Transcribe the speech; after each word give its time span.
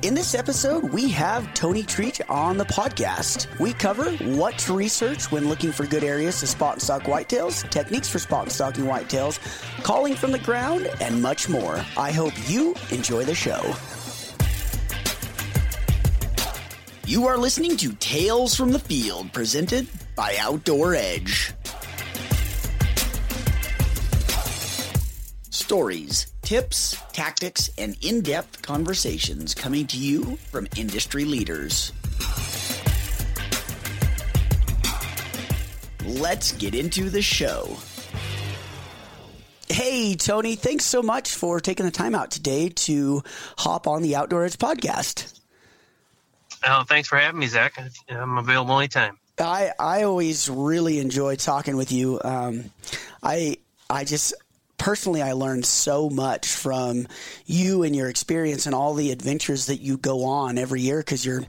In 0.00 0.14
this 0.14 0.36
episode, 0.36 0.84
we 0.84 1.08
have 1.10 1.52
Tony 1.54 1.82
Treach 1.82 2.20
on 2.30 2.56
the 2.56 2.64
podcast. 2.66 3.48
We 3.58 3.72
cover 3.72 4.12
what 4.36 4.56
to 4.58 4.72
research 4.72 5.32
when 5.32 5.48
looking 5.48 5.72
for 5.72 5.86
good 5.86 6.04
areas 6.04 6.38
to 6.38 6.46
spot 6.46 6.74
and 6.74 6.82
stalk 6.82 7.02
whitetails, 7.02 7.68
techniques 7.68 8.08
for 8.08 8.20
spot 8.20 8.44
and 8.44 8.52
stalking 8.52 8.84
whitetails, 8.84 9.40
calling 9.82 10.14
from 10.14 10.30
the 10.30 10.38
ground, 10.38 10.88
and 11.00 11.20
much 11.20 11.48
more. 11.48 11.84
I 11.96 12.12
hope 12.12 12.32
you 12.48 12.76
enjoy 12.92 13.24
the 13.24 13.34
show. 13.34 13.74
You 17.04 17.26
are 17.26 17.36
listening 17.36 17.76
to 17.78 17.92
Tales 17.94 18.54
from 18.54 18.70
the 18.70 18.78
Field, 18.78 19.32
presented 19.32 19.88
by 20.14 20.36
Outdoor 20.38 20.94
Edge. 20.94 21.52
Stories, 25.50 26.32
tips, 26.48 26.96
tactics, 27.12 27.70
and 27.76 27.94
in 28.00 28.22
depth 28.22 28.62
conversations 28.62 29.54
coming 29.54 29.86
to 29.86 29.98
you 29.98 30.36
from 30.50 30.66
industry 30.78 31.26
leaders. 31.26 31.92
Let's 36.06 36.52
get 36.52 36.74
into 36.74 37.10
the 37.10 37.20
show. 37.20 37.76
Hey, 39.68 40.14
Tony, 40.14 40.56
thanks 40.56 40.86
so 40.86 41.02
much 41.02 41.34
for 41.34 41.60
taking 41.60 41.84
the 41.84 41.92
time 41.92 42.14
out 42.14 42.30
today 42.30 42.70
to 42.70 43.22
hop 43.58 43.86
on 43.86 44.00
the 44.00 44.16
Outdoor 44.16 44.46
Edge 44.46 44.56
podcast. 44.56 45.38
Oh, 46.66 46.82
thanks 46.88 47.08
for 47.08 47.16
having 47.16 47.40
me, 47.40 47.46
Zach. 47.46 47.78
I'm 48.08 48.38
available 48.38 48.78
anytime. 48.78 49.18
I, 49.38 49.72
I 49.78 50.04
always 50.04 50.48
really 50.48 50.98
enjoy 50.98 51.36
talking 51.36 51.76
with 51.76 51.92
you. 51.92 52.18
Um, 52.24 52.70
I 53.22 53.58
I 53.90 54.04
just 54.04 54.32
personally, 54.78 55.22
I 55.22 55.32
learned 55.32 55.66
so 55.66 56.08
much 56.08 56.48
from 56.48 57.06
you 57.44 57.82
and 57.82 57.94
your 57.94 58.08
experience 58.08 58.66
and 58.66 58.74
all 58.74 58.94
the 58.94 59.10
adventures 59.10 59.66
that 59.66 59.80
you 59.80 59.98
go 59.98 60.24
on 60.24 60.56
every 60.56 60.80
year 60.80 60.98
because 60.98 61.26
you're, 61.26 61.42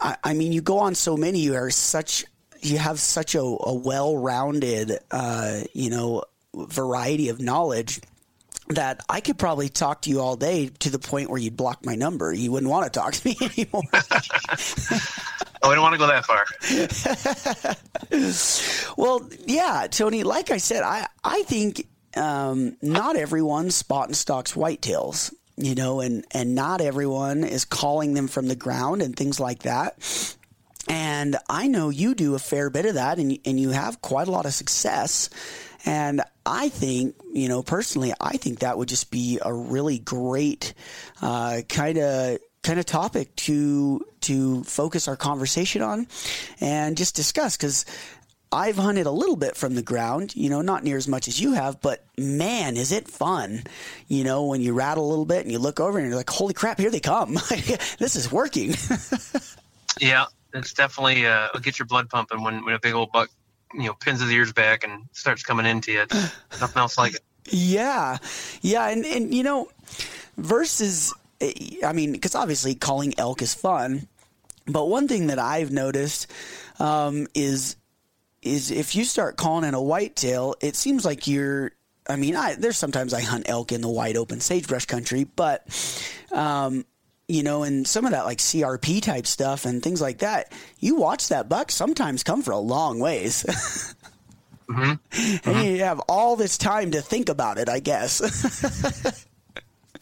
I, 0.00 0.16
I, 0.22 0.34
mean, 0.34 0.52
you 0.52 0.60
go 0.60 0.78
on 0.78 0.94
so 0.94 1.16
many. 1.16 1.40
You 1.40 1.54
are 1.54 1.70
such, 1.70 2.24
you 2.60 2.78
have 2.78 3.00
such 3.00 3.34
a, 3.34 3.40
a 3.40 3.74
well 3.74 4.16
rounded, 4.16 4.98
uh, 5.10 5.60
you 5.72 5.90
know, 5.90 6.24
variety 6.54 7.28
of 7.28 7.40
knowledge 7.40 8.00
that 8.70 9.00
I 9.08 9.20
could 9.20 9.38
probably 9.38 9.68
talk 9.68 10.02
to 10.02 10.10
you 10.10 10.20
all 10.20 10.36
day 10.36 10.68
to 10.80 10.90
the 10.90 10.98
point 10.98 11.30
where 11.30 11.40
you'd 11.40 11.56
block 11.56 11.84
my 11.86 11.94
number. 11.94 12.32
You 12.32 12.52
wouldn't 12.52 12.70
want 12.70 12.92
to 12.92 12.98
talk 12.98 13.14
to 13.14 13.28
me 13.28 13.36
anymore. 13.40 13.82
oh, 15.62 15.70
I 15.70 15.74
don't 15.74 15.82
want 15.82 15.94
to 15.94 15.98
go 15.98 16.06
that 16.06 16.26
far. 16.26 16.44
well, 18.96 19.28
yeah, 19.46 19.86
Tony, 19.90 20.22
like 20.22 20.50
I 20.50 20.58
said, 20.58 20.82
I, 20.82 21.06
I 21.24 21.42
think 21.44 21.86
um, 22.18 22.76
not 22.82 23.16
everyone 23.16 23.70
spot 23.70 24.08
and 24.08 24.16
stalks 24.16 24.52
whitetails, 24.52 25.32
you 25.56 25.74
know, 25.74 26.00
and, 26.00 26.26
and 26.32 26.54
not 26.54 26.80
everyone 26.80 27.44
is 27.44 27.64
calling 27.64 28.14
them 28.14 28.28
from 28.28 28.48
the 28.48 28.56
ground 28.56 29.00
and 29.02 29.16
things 29.16 29.40
like 29.40 29.60
that. 29.60 30.36
And 30.88 31.36
I 31.48 31.68
know 31.68 31.90
you 31.90 32.14
do 32.14 32.34
a 32.34 32.38
fair 32.38 32.70
bit 32.70 32.86
of 32.86 32.94
that 32.94 33.18
and, 33.18 33.38
and 33.44 33.60
you 33.60 33.70
have 33.70 34.00
quite 34.00 34.28
a 34.28 34.30
lot 34.30 34.46
of 34.46 34.54
success. 34.54 35.30
And 35.84 36.22
I 36.44 36.70
think, 36.70 37.14
you 37.32 37.48
know, 37.48 37.62
personally, 37.62 38.12
I 38.20 38.36
think 38.36 38.60
that 38.60 38.78
would 38.78 38.88
just 38.88 39.10
be 39.10 39.38
a 39.42 39.52
really 39.52 39.98
great 39.98 40.74
kind 41.20 41.98
of 41.98 42.38
kind 42.62 42.78
of 42.78 42.86
topic 42.86 43.34
to 43.36 44.04
to 44.20 44.64
focus 44.64 45.08
our 45.08 45.16
conversation 45.16 45.80
on 45.80 46.06
and 46.60 46.96
just 46.96 47.14
discuss 47.14 47.56
because 47.56 47.84
I've 48.50 48.76
hunted 48.76 49.06
a 49.06 49.10
little 49.10 49.36
bit 49.36 49.56
from 49.56 49.74
the 49.74 49.82
ground, 49.82 50.34
you 50.34 50.48
know, 50.48 50.62
not 50.62 50.82
near 50.82 50.96
as 50.96 51.06
much 51.06 51.28
as 51.28 51.38
you 51.38 51.52
have, 51.52 51.80
but 51.80 52.04
man, 52.16 52.76
is 52.76 52.92
it 52.92 53.06
fun, 53.06 53.64
you 54.06 54.24
know, 54.24 54.46
when 54.46 54.62
you 54.62 54.72
rattle 54.72 55.06
a 55.06 55.10
little 55.10 55.26
bit 55.26 55.42
and 55.42 55.52
you 55.52 55.58
look 55.58 55.80
over 55.80 55.98
and 55.98 56.08
you're 56.08 56.16
like, 56.16 56.30
holy 56.30 56.54
crap, 56.54 56.78
here 56.78 56.90
they 56.90 57.00
come. 57.00 57.34
this 57.98 58.16
is 58.16 58.32
working. 58.32 58.74
yeah, 60.00 60.24
it's 60.54 60.72
definitely, 60.72 61.26
uh, 61.26 61.48
get 61.60 61.78
your 61.78 61.86
blood 61.86 62.08
pumping 62.08 62.42
when, 62.42 62.64
when 62.64 62.74
a 62.74 62.78
big 62.78 62.94
old 62.94 63.12
buck, 63.12 63.28
you 63.74 63.84
know, 63.84 63.94
pins 63.94 64.20
his 64.20 64.32
ears 64.32 64.52
back 64.52 64.82
and 64.82 65.04
starts 65.12 65.42
coming 65.42 65.66
into 65.66 65.92
you. 65.92 66.02
It's 66.02 66.60
nothing 66.60 66.80
else 66.80 66.96
like 66.96 67.14
it. 67.14 67.20
Yeah. 67.50 68.16
Yeah. 68.62 68.88
And, 68.88 69.04
and, 69.04 69.34
you 69.34 69.42
know, 69.42 69.68
versus, 70.38 71.12
I 71.84 71.92
mean, 71.92 72.12
because 72.12 72.34
obviously 72.34 72.74
calling 72.74 73.12
elk 73.18 73.42
is 73.42 73.52
fun, 73.52 74.08
but 74.66 74.86
one 74.86 75.06
thing 75.06 75.26
that 75.26 75.38
I've 75.38 75.70
noticed 75.70 76.30
um, 76.78 77.26
is 77.34 77.76
is 78.42 78.70
if 78.70 78.94
you 78.94 79.04
start 79.04 79.36
calling 79.36 79.66
in 79.66 79.74
a 79.74 79.82
whitetail, 79.82 80.54
it 80.60 80.76
seems 80.76 81.04
like 81.04 81.26
you're. 81.26 81.72
I 82.10 82.16
mean, 82.16 82.36
I, 82.36 82.54
there's 82.54 82.78
sometimes 82.78 83.12
I 83.12 83.20
hunt 83.20 83.50
elk 83.50 83.70
in 83.70 83.82
the 83.82 83.88
wide 83.88 84.16
open 84.16 84.40
sagebrush 84.40 84.86
country, 84.86 85.24
but 85.24 85.66
um, 86.32 86.86
you 87.28 87.42
know, 87.42 87.62
and 87.62 87.86
some 87.86 88.06
of 88.06 88.12
that 88.12 88.24
like 88.24 88.38
CRP 88.38 89.02
type 89.02 89.26
stuff 89.26 89.66
and 89.66 89.82
things 89.82 90.00
like 90.00 90.18
that, 90.18 90.50
you 90.80 90.96
watch 90.96 91.28
that 91.28 91.48
buck 91.48 91.70
sometimes 91.70 92.22
come 92.22 92.42
for 92.42 92.52
a 92.52 92.58
long 92.58 92.98
ways. 92.98 93.44
mm-hmm. 94.68 94.92
Mm-hmm. 95.10 95.50
And 95.50 95.66
you 95.66 95.84
have 95.84 96.00
all 96.08 96.36
this 96.36 96.58
time 96.58 96.90
to 96.90 97.00
think 97.00 97.28
about 97.28 97.58
it, 97.58 97.68
I 97.68 97.80
guess. 97.80 98.20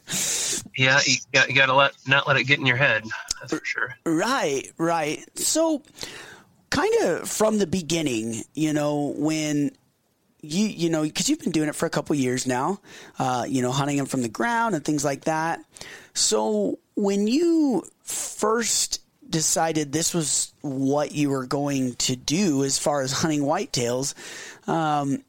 yeah, 0.76 1.00
you 1.06 1.16
got, 1.32 1.48
you 1.48 1.54
got 1.54 1.66
to 1.66 1.74
let 1.74 1.92
not 2.06 2.26
let 2.26 2.36
it 2.36 2.44
get 2.44 2.58
in 2.58 2.66
your 2.66 2.76
head. 2.76 3.04
That's 3.40 3.52
for 3.54 3.64
sure. 3.64 3.94
Right, 4.04 4.70
right. 4.76 5.24
So 5.38 5.82
kind 6.70 6.92
of 7.02 7.28
from 7.28 7.58
the 7.58 7.66
beginning, 7.66 8.42
you 8.54 8.72
know, 8.72 9.14
when 9.16 9.70
you 10.42 10.66
you 10.66 10.90
know 10.90 11.02
because 11.02 11.28
you've 11.28 11.40
been 11.40 11.52
doing 11.52 11.68
it 11.68 11.74
for 11.74 11.86
a 11.86 11.90
couple 11.90 12.14
years 12.16 12.46
now, 12.46 12.80
uh, 13.18 13.44
you 13.48 13.62
know, 13.62 13.72
hunting 13.72 13.96
them 13.96 14.06
from 14.06 14.22
the 14.22 14.28
ground 14.28 14.74
and 14.74 14.84
things 14.84 15.04
like 15.04 15.24
that. 15.24 15.60
So 16.14 16.78
when 16.94 17.26
you 17.26 17.84
first 18.02 19.02
decided 19.28 19.92
this 19.92 20.14
was 20.14 20.52
what 20.60 21.12
you 21.12 21.30
were 21.30 21.46
going 21.46 21.94
to 21.94 22.16
do 22.16 22.64
as 22.64 22.78
far 22.78 23.02
as 23.02 23.12
hunting 23.12 23.42
whitetails, 23.42 24.14
um, 24.68 25.22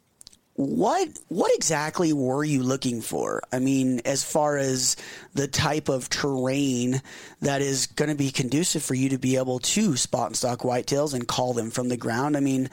what 0.57 1.07
what 1.27 1.53
exactly 1.53 2.13
were 2.13 2.43
you 2.43 2.63
looking 2.63 3.01
for? 3.01 3.41
I 3.51 3.59
mean, 3.59 4.01
as 4.05 4.23
far 4.23 4.57
as 4.57 4.95
the 5.35 5.47
type 5.47 5.87
of 5.87 6.09
terrain 6.09 7.01
that 7.41 7.61
is 7.61 7.85
going 7.85 8.09
to 8.09 8.15
be 8.15 8.31
conducive 8.31 8.83
for 8.83 8.95
you 8.95 9.09
to 9.09 9.19
be 9.19 9.37
able 9.37 9.59
to 9.59 9.95
spot 9.95 10.27
and 10.27 10.35
stalk 10.35 10.61
whitetails 10.61 11.13
and 11.13 11.27
call 11.27 11.53
them 11.53 11.69
from 11.69 11.89
the 11.89 11.97
ground. 11.97 12.35
I 12.35 12.39
mean, 12.39 12.71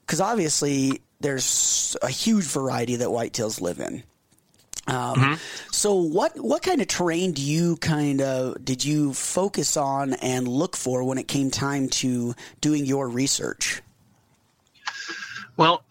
because 0.00 0.18
obviously 0.18 1.02
there's 1.20 1.94
a 2.00 2.08
huge 2.08 2.44
variety 2.44 2.96
that 2.96 3.08
whitetails 3.08 3.60
live 3.60 3.80
in. 3.80 4.02
Um, 4.86 5.16
mm-hmm. 5.16 5.34
So, 5.72 5.94
what 5.94 6.40
what 6.40 6.62
kind 6.62 6.80
of 6.80 6.88
terrain 6.88 7.32
do 7.32 7.42
you 7.42 7.76
kind 7.76 8.22
of 8.22 8.64
did 8.64 8.82
you 8.82 9.12
focus 9.12 9.76
on 9.76 10.14
and 10.14 10.48
look 10.48 10.74
for 10.74 11.04
when 11.04 11.18
it 11.18 11.28
came 11.28 11.50
time 11.50 11.90
to 11.90 12.34
doing 12.62 12.86
your 12.86 13.10
research? 13.10 13.82
Well, 15.58 15.82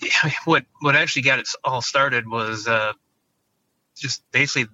what 0.44 0.64
what 0.80 0.96
actually 0.96 1.22
got 1.22 1.38
it 1.38 1.48
all 1.64 1.82
started 1.82 2.28
was 2.28 2.66
uh, 2.66 2.92
just 3.96 4.22
basically 4.32 4.68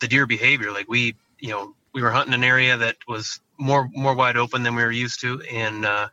the 0.00 0.08
deer 0.08 0.26
behavior. 0.26 0.72
Like 0.72 0.88
we, 0.88 1.16
you 1.38 1.50
know, 1.50 1.74
we 1.92 2.02
were 2.02 2.10
hunting 2.10 2.34
an 2.34 2.44
area 2.44 2.76
that 2.76 2.96
was 3.06 3.40
more 3.58 3.88
more 3.94 4.14
wide 4.14 4.36
open 4.36 4.62
than 4.62 4.74
we 4.74 4.82
were 4.82 4.90
used 4.90 5.20
to, 5.20 5.40
and 5.42 5.84
uh, 5.84 6.08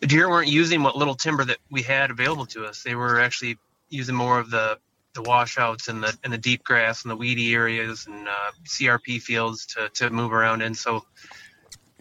the 0.00 0.06
deer 0.06 0.28
weren't 0.28 0.48
using 0.48 0.82
what 0.82 0.96
little 0.96 1.14
timber 1.14 1.44
that 1.44 1.58
we 1.70 1.82
had 1.82 2.10
available 2.10 2.46
to 2.46 2.64
us. 2.64 2.82
They 2.82 2.94
were 2.94 3.20
actually 3.20 3.58
using 3.88 4.14
more 4.14 4.38
of 4.38 4.50
the 4.50 4.78
the 5.14 5.22
washouts 5.22 5.88
and 5.88 6.02
the 6.02 6.16
and 6.22 6.32
the 6.32 6.38
deep 6.38 6.62
grass 6.62 7.02
and 7.02 7.10
the 7.10 7.16
weedy 7.16 7.54
areas 7.54 8.06
and 8.06 8.28
uh, 8.28 8.50
CRP 8.64 9.20
fields 9.20 9.66
to 9.66 9.88
to 9.94 10.10
move 10.10 10.32
around 10.32 10.62
in. 10.62 10.74
So 10.74 11.04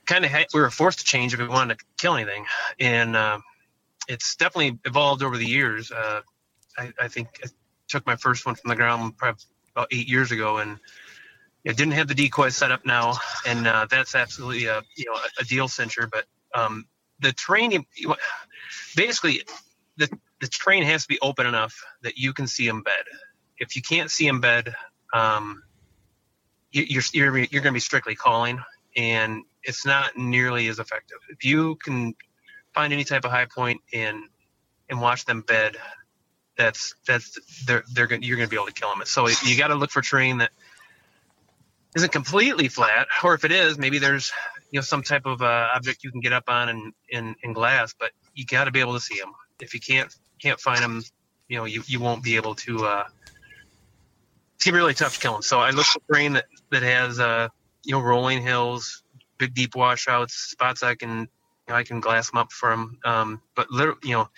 kind 0.06 0.26
of 0.26 0.32
we 0.54 0.62
were 0.62 0.70
forced 0.70 1.00
to 1.00 1.06
change 1.06 1.34
if 1.34 1.40
we 1.40 1.48
wanted 1.48 1.80
to 1.80 1.86
kill 1.98 2.16
anything, 2.16 2.46
and 2.80 3.16
uh, 3.16 3.40
it's 4.08 4.36
definitely 4.36 4.80
evolved 4.86 5.24
over 5.24 5.38
the 5.38 5.46
years. 5.46 5.92
Uh, 5.92 6.22
I, 6.78 6.94
I, 7.00 7.08
think 7.08 7.28
I 7.44 7.48
took 7.88 8.06
my 8.06 8.16
first 8.16 8.46
one 8.46 8.56
from 8.56 8.70
the 8.70 8.76
ground 8.76 9.18
probably 9.18 9.42
about 9.76 9.88
eight 9.92 10.08
years 10.08 10.32
ago, 10.32 10.58
and 10.58 10.80
it 11.64 11.76
didn't 11.76 11.94
have 11.94 12.08
the 12.08 12.16
decoy 12.16 12.50
set 12.50 12.72
up 12.72 12.86
now, 12.86 13.16
and 13.46 13.68
uh, 13.68 13.88
that's 13.90 14.16
absolutely 14.16 14.66
a 14.66 14.82
you 14.96 15.06
know 15.06 15.18
a 15.40 15.44
deal 15.44 15.68
cincher. 15.68 16.10
But 16.10 16.26
um, 16.56 16.86
the 17.20 17.34
terrain, 17.34 17.86
basically, 18.96 19.44
the 19.98 20.10
the 20.40 20.48
terrain 20.48 20.84
has 20.84 21.04
to 21.04 21.08
be 21.10 21.20
open 21.22 21.46
enough 21.46 21.76
that 22.04 22.18
you 22.18 22.34
can 22.34 22.48
see 22.48 22.68
them 22.68 22.84
bed. 22.84 23.04
If 23.58 23.76
you 23.76 23.82
can't 23.82 24.10
see 24.10 24.26
them 24.26 24.40
bed, 24.40 24.74
um, 25.14 25.64
you, 26.72 26.84
you're 26.84 27.04
you're, 27.14 27.38
you're 27.38 27.62
going 27.62 27.74
to 27.74 27.78
be 27.78 27.80
strictly 27.80 28.16
calling, 28.16 28.60
and 28.96 29.44
it's 29.64 29.86
not 29.86 30.16
nearly 30.18 30.68
as 30.70 30.80
effective. 30.80 31.18
If 31.30 31.44
you 31.44 31.76
can 31.84 32.16
find 32.78 32.94
any 32.94 33.04
type 33.04 33.26
of 33.26 33.32
high 33.32 33.46
point 33.46 33.82
and 33.92 34.24
and 34.88 35.02
watch 35.02 35.26
them 35.26 35.42
bed, 35.42 35.76
that's 36.58 36.94
that's 37.08 37.40
they're 37.66 37.84
they're 37.94 38.08
gonna, 38.08 38.24
you're 38.24 38.38
going 38.38 38.48
to 38.48 38.50
be 38.50 38.56
able 38.56 38.68
to 38.68 38.74
kill 38.74 38.90
them. 38.90 39.02
So 39.06 39.28
you 39.44 39.58
got 39.58 39.70
to 39.70 39.76
look 39.76 39.90
for 39.90 40.02
terrain 40.02 40.38
that 40.38 40.52
isn't 41.96 42.12
completely 42.12 42.68
flat, 42.68 43.08
or 43.24 43.34
if 43.34 43.44
it 43.46 43.52
is, 43.52 43.80
maybe 43.80 43.98
there's 43.98 44.32
you 44.72 44.78
know 44.78 44.84
some 44.84 45.02
type 45.02 45.26
of 45.26 45.42
uh, 45.42 45.68
object 45.76 46.04
you 46.04 46.12
can 46.12 46.22
get 46.22 46.34
up 46.34 46.44
on 46.48 46.70
in, 46.70 46.94
in, 47.10 47.36
in 47.42 47.54
glass, 47.54 47.96
but 48.00 48.12
you 48.36 48.46
got 48.46 48.66
to 48.66 48.72
be 48.72 48.80
able 48.80 48.94
to 48.94 49.00
see 49.00 49.20
them. 49.20 49.34
If 49.60 49.74
you 49.74 49.80
can't 49.80 50.16
can't 50.40 50.60
find 50.60 50.84
them, 50.84 51.04
you 51.48 51.58
know 51.58 51.66
you, 51.66 51.82
you 51.88 52.00
won't 52.00 52.24
be 52.24 52.36
able 52.36 52.54
to. 52.56 52.86
Uh, 52.86 53.04
it's 54.56 54.66
gonna 54.66 54.76
be 54.76 54.80
really 54.80 54.94
tough 54.94 55.16
to 55.16 55.20
kill 55.20 55.34
them. 55.34 55.42
So 55.42 55.60
I 55.60 55.72
look 55.72 55.86
for 55.86 56.00
terrain 56.12 56.34
that 56.34 56.46
that 56.70 56.84
has 56.84 57.20
uh, 57.20 57.50
you 57.84 57.94
know 57.94 58.02
rolling 58.02 58.44
hills, 58.44 59.04
big 59.40 59.56
deep 59.56 59.76
washouts, 59.76 60.36
spots 60.36 60.84
I 60.84 60.94
can 60.94 61.28
know, 61.74 61.76
I 61.76 61.84
can 61.84 62.00
glass 62.00 62.32
them 62.32 62.40
up 62.40 62.52
for 62.52 62.70
them. 62.70 63.00
Um, 63.04 63.42
but 63.56 63.72
literally, 63.72 64.00
you 64.04 64.14
know, 64.14 64.30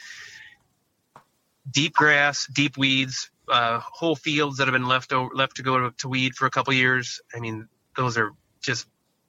deep 1.69 1.93
grass, 1.93 2.47
deep 2.47 2.77
weeds, 2.77 3.29
uh, 3.49 3.79
whole 3.79 4.15
fields 4.15 4.57
that 4.57 4.67
have 4.67 4.73
been 4.73 4.87
left 4.87 5.13
over, 5.13 5.33
left 5.33 5.57
to 5.57 5.63
go 5.63 5.79
to, 5.79 5.95
to 5.97 6.07
weed 6.07 6.35
for 6.35 6.45
a 6.45 6.51
couple 6.51 6.73
years. 6.73 7.21
I 7.35 7.39
mean, 7.39 7.67
those 7.95 8.17
are 8.17 8.31
just 8.61 8.87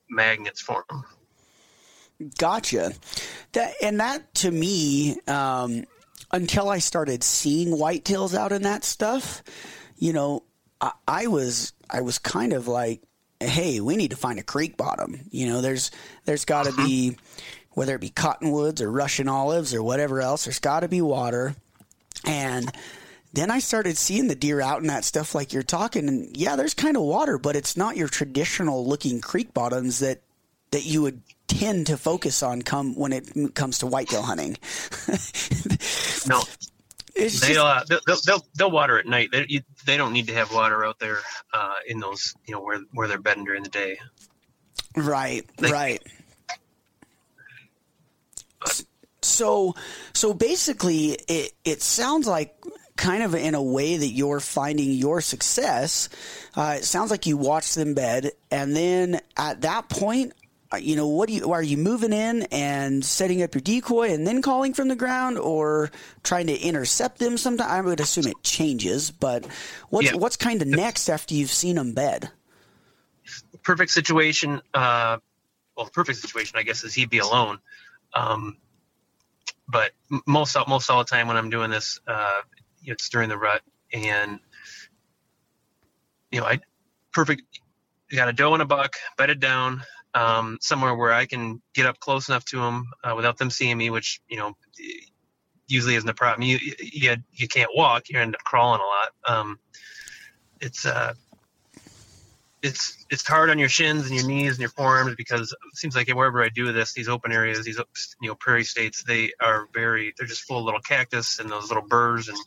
magnets 0.09 0.61
for 0.61 0.85
them. 0.89 1.05
Gotcha. 2.39 2.93
That 3.53 3.75
and 3.83 4.01
that 4.01 4.35
to 4.37 4.51
me, 4.51 5.19
um, 5.27 5.85
until 6.33 6.69
I 6.69 6.79
started 6.79 7.25
seeing 7.25 7.69
whitetails 7.69 8.35
out 8.35 8.53
in 8.53 8.63
that 8.63 8.85
stuff, 8.85 9.43
you 9.97 10.13
know, 10.13 10.45
I, 10.81 10.93
I 11.09 11.27
was 11.29 11.73
I 11.89 12.03
was 12.03 12.19
kind 12.19 12.53
of 12.53 12.69
like, 12.69 13.03
hey, 13.41 13.81
we 13.81 13.97
need 13.97 14.11
to 14.11 14.17
find 14.17 14.39
a 14.39 14.43
creek 14.43 14.77
bottom. 14.77 15.21
You 15.31 15.49
know, 15.49 15.61
there's 15.63 15.91
there's 16.27 16.45
got 16.45 16.65
to 16.65 16.71
uh-huh. 16.71 16.87
be 16.87 17.17
whether 17.81 17.95
it 17.95 18.01
be 18.03 18.11
cottonwoods 18.11 18.83
or 18.83 18.93
Russian 18.93 19.27
olives 19.27 19.73
or 19.73 19.83
whatever 19.83 20.21
else. 20.21 20.45
There's 20.45 20.59
got 20.59 20.81
to 20.81 20.89
be 20.89 21.01
water. 21.01 21.57
And 22.27 22.71
then 23.33 23.51
I 23.51 23.59
started 23.59 23.97
seeing 23.97 24.29
the 24.29 24.35
deer 24.35 24.61
out 24.61 24.83
in 24.83 24.89
that 24.89 25.03
stuff 25.03 25.35
like 25.35 25.55
you're 25.55 25.63
talking. 25.63 26.07
And 26.07 26.37
yeah, 26.37 26.57
there's 26.57 26.75
kind 26.75 26.95
of 26.95 27.05
water, 27.05 27.39
but 27.39 27.57
it's 27.57 27.79
not 27.79 27.97
your 27.97 28.09
traditional 28.09 28.87
looking 28.87 29.23
creek 29.23 29.55
bottoms 29.55 30.01
that 30.01 30.21
that 30.73 30.85
you 30.85 31.01
would 31.01 31.23
tend 31.49 31.87
to 31.87 31.97
focus 31.97 32.43
on 32.43 32.61
come 32.61 32.95
when 32.97 33.15
it 33.15 33.55
comes 33.55 33.79
to 33.79 33.87
whitetail 33.87 34.25
hunting. 34.25 34.59
no. 36.29 36.43
It's 37.15 37.41
they, 37.41 37.55
just, 37.55 37.59
uh, 37.59 37.83
they'll, 37.89 38.21
they'll, 38.27 38.47
they'll 38.57 38.71
water 38.71 38.99
at 38.99 39.07
night. 39.07 39.31
They, 39.33 39.47
you, 39.49 39.63
they 39.87 39.97
don't 39.97 40.13
need 40.13 40.27
to 40.27 40.35
have 40.35 40.53
water 40.53 40.85
out 40.85 40.99
there 40.99 41.17
uh, 41.55 41.77
in 41.87 41.99
those, 41.99 42.35
you 42.47 42.53
know, 42.53 42.61
where, 42.61 42.81
where 42.93 43.09
they're 43.09 43.17
bedding 43.17 43.47
during 43.47 43.63
the 43.63 43.71
day. 43.71 43.99
Right, 44.95 45.49
they, 45.57 45.73
right. 45.73 46.03
So, 49.23 49.75
so 50.13 50.35
basically, 50.35 51.19
it 51.29 51.53
it 51.65 51.83
sounds 51.83 52.27
like 52.27 52.55
kind 52.97 53.23
of 53.23 53.35
in 53.35 53.55
a 53.55 53.63
way 53.63 53.97
that 53.97 54.09
you're 54.09 54.41
finding 54.41 54.93
your 54.93 55.21
success. 55.21 56.09
Uh, 56.55 56.77
it 56.79 56.85
sounds 56.85 57.11
like 57.11 57.27
you 57.27 57.37
watch 57.37 57.75
them 57.75 57.95
bed, 57.95 58.33
and 58.51 58.75
then 58.75 59.21
at 59.37 59.63
that 59.63 59.89
point, 59.89 60.33
uh, 60.73 60.77
you 60.77 60.95
know, 60.95 61.09
what 61.09 61.29
do 61.29 61.35
you 61.35 61.53
are 61.53 61.63
you 61.63 61.77
moving 61.77 62.13
in 62.13 62.43
and 62.53 63.05
setting 63.05 63.43
up 63.43 63.55
your 63.55 63.61
decoy 63.61 64.13
and 64.13 64.27
then 64.27 64.41
calling 64.41 64.73
from 64.73 64.89
the 64.89 64.97
ground, 64.97 65.37
or 65.37 65.91
trying 66.23 66.47
to 66.47 66.57
intercept 66.57 67.19
them? 67.19 67.37
Sometime 67.37 67.69
I 67.69 67.81
would 67.81 68.01
assume 68.01 68.27
it 68.27 68.43
changes, 68.43 69.11
but 69.11 69.47
what's 69.89 70.13
yeah. 70.13 70.17
what's 70.17 70.37
kind 70.37 70.63
of 70.63 70.69
next 70.69 71.09
after 71.09 71.35
you've 71.35 71.51
seen 71.51 71.77
them 71.77 71.93
bed? 71.93 72.31
Perfect 73.63 73.91
situation. 73.91 74.63
Uh, 74.73 75.19
well, 75.77 75.91
perfect 75.93 76.19
situation, 76.19 76.59
I 76.59 76.63
guess, 76.63 76.85
is 76.85 76.95
he'd 76.95 77.11
be 77.11 77.19
alone. 77.19 77.59
Um, 78.15 78.57
but 79.69 79.93
most 80.27 80.57
most 80.69 80.91
all 80.91 80.99
the 80.99 81.05
time 81.05 81.29
when 81.29 81.37
I'm 81.37 81.51
doing 81.51 81.71
this, 81.71 82.01
uh, 82.07 82.41
it's 82.83 83.09
during 83.09 83.29
the 83.29 83.39
rut, 83.39 83.63
and 83.93 84.41
you 86.31 86.41
know, 86.41 86.47
I 86.47 86.61
perfect. 87.13 87.43
Got 88.15 88.29
a 88.29 88.33
doe 88.33 88.55
and 88.55 88.63
a 88.63 88.67
buck 88.67 88.97
bedded 89.17 89.39
down 89.39 89.85
um, 90.15 90.59
somewhere 90.61 90.95
where 90.95 91.13
I 91.13 91.27
can 91.27 91.63
get 91.75 91.87
up 91.87 92.01
close 92.01 92.29
enough 92.29 92.45
to 92.47 92.59
them 92.59 92.87
uh, 93.05 93.15
without 93.15 93.39
them 93.39 93.51
seeing 93.51 93.79
me, 93.79 93.91
which 93.91 94.21
you 94.29 94.37
know 94.37 94.57
usually 95.69 95.95
isn't 95.95 96.09
a 96.09 96.15
problem. 96.15 96.43
You 96.43 96.59
you 96.81 97.17
you 97.33 97.49
can't 97.49 97.71
walk; 97.75 98.09
you 98.09 98.19
end 98.19 98.35
up 98.35 98.43
crawling 98.43 98.81
a 98.81 98.85
lot. 98.85 99.39
Um, 99.39 99.59
it's 100.61 100.85
uh, 100.85 101.15
it's 102.63 103.07
it's 103.11 103.27
hard 103.27 103.49
on 103.49 103.59
your 103.59 103.69
shins 103.69 104.07
and 104.07 104.15
your 104.15 104.27
knees 104.27 104.53
and 104.53 104.61
your 104.61 104.71
forearms 104.71 105.15
because 105.17 105.53
it 105.53 105.77
seems 105.77 105.97
like 105.97 106.09
wherever 106.09 106.43
I 106.43 106.51
do 106.51 106.73
this, 106.73 106.93
these 106.93 107.09
open 107.09 107.33
areas, 107.33 107.65
these 107.65 107.81
you 108.21 108.29
know 108.29 108.35
prairie 108.35 108.65
states, 108.65 109.03
they 109.03 109.33
are 109.41 109.69
very 109.73 110.13
they're 110.19 110.27
just 110.27 110.43
full 110.43 110.59
of 110.59 110.65
little 110.65 110.81
cactus 110.81 111.39
and 111.39 111.51
those 111.51 111.69
little 111.69 111.87
burrs 111.87 112.29
and 112.29 112.39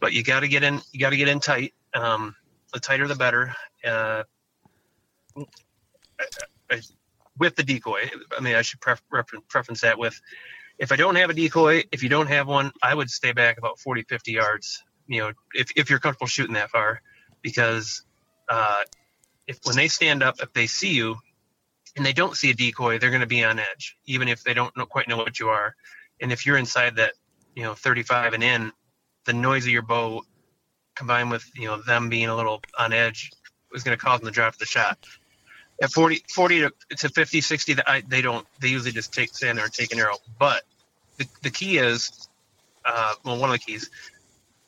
but 0.00 0.12
you 0.12 0.22
got 0.22 0.40
to 0.40 0.48
get 0.48 0.62
in 0.62 0.80
you 0.92 1.00
got 1.00 1.10
to 1.10 1.16
get 1.16 1.28
in 1.28 1.40
tight. 1.40 1.74
Um, 1.94 2.34
the 2.72 2.80
tighter 2.80 3.06
the 3.06 3.14
better. 3.14 3.54
Uh, 3.84 4.22
I, 5.36 6.24
I, 6.70 6.80
with 7.38 7.54
the 7.56 7.62
decoy, 7.62 8.10
I 8.36 8.40
mean 8.40 8.54
I 8.54 8.62
should 8.62 8.80
pref- 8.80 9.02
preference 9.48 9.82
that 9.82 9.98
with 9.98 10.18
if 10.78 10.90
I 10.92 10.96
don't 10.96 11.16
have 11.16 11.30
a 11.30 11.34
decoy, 11.34 11.84
if 11.92 12.02
you 12.02 12.08
don't 12.08 12.28
have 12.28 12.48
one, 12.48 12.72
I 12.82 12.94
would 12.94 13.10
stay 13.10 13.32
back 13.32 13.58
about 13.58 13.78
40, 13.78 14.02
50 14.02 14.32
yards. 14.32 14.82
You 15.06 15.20
know, 15.20 15.32
if 15.54 15.70
if 15.76 15.90
you're 15.90 15.98
comfortable 15.98 16.26
shooting 16.26 16.54
that 16.54 16.70
far, 16.70 17.02
because 17.42 18.02
uh, 18.48 18.82
if 19.46 19.58
when 19.64 19.76
they 19.76 19.88
stand 19.88 20.22
up, 20.22 20.36
if 20.40 20.52
they 20.52 20.66
see 20.66 20.92
you 20.92 21.16
and 21.96 22.06
they 22.06 22.12
don't 22.12 22.36
see 22.36 22.50
a 22.50 22.54
decoy, 22.54 22.98
they're 22.98 23.10
going 23.10 23.20
to 23.20 23.26
be 23.26 23.44
on 23.44 23.58
edge, 23.58 23.96
even 24.06 24.28
if 24.28 24.42
they 24.42 24.54
don't 24.54 24.76
know, 24.76 24.86
quite 24.86 25.08
know 25.08 25.16
what 25.16 25.38
you 25.38 25.48
are. 25.48 25.74
And 26.20 26.32
if 26.32 26.46
you're 26.46 26.56
inside 26.56 26.96
that, 26.96 27.12
you 27.54 27.62
know, 27.62 27.74
35 27.74 28.34
and 28.34 28.42
in, 28.42 28.72
the 29.24 29.32
noise 29.32 29.64
of 29.64 29.72
your 29.72 29.82
bow 29.82 30.22
combined 30.94 31.30
with, 31.30 31.48
you 31.54 31.66
know, 31.66 31.80
them 31.82 32.08
being 32.08 32.28
a 32.28 32.36
little 32.36 32.62
on 32.78 32.92
edge 32.92 33.30
is 33.74 33.82
going 33.82 33.96
to 33.96 34.02
cause 34.02 34.20
them 34.20 34.28
to 34.28 34.32
drop 34.32 34.56
the 34.56 34.64
shot. 34.64 34.98
At 35.82 35.90
40, 35.90 36.22
40 36.32 36.60
to, 36.60 36.72
to 36.98 37.08
50, 37.08 37.40
60, 37.40 37.76
they 38.08 38.22
don't, 38.22 38.46
they 38.60 38.68
usually 38.68 38.92
just 38.92 39.12
take, 39.12 39.34
stand 39.34 39.58
there 39.58 39.64
and 39.64 39.74
take 39.74 39.92
an 39.92 39.98
arrow. 39.98 40.16
But 40.38 40.62
the, 41.18 41.26
the 41.42 41.50
key 41.50 41.78
is, 41.78 42.28
uh, 42.84 43.14
well, 43.24 43.38
one 43.38 43.50
of 43.50 43.54
the 43.54 43.58
keys 43.58 43.90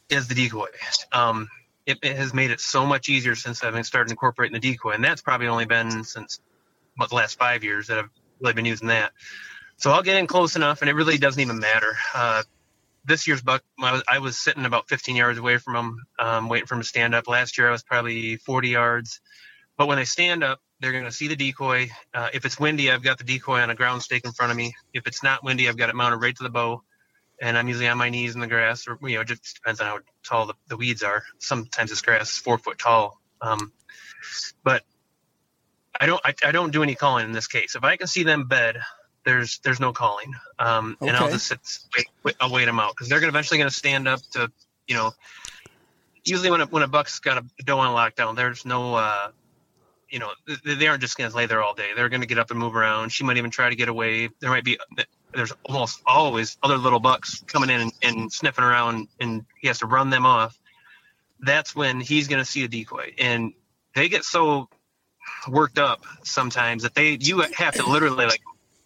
is 0.08 0.28
the 0.28 0.34
decoy. 0.34 0.68
Um, 1.12 1.48
it, 1.86 1.98
it, 2.02 2.16
has 2.16 2.32
made 2.32 2.50
it 2.50 2.60
so 2.60 2.86
much 2.86 3.08
easier 3.08 3.34
since 3.34 3.62
I've 3.62 3.86
started 3.86 4.10
incorporating 4.10 4.54
the 4.54 4.60
decoy, 4.60 4.92
and 4.92 5.04
that's 5.04 5.22
probably 5.22 5.48
only 5.48 5.66
been 5.66 6.04
since 6.04 6.40
about 6.96 7.10
the 7.10 7.16
last 7.16 7.38
five 7.38 7.64
years 7.64 7.88
that 7.88 7.98
I've 7.98 8.10
really 8.40 8.54
been 8.54 8.64
using 8.64 8.88
that. 8.88 9.12
So 9.76 9.90
I'll 9.90 10.02
get 10.02 10.16
in 10.16 10.26
close 10.26 10.56
enough, 10.56 10.80
and 10.80 10.88
it 10.88 10.94
really 10.94 11.18
doesn't 11.18 11.40
even 11.40 11.58
matter. 11.58 11.96
Uh, 12.14 12.42
this 13.04 13.26
year's 13.26 13.42
buck, 13.42 13.62
I 13.78 13.92
was, 13.92 14.02
I 14.08 14.18
was 14.20 14.38
sitting 14.38 14.64
about 14.64 14.88
15 14.88 15.16
yards 15.16 15.38
away 15.38 15.58
from 15.58 15.76
him, 15.76 16.04
um, 16.18 16.48
waiting 16.48 16.66
for 16.66 16.74
him 16.74 16.80
to 16.80 16.86
stand 16.86 17.14
up. 17.14 17.28
Last 17.28 17.58
year, 17.58 17.68
I 17.68 17.72
was 17.72 17.82
probably 17.82 18.36
40 18.36 18.68
yards. 18.68 19.20
But 19.76 19.88
when 19.88 19.98
they 19.98 20.04
stand 20.04 20.44
up, 20.44 20.60
they're 20.80 20.92
going 20.92 21.04
to 21.04 21.12
see 21.12 21.28
the 21.28 21.36
decoy. 21.36 21.88
Uh, 22.12 22.28
if 22.32 22.44
it's 22.44 22.58
windy, 22.58 22.90
I've 22.90 23.02
got 23.02 23.18
the 23.18 23.24
decoy 23.24 23.60
on 23.60 23.70
a 23.70 23.74
ground 23.74 24.02
stake 24.02 24.24
in 24.24 24.32
front 24.32 24.52
of 24.52 24.56
me. 24.56 24.74
If 24.92 25.06
it's 25.06 25.22
not 25.22 25.42
windy, 25.42 25.68
I've 25.68 25.76
got 25.76 25.88
it 25.88 25.96
mounted 25.96 26.18
right 26.18 26.36
to 26.36 26.42
the 26.42 26.50
bow, 26.50 26.82
and 27.44 27.58
I'm 27.58 27.68
usually 27.68 27.88
on 27.88 27.98
my 27.98 28.08
knees 28.08 28.34
in 28.34 28.40
the 28.40 28.46
grass, 28.46 28.88
or 28.88 28.98
you 29.02 29.16
know, 29.16 29.20
it 29.20 29.28
just 29.28 29.56
depends 29.56 29.78
on 29.78 29.86
how 29.86 29.98
tall 30.22 30.46
the, 30.46 30.54
the 30.68 30.78
weeds 30.78 31.02
are. 31.02 31.22
Sometimes 31.38 31.90
this 31.90 32.00
grass 32.00 32.32
is 32.32 32.38
four 32.38 32.56
foot 32.56 32.78
tall, 32.78 33.20
um, 33.42 33.70
but 34.62 34.82
I 36.00 36.06
don't 36.06 36.22
I, 36.24 36.34
I, 36.42 36.52
don't 36.52 36.72
do 36.72 36.82
any 36.82 36.94
calling 36.94 37.26
in 37.26 37.32
this 37.32 37.46
case. 37.46 37.74
If 37.74 37.84
I 37.84 37.96
can 37.98 38.06
see 38.06 38.22
them 38.22 38.48
bed, 38.48 38.78
there's 39.26 39.58
there's 39.58 39.78
no 39.78 39.92
calling, 39.92 40.32
um, 40.58 40.96
okay. 41.02 41.10
and 41.10 41.18
I'll 41.18 41.30
just 41.30 41.46
sit, 41.46 41.60
wait, 41.94 42.06
wait, 42.22 42.34
I'll 42.40 42.50
wait 42.50 42.64
them 42.64 42.80
out 42.80 42.92
because 42.92 43.10
they're 43.10 43.20
gonna 43.20 43.28
eventually 43.28 43.58
going 43.58 43.68
to 43.68 43.76
stand 43.76 44.08
up 44.08 44.20
to 44.32 44.50
you 44.88 44.94
know. 44.94 45.12
Usually 46.24 46.50
when 46.50 46.62
a, 46.62 46.66
when 46.66 46.82
a 46.82 46.88
buck's 46.88 47.18
got 47.18 47.36
a 47.36 47.62
doe 47.62 47.78
on 47.78 47.94
lockdown, 47.94 48.34
there's 48.34 48.64
no 48.64 48.94
uh, 48.94 49.28
you 50.08 50.18
know, 50.18 50.30
they 50.64 50.86
aren't 50.86 51.02
just 51.02 51.18
going 51.18 51.28
to 51.28 51.36
lay 51.36 51.44
there 51.44 51.62
all 51.62 51.74
day. 51.74 51.90
They're 51.94 52.08
going 52.08 52.22
to 52.22 52.26
get 52.26 52.38
up 52.38 52.50
and 52.50 52.58
move 52.58 52.74
around. 52.74 53.10
She 53.10 53.24
might 53.24 53.36
even 53.36 53.50
try 53.50 53.68
to 53.68 53.76
get 53.76 53.88
away. 53.88 54.30
There 54.40 54.48
might 54.48 54.64
be, 54.64 54.78
there's 55.34 55.52
almost 55.64 56.00
always 56.06 56.56
other 56.62 56.76
little 56.76 57.00
bucks 57.00 57.42
coming 57.46 57.70
in 57.70 57.80
and, 57.80 57.92
and 58.02 58.32
sniffing 58.32 58.64
around, 58.64 59.08
and 59.20 59.44
he 59.60 59.68
has 59.68 59.80
to 59.80 59.86
run 59.86 60.10
them 60.10 60.26
off. 60.26 60.58
That's 61.40 61.74
when 61.74 62.00
he's 62.00 62.28
going 62.28 62.40
to 62.40 62.44
see 62.44 62.64
a 62.64 62.68
decoy, 62.68 63.14
and 63.18 63.52
they 63.94 64.08
get 64.08 64.24
so 64.24 64.68
worked 65.48 65.78
up 65.78 66.04
sometimes 66.22 66.82
that 66.82 66.94
they 66.94 67.18
you 67.20 67.40
have 67.54 67.74
to 67.74 67.88
literally 67.88 68.26
like 68.26 68.42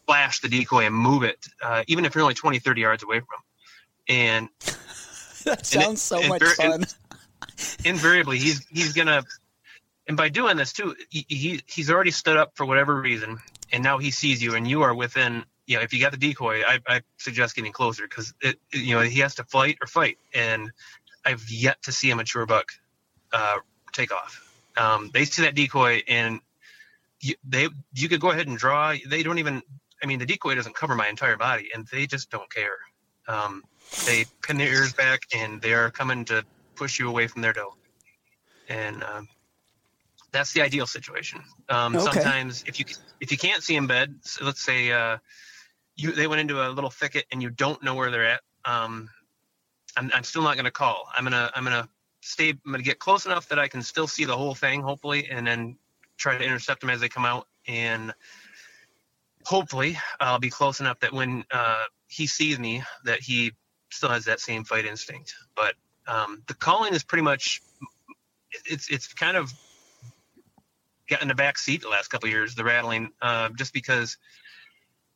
flash 0.06 0.40
the 0.40 0.48
decoy 0.48 0.86
and 0.86 0.94
move 0.94 1.22
it, 1.22 1.46
uh, 1.62 1.84
even 1.86 2.04
if 2.04 2.14
you're 2.14 2.22
only 2.22 2.34
20, 2.34 2.58
30 2.58 2.80
yards 2.80 3.02
away 3.02 3.20
from 3.20 3.28
him. 3.28 3.44
And 4.08 4.48
that 5.44 5.66
sounds 5.66 5.86
and 5.86 5.94
it, 5.94 5.98
so 5.98 6.28
much 6.28 6.42
fun. 6.42 6.84
invariably, 7.84 8.38
he's 8.38 8.66
he's 8.70 8.92
gonna 8.92 9.22
and 10.08 10.16
by 10.16 10.30
doing 10.30 10.56
this 10.56 10.72
too, 10.72 10.96
he, 11.10 11.26
he 11.28 11.60
he's 11.66 11.90
already 11.90 12.10
stood 12.10 12.38
up 12.38 12.52
for 12.56 12.64
whatever 12.64 12.98
reason, 12.98 13.38
and 13.70 13.84
now 13.84 13.98
he 13.98 14.10
sees 14.10 14.42
you, 14.42 14.54
and 14.54 14.66
you 14.66 14.82
are 14.82 14.94
within. 14.94 15.44
You 15.68 15.76
know, 15.76 15.82
if 15.82 15.92
you 15.92 16.00
got 16.00 16.12
the 16.12 16.18
decoy, 16.18 16.62
I, 16.66 16.80
I 16.88 17.02
suggest 17.18 17.54
getting 17.54 17.72
closer 17.72 18.04
because 18.04 18.32
it, 18.40 18.58
you 18.72 18.94
know, 18.94 19.02
he 19.02 19.20
has 19.20 19.34
to 19.34 19.44
fight 19.44 19.76
or 19.82 19.86
fight, 19.86 20.16
and 20.32 20.72
I've 21.26 21.44
yet 21.50 21.82
to 21.82 21.92
see 21.92 22.10
a 22.10 22.16
mature 22.16 22.46
buck 22.46 22.72
uh, 23.34 23.58
take 23.92 24.10
off. 24.10 24.42
Um, 24.78 25.10
they 25.12 25.26
see 25.26 25.42
that 25.42 25.54
decoy, 25.54 26.02
and 26.08 26.40
you, 27.20 27.34
they 27.46 27.68
you 27.92 28.08
could 28.08 28.20
go 28.20 28.30
ahead 28.30 28.48
and 28.48 28.56
draw. 28.56 28.94
They 29.06 29.22
don't 29.22 29.38
even. 29.38 29.62
I 30.02 30.06
mean, 30.06 30.18
the 30.18 30.24
decoy 30.24 30.54
doesn't 30.54 30.74
cover 30.74 30.94
my 30.94 31.06
entire 31.06 31.36
body, 31.36 31.68
and 31.74 31.86
they 31.92 32.06
just 32.06 32.30
don't 32.30 32.50
care. 32.50 32.78
Um, 33.26 33.62
they 34.06 34.24
pin 34.42 34.56
their 34.56 34.72
ears 34.72 34.94
back, 34.94 35.20
and 35.36 35.60
they 35.60 35.74
are 35.74 35.90
coming 35.90 36.24
to 36.26 36.46
push 36.76 36.98
you 36.98 37.10
away 37.10 37.26
from 37.26 37.42
their 37.42 37.52
doe. 37.52 37.74
And 38.70 39.02
um, 39.02 39.28
that's 40.32 40.54
the 40.54 40.62
ideal 40.62 40.86
situation. 40.86 41.42
Um, 41.68 41.94
okay. 41.94 42.04
Sometimes 42.04 42.64
if 42.66 42.78
you 42.78 42.86
if 43.20 43.30
you 43.30 43.36
can't 43.36 43.62
see 43.62 43.76
in 43.76 43.86
bed, 43.86 44.14
so 44.22 44.46
let's 44.46 44.64
say 44.64 44.92
uh, 44.92 45.18
you 45.98 46.12
they 46.12 46.26
went 46.26 46.40
into 46.40 46.66
a 46.66 46.70
little 46.70 46.90
thicket 46.90 47.26
and 47.30 47.42
you 47.42 47.50
don't 47.50 47.82
know 47.82 47.94
where 47.94 48.10
they're 48.10 48.26
at, 48.26 48.40
um, 48.64 49.10
I'm, 49.96 50.10
I'm 50.14 50.24
still 50.24 50.42
not 50.42 50.54
going 50.54 50.64
to 50.64 50.70
call. 50.70 51.08
I'm 51.14 51.24
gonna 51.24 51.50
I'm 51.54 51.64
gonna 51.64 51.88
stay. 52.22 52.50
I'm 52.50 52.72
gonna 52.72 52.82
get 52.82 52.98
close 52.98 53.26
enough 53.26 53.48
that 53.48 53.58
I 53.58 53.68
can 53.68 53.82
still 53.82 54.06
see 54.06 54.24
the 54.24 54.36
whole 54.36 54.54
thing, 54.54 54.80
hopefully, 54.80 55.28
and 55.30 55.46
then 55.46 55.76
try 56.16 56.38
to 56.38 56.44
intercept 56.44 56.80
them 56.80 56.90
as 56.90 57.00
they 57.00 57.08
come 57.08 57.24
out. 57.24 57.48
And 57.66 58.14
hopefully, 59.44 59.98
I'll 60.20 60.38
be 60.38 60.50
close 60.50 60.80
enough 60.80 61.00
that 61.00 61.12
when 61.12 61.44
uh, 61.50 61.84
he 62.06 62.26
sees 62.26 62.58
me, 62.58 62.82
that 63.04 63.20
he 63.20 63.52
still 63.90 64.08
has 64.08 64.24
that 64.26 64.40
same 64.40 64.64
fight 64.64 64.86
instinct. 64.86 65.34
But 65.56 65.74
um, 66.06 66.42
the 66.46 66.54
calling 66.54 66.94
is 66.94 67.02
pretty 67.02 67.22
much 67.22 67.60
it's 68.64 68.88
it's 68.88 69.12
kind 69.12 69.36
of 69.36 69.52
got 71.08 71.22
in 71.22 71.28
the 71.28 71.34
back 71.34 71.58
seat 71.58 71.82
the 71.82 71.88
last 71.88 72.08
couple 72.08 72.28
years, 72.28 72.54
the 72.54 72.64
rattling, 72.64 73.10
uh, 73.20 73.48
just 73.56 73.72
because 73.72 74.16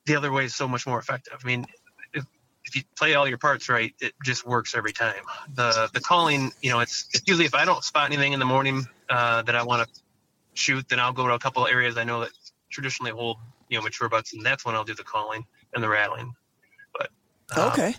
the 0.07 0.17
other 0.17 0.33
way 0.33 0.45
is 0.45 0.55
so 0.55 0.67
much 0.69 0.87
more 0.87 0.99
effective. 0.99 1.39
I 1.43 1.47
mean, 1.47 1.67
if, 2.13 2.25
if 2.65 2.77
you 2.77 2.83
play 2.97 3.15
all 3.15 3.29
your 3.29 3.39
parts 3.39 3.69
right, 3.69 3.95
it 4.01 4.13
just 4.25 4.47
works 4.47 4.75
every 4.75 4.93
time. 4.93 5.23
The 5.55 5.89
the 5.93 6.01
calling, 6.01 6.53
you 6.61 6.71
know, 6.71 6.81
it's, 6.81 7.09
it's 7.13 7.27
usually 7.27 7.47
if 7.47 7.55
I 7.55 7.65
don't 7.65 7.85
spot 7.85 8.07
anything 8.07 8.33
in 8.33 8.39
the 8.39 8.47
morning 8.47 8.87
uh, 9.09 9.43
that 9.43 9.55
I 9.55 9.63
want 9.63 9.89
to 9.89 10.01
shoot, 10.55 10.89
then 10.89 11.01
I'll 11.01 11.13
go 11.13 11.27
to 11.29 11.35
a 11.35 11.39
couple 11.39 11.67
areas 11.67 11.97
I 11.97 12.05
know 12.05 12.21
that 12.21 12.31
traditionally 12.71 13.13
hold 13.13 13.39
you 13.69 13.79
know 13.79 13.83
mature 13.83 14.09
bucks, 14.09 14.33
and 14.33 14.45
that's 14.45 14.65
when 14.65 14.75
I'll 14.75 14.85
do 14.85 14.95
the 14.95 15.05
calling 15.05 15.45
and 15.75 15.83
the 15.83 15.89
rattling. 15.89 16.35
But 16.99 17.11
uh, 17.57 17.71
okay. 17.73 17.95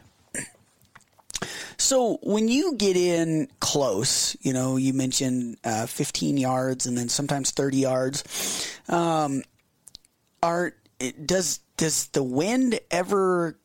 So 1.78 2.20
when 2.24 2.48
you 2.48 2.76
get 2.76 2.96
in 2.96 3.50
close, 3.60 4.38
you 4.42 4.54
know, 4.54 4.78
you 4.78 4.94
mentioned 4.94 5.58
uh, 5.66 5.86
15 5.86 6.38
yards 6.38 6.86
and 6.86 6.98
then 6.98 7.10
sometimes 7.10 7.52
30 7.52 7.78
yards. 7.78 8.80
Um, 8.88 9.44
are 10.42 10.74
does 11.26 11.60
does 11.84 12.08
the 12.08 12.24
wind 12.24 12.80
ever? 12.92 13.60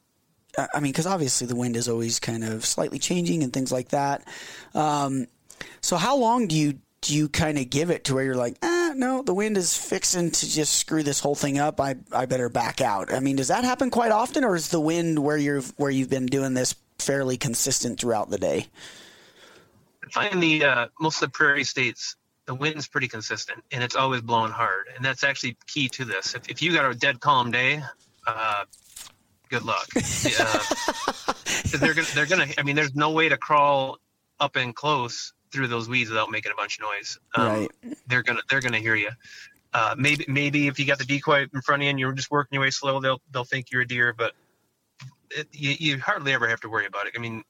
I 0.74 0.80
mean, 0.80 0.90
because 0.90 1.06
obviously 1.06 1.46
the 1.46 1.54
wind 1.54 1.76
is 1.76 1.88
always 1.88 2.18
kind 2.18 2.42
of 2.42 2.64
slightly 2.64 2.98
changing 2.98 3.44
and 3.44 3.52
things 3.52 3.70
like 3.70 3.90
that. 3.90 4.26
Um, 4.74 5.28
so 5.80 5.96
how 5.96 6.16
long 6.16 6.48
do 6.48 6.56
you 6.56 6.80
do 7.00 7.14
you 7.14 7.28
kind 7.28 7.58
of 7.58 7.70
give 7.70 7.90
it 7.90 8.02
to 8.04 8.14
where 8.14 8.24
you're 8.24 8.34
like, 8.34 8.56
ah, 8.60 8.92
no, 8.96 9.22
the 9.22 9.32
wind 9.32 9.56
is 9.56 9.76
fixing 9.76 10.32
to 10.32 10.50
just 10.50 10.74
screw 10.74 11.04
this 11.04 11.20
whole 11.20 11.36
thing 11.36 11.60
up. 11.60 11.80
I 11.80 11.94
I 12.12 12.26
better 12.26 12.48
back 12.48 12.80
out. 12.80 13.12
I 13.12 13.20
mean, 13.20 13.36
does 13.36 13.48
that 13.48 13.62
happen 13.62 13.88
quite 13.88 14.10
often, 14.10 14.42
or 14.42 14.56
is 14.56 14.70
the 14.70 14.80
wind 14.80 15.20
where 15.20 15.36
you're 15.36 15.62
where 15.76 15.90
you've 15.90 16.10
been 16.10 16.26
doing 16.26 16.54
this 16.54 16.74
fairly 16.98 17.36
consistent 17.36 18.00
throughout 18.00 18.30
the 18.30 18.38
day? 18.38 18.66
I 20.04 20.10
find 20.10 20.42
the 20.42 20.64
uh, 20.64 20.86
most 21.00 21.22
of 21.22 21.30
the 21.30 21.38
prairie 21.38 21.62
states 21.62 22.16
the 22.48 22.54
wind's 22.54 22.88
pretty 22.88 23.08
consistent 23.08 23.62
and 23.70 23.84
it's 23.84 23.94
always 23.94 24.22
blowing 24.22 24.50
hard, 24.50 24.86
and 24.96 25.04
that's 25.04 25.22
actually 25.22 25.56
key 25.66 25.88
to 25.90 26.04
this. 26.04 26.34
If, 26.34 26.48
if 26.48 26.62
you 26.62 26.72
got 26.72 26.90
a 26.90 26.94
dead 26.94 27.20
calm 27.20 27.52
day, 27.52 27.82
uh, 28.36 28.64
good 29.48 29.64
luck. 29.64 29.86
uh, 29.96 31.34
they're 31.78 31.94
gonna, 31.94 32.06
they're 32.14 32.26
gonna. 32.26 32.46
I 32.58 32.62
mean, 32.62 32.76
there's 32.76 32.94
no 32.94 33.10
way 33.10 33.28
to 33.28 33.36
crawl 33.36 33.98
up 34.40 34.56
and 34.56 34.74
close 34.74 35.32
through 35.50 35.68
those 35.68 35.88
weeds 35.88 36.10
without 36.10 36.30
making 36.30 36.52
a 36.52 36.54
bunch 36.54 36.78
of 36.78 36.82
noise. 36.82 37.18
Um, 37.34 37.46
right. 37.46 37.70
They're 38.06 38.22
gonna 38.22 38.40
they're 38.48 38.60
gonna 38.60 38.78
hear 38.78 38.94
you. 38.94 39.10
Uh, 39.74 39.94
maybe 39.98 40.24
maybe 40.28 40.66
if 40.66 40.78
you 40.78 40.86
got 40.86 40.98
the 40.98 41.04
decoy 41.04 41.46
in 41.52 41.60
front 41.60 41.82
of 41.82 41.84
you 41.84 41.90
and 41.90 42.00
you're 42.00 42.12
just 42.12 42.30
working 42.30 42.56
your 42.56 42.62
way 42.62 42.70
slow, 42.70 43.00
they'll 43.00 43.20
they'll 43.32 43.44
think 43.44 43.70
you're 43.70 43.82
a 43.82 43.86
deer. 43.86 44.14
But 44.16 44.32
it, 45.30 45.48
you, 45.52 45.74
you, 45.78 46.00
hardly 46.00 46.32
ever 46.32 46.48
have 46.48 46.60
to 46.60 46.68
worry 46.68 46.86
about 46.86 47.06
it. 47.06 47.14
I 47.16 47.20
mean, 47.20 47.44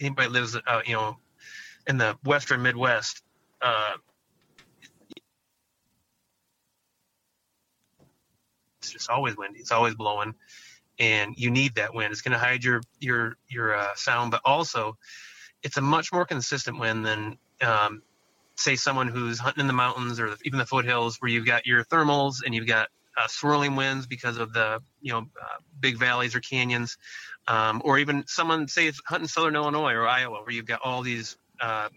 anybody 0.00 0.28
lives, 0.28 0.56
uh, 0.56 0.80
you 0.86 0.94
know, 0.94 1.16
in 1.86 1.98
the 1.98 2.16
western 2.24 2.62
Midwest, 2.62 3.22
uh, 3.60 3.94
it's 8.94 9.04
just 9.04 9.10
always 9.10 9.36
windy. 9.36 9.60
It's 9.60 9.72
always 9.72 9.94
blowing, 9.94 10.34
and 10.98 11.34
you 11.36 11.50
need 11.50 11.76
that 11.76 11.94
wind. 11.94 12.12
It's 12.12 12.22
going 12.22 12.32
to 12.32 12.38
hide 12.38 12.64
your 12.64 12.80
your 13.00 13.36
your 13.48 13.74
uh, 13.74 13.94
sound, 13.94 14.30
but 14.30 14.40
also 14.44 14.96
it's 15.62 15.76
a 15.76 15.80
much 15.80 16.12
more 16.12 16.24
consistent 16.24 16.78
wind 16.78 17.04
than 17.04 17.38
um, 17.60 18.02
say 18.56 18.76
someone 18.76 19.08
who's 19.08 19.38
hunting 19.38 19.60
in 19.60 19.66
the 19.66 19.72
mountains 19.72 20.20
or 20.20 20.36
even 20.44 20.58
the 20.58 20.66
foothills, 20.66 21.16
where 21.20 21.30
you've 21.30 21.46
got 21.46 21.66
your 21.66 21.84
thermals 21.84 22.36
and 22.44 22.54
you've 22.54 22.66
got 22.66 22.88
uh, 23.16 23.26
swirling 23.26 23.76
winds 23.76 24.06
because 24.06 24.38
of 24.38 24.52
the 24.52 24.80
you 25.00 25.12
know 25.12 25.18
uh, 25.18 25.58
big 25.80 25.98
valleys 25.98 26.34
or 26.34 26.40
canyons, 26.40 26.96
um, 27.46 27.82
or 27.84 27.98
even 27.98 28.24
someone 28.26 28.68
say 28.68 28.86
it's 28.86 29.00
hunting 29.06 29.28
southern 29.28 29.56
Illinois 29.56 29.92
or 29.92 30.06
Iowa 30.06 30.40
where 30.42 30.52
you've 30.52 30.66
got 30.66 30.80
all 30.84 31.02
these 31.02 31.36
uh, 31.60 31.88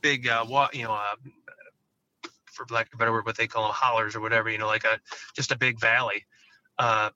big 0.00 0.28
uh, 0.28 0.44
wa- 0.48 0.70
you 0.72 0.84
know 0.84 0.92
uh, 0.92 1.14
for 2.46 2.66
lack 2.70 2.88
of 2.88 2.94
a 2.94 2.96
better 2.98 3.12
word 3.12 3.26
what 3.26 3.36
they 3.36 3.46
call 3.46 3.64
them 3.64 3.72
hollers 3.74 4.14
or 4.14 4.20
whatever 4.20 4.50
you 4.50 4.58
know 4.58 4.66
like 4.66 4.84
a 4.84 4.98
just 5.34 5.52
a 5.52 5.58
big 5.58 5.78
valley. 5.80 6.24
Uh, 6.78 7.10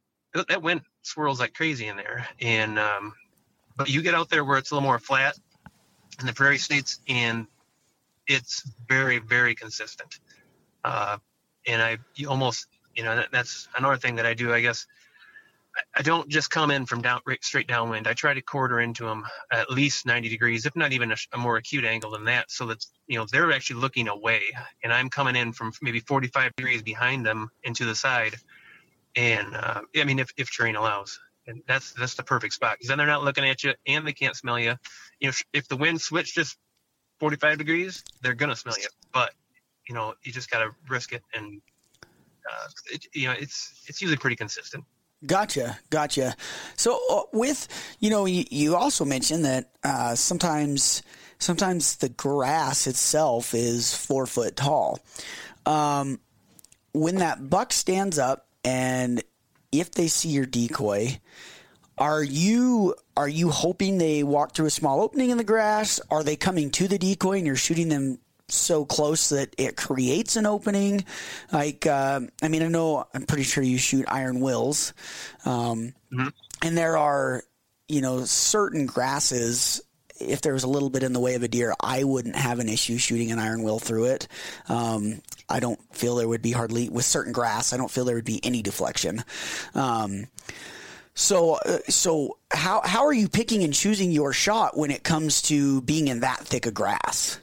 that 0.48 0.62
wind 0.62 0.82
swirls 1.02 1.40
like 1.40 1.54
crazy 1.54 1.86
in 1.86 1.96
there, 1.96 2.26
and 2.40 2.78
um, 2.78 3.14
but 3.76 3.88
you 3.88 4.02
get 4.02 4.14
out 4.14 4.28
there 4.28 4.44
where 4.44 4.58
it's 4.58 4.70
a 4.70 4.74
little 4.74 4.86
more 4.86 4.98
flat 4.98 5.38
in 6.20 6.26
the 6.26 6.32
prairie 6.32 6.58
states 6.58 7.00
and 7.08 7.46
it's 8.26 8.68
very 8.88 9.18
very 9.18 9.54
consistent. 9.54 10.18
Uh, 10.84 11.18
and 11.66 11.82
I 11.82 11.98
you 12.14 12.28
almost 12.28 12.66
you 12.94 13.04
know 13.04 13.16
that, 13.16 13.28
that's 13.32 13.68
another 13.76 13.96
thing 13.96 14.16
that 14.16 14.26
I 14.26 14.34
do. 14.34 14.52
I 14.52 14.60
guess 14.60 14.86
I, 15.76 16.00
I 16.00 16.02
don't 16.02 16.28
just 16.28 16.50
come 16.50 16.70
in 16.70 16.86
from 16.86 17.02
down 17.02 17.20
straight 17.42 17.66
downwind. 17.66 18.06
I 18.06 18.14
try 18.14 18.34
to 18.34 18.42
quarter 18.42 18.80
into 18.80 19.04
them 19.04 19.24
at 19.52 19.70
least 19.70 20.06
90 20.06 20.28
degrees, 20.28 20.66
if 20.66 20.74
not 20.74 20.92
even 20.92 21.12
a, 21.12 21.16
a, 21.32 21.38
more 21.38 21.56
acute 21.56 21.84
angle 21.84 22.10
than 22.10 22.24
that, 22.24 22.50
so 22.50 22.66
that 22.66 22.84
you 23.06 23.18
know 23.18 23.26
they're 23.30 23.52
actually 23.52 23.80
looking 23.80 24.08
away, 24.08 24.42
and 24.82 24.92
I'm 24.92 25.10
coming 25.10 25.36
in 25.36 25.52
from 25.52 25.72
maybe 25.82 26.00
45 26.00 26.54
degrees 26.56 26.82
behind 26.82 27.24
them 27.24 27.50
into 27.62 27.84
the 27.84 27.94
side. 27.94 28.36
And 29.16 29.54
uh, 29.54 29.80
I 29.96 30.04
mean, 30.04 30.18
if, 30.18 30.30
if 30.36 30.54
terrain 30.54 30.76
allows, 30.76 31.18
and 31.46 31.62
that's 31.66 31.92
that's 31.92 32.14
the 32.14 32.22
perfect 32.22 32.54
spot 32.54 32.74
because 32.74 32.88
then 32.88 32.98
they're 32.98 33.06
not 33.06 33.24
looking 33.24 33.48
at 33.48 33.62
you 33.64 33.72
and 33.86 34.06
they 34.06 34.12
can't 34.12 34.36
smell 34.36 34.58
you. 34.58 34.74
You 35.20 35.28
know, 35.28 35.32
if 35.52 35.68
the 35.68 35.76
wind 35.76 36.00
switched 36.00 36.34
just 36.34 36.56
45 37.20 37.58
degrees, 37.58 38.04
they're 38.20 38.34
gonna 38.34 38.56
smell 38.56 38.78
you. 38.78 38.88
But 39.12 39.32
you 39.88 39.94
know, 39.94 40.14
you 40.22 40.32
just 40.32 40.50
gotta 40.50 40.70
risk 40.88 41.12
it 41.12 41.22
and 41.32 41.60
uh, 42.50 42.68
it, 42.92 43.06
you 43.14 43.28
know, 43.28 43.34
it's 43.38 43.84
it's 43.86 44.00
usually 44.02 44.18
pretty 44.18 44.36
consistent. 44.36 44.84
Gotcha, 45.24 45.78
gotcha. 45.88 46.36
So 46.76 47.00
uh, 47.10 47.22
with 47.32 47.68
you 48.00 48.10
know 48.10 48.26
you, 48.26 48.44
you 48.50 48.76
also 48.76 49.04
mentioned 49.04 49.44
that 49.44 49.70
uh, 49.82 50.14
sometimes 50.14 51.02
sometimes 51.38 51.96
the 51.96 52.08
grass 52.08 52.86
itself 52.86 53.54
is 53.54 53.94
four 53.94 54.26
foot 54.26 54.56
tall. 54.56 55.00
Um, 55.64 56.20
when 56.92 57.16
that 57.16 57.50
buck 57.50 57.72
stands 57.72 58.18
up 58.18 58.45
and 58.66 59.22
if 59.72 59.92
they 59.92 60.08
see 60.08 60.28
your 60.28 60.44
decoy, 60.44 61.20
are 61.96 62.22
you 62.22 62.94
are 63.16 63.28
you 63.28 63.48
hoping 63.50 63.96
they 63.96 64.22
walk 64.22 64.54
through 64.54 64.66
a 64.66 64.70
small 64.70 65.00
opening 65.00 65.30
in 65.30 65.38
the 65.38 65.44
grass? 65.44 66.00
Are 66.10 66.22
they 66.22 66.36
coming 66.36 66.70
to 66.72 66.86
the 66.86 66.98
decoy 66.98 67.38
and 67.38 67.46
you're 67.46 67.56
shooting 67.56 67.88
them 67.88 68.18
so 68.48 68.84
close 68.84 69.30
that 69.30 69.54
it 69.58 69.76
creates 69.76 70.36
an 70.36 70.46
opening. 70.46 71.04
Like, 71.52 71.86
uh, 71.86 72.20
I 72.42 72.48
mean, 72.48 72.62
I 72.62 72.68
know 72.68 73.06
I'm 73.14 73.26
pretty 73.26 73.42
sure 73.42 73.62
you 73.62 73.78
shoot 73.78 74.04
iron 74.08 74.40
wills, 74.40 74.94
um, 75.44 75.94
mm-hmm. 76.12 76.28
and 76.62 76.78
there 76.78 76.96
are, 76.96 77.42
you 77.88 78.00
know, 78.00 78.24
certain 78.24 78.86
grasses. 78.86 79.82
If 80.20 80.40
there 80.40 80.52
was 80.52 80.64
a 80.64 80.68
little 80.68 80.90
bit 80.90 81.02
in 81.02 81.12
the 81.12 81.20
way 81.20 81.34
of 81.34 81.42
a 81.42 81.48
deer, 81.48 81.74
I 81.80 82.04
wouldn't 82.04 82.36
have 82.36 82.58
an 82.58 82.68
issue 82.68 82.98
shooting 82.98 83.32
an 83.32 83.38
iron 83.38 83.62
will 83.62 83.78
through 83.78 84.06
it. 84.06 84.28
Um, 84.68 85.20
I 85.48 85.60
don't 85.60 85.80
feel 85.94 86.16
there 86.16 86.28
would 86.28 86.42
be 86.42 86.52
hardly 86.52 86.88
with 86.88 87.04
certain 87.04 87.32
grass. 87.32 87.72
I 87.72 87.76
don't 87.76 87.90
feel 87.90 88.04
there 88.04 88.14
would 88.14 88.24
be 88.24 88.44
any 88.44 88.62
deflection. 88.62 89.24
Um, 89.74 90.28
so, 91.14 91.54
uh, 91.54 91.78
so 91.88 92.36
how 92.50 92.82
how 92.84 93.06
are 93.06 93.12
you 93.12 93.28
picking 93.28 93.64
and 93.64 93.72
choosing 93.72 94.12
your 94.12 94.32
shot 94.34 94.76
when 94.76 94.90
it 94.90 95.02
comes 95.02 95.40
to 95.42 95.80
being 95.82 96.08
in 96.08 96.20
that 96.20 96.40
thick 96.40 96.66
of 96.66 96.74
grass? 96.74 97.38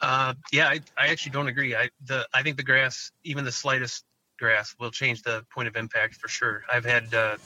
Uh, 0.00 0.34
yeah, 0.52 0.68
I, 0.68 0.80
I 0.98 1.08
actually 1.08 1.32
don't 1.32 1.48
agree. 1.48 1.74
I 1.76 1.90
the 2.06 2.26
I 2.32 2.42
think 2.42 2.56
the 2.56 2.62
grass, 2.62 3.12
even 3.24 3.44
the 3.44 3.52
slightest 3.52 4.04
grass, 4.38 4.74
will 4.80 4.90
change 4.90 5.22
the 5.22 5.44
point 5.52 5.68
of 5.68 5.76
impact 5.76 6.16
for 6.16 6.28
sure. 6.28 6.62
I've 6.72 6.84
had 6.84 7.12
uh, 7.12 7.36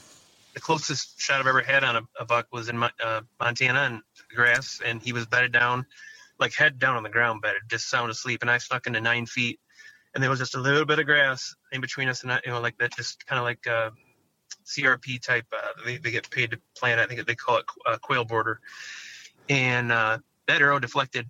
the 0.59 0.65
closest 0.65 1.21
shot 1.21 1.39
I've 1.39 1.47
ever 1.47 1.61
had 1.61 1.85
on 1.85 1.95
a, 1.95 2.01
a 2.19 2.25
buck 2.25 2.47
was 2.51 2.69
in 2.69 2.83
uh, 2.83 3.21
Montana 3.39 3.79
and 3.79 4.01
grass, 4.35 4.81
and 4.85 5.01
he 5.01 5.13
was 5.13 5.25
bedded 5.25 5.53
down, 5.53 5.85
like 6.39 6.53
head 6.53 6.79
down 6.79 6.97
on 6.97 7.03
the 7.03 7.09
ground, 7.09 7.41
bedded, 7.41 7.61
just 7.69 7.89
sound 7.89 8.11
asleep, 8.11 8.41
and 8.41 8.51
I 8.51 8.57
stuck 8.57 8.85
into 8.85 8.99
nine 8.99 9.25
feet, 9.25 9.59
and 10.13 10.21
there 10.21 10.29
was 10.29 10.39
just 10.39 10.55
a 10.55 10.59
little 10.59 10.85
bit 10.85 10.99
of 10.99 11.05
grass 11.05 11.55
in 11.71 11.81
between 11.81 12.09
us, 12.09 12.23
and 12.23 12.33
I, 12.33 12.41
you 12.45 12.51
know, 12.51 12.59
like 12.59 12.77
that, 12.79 12.93
just 12.95 13.25
kind 13.25 13.39
of 13.39 13.45
like 13.45 13.65
uh, 13.67 13.91
CRP 14.65 15.21
type. 15.21 15.45
Uh, 15.53 15.69
they, 15.85 15.97
they 15.97 16.11
get 16.11 16.29
paid 16.29 16.51
to 16.51 16.59
plant. 16.77 16.99
I 16.99 17.07
think 17.07 17.25
they 17.25 17.35
call 17.35 17.57
it 17.57 17.65
uh, 17.87 17.97
quail 18.01 18.25
border, 18.25 18.59
and 19.49 19.91
uh, 19.91 20.19
that 20.47 20.61
arrow 20.61 20.79
deflected 20.79 21.27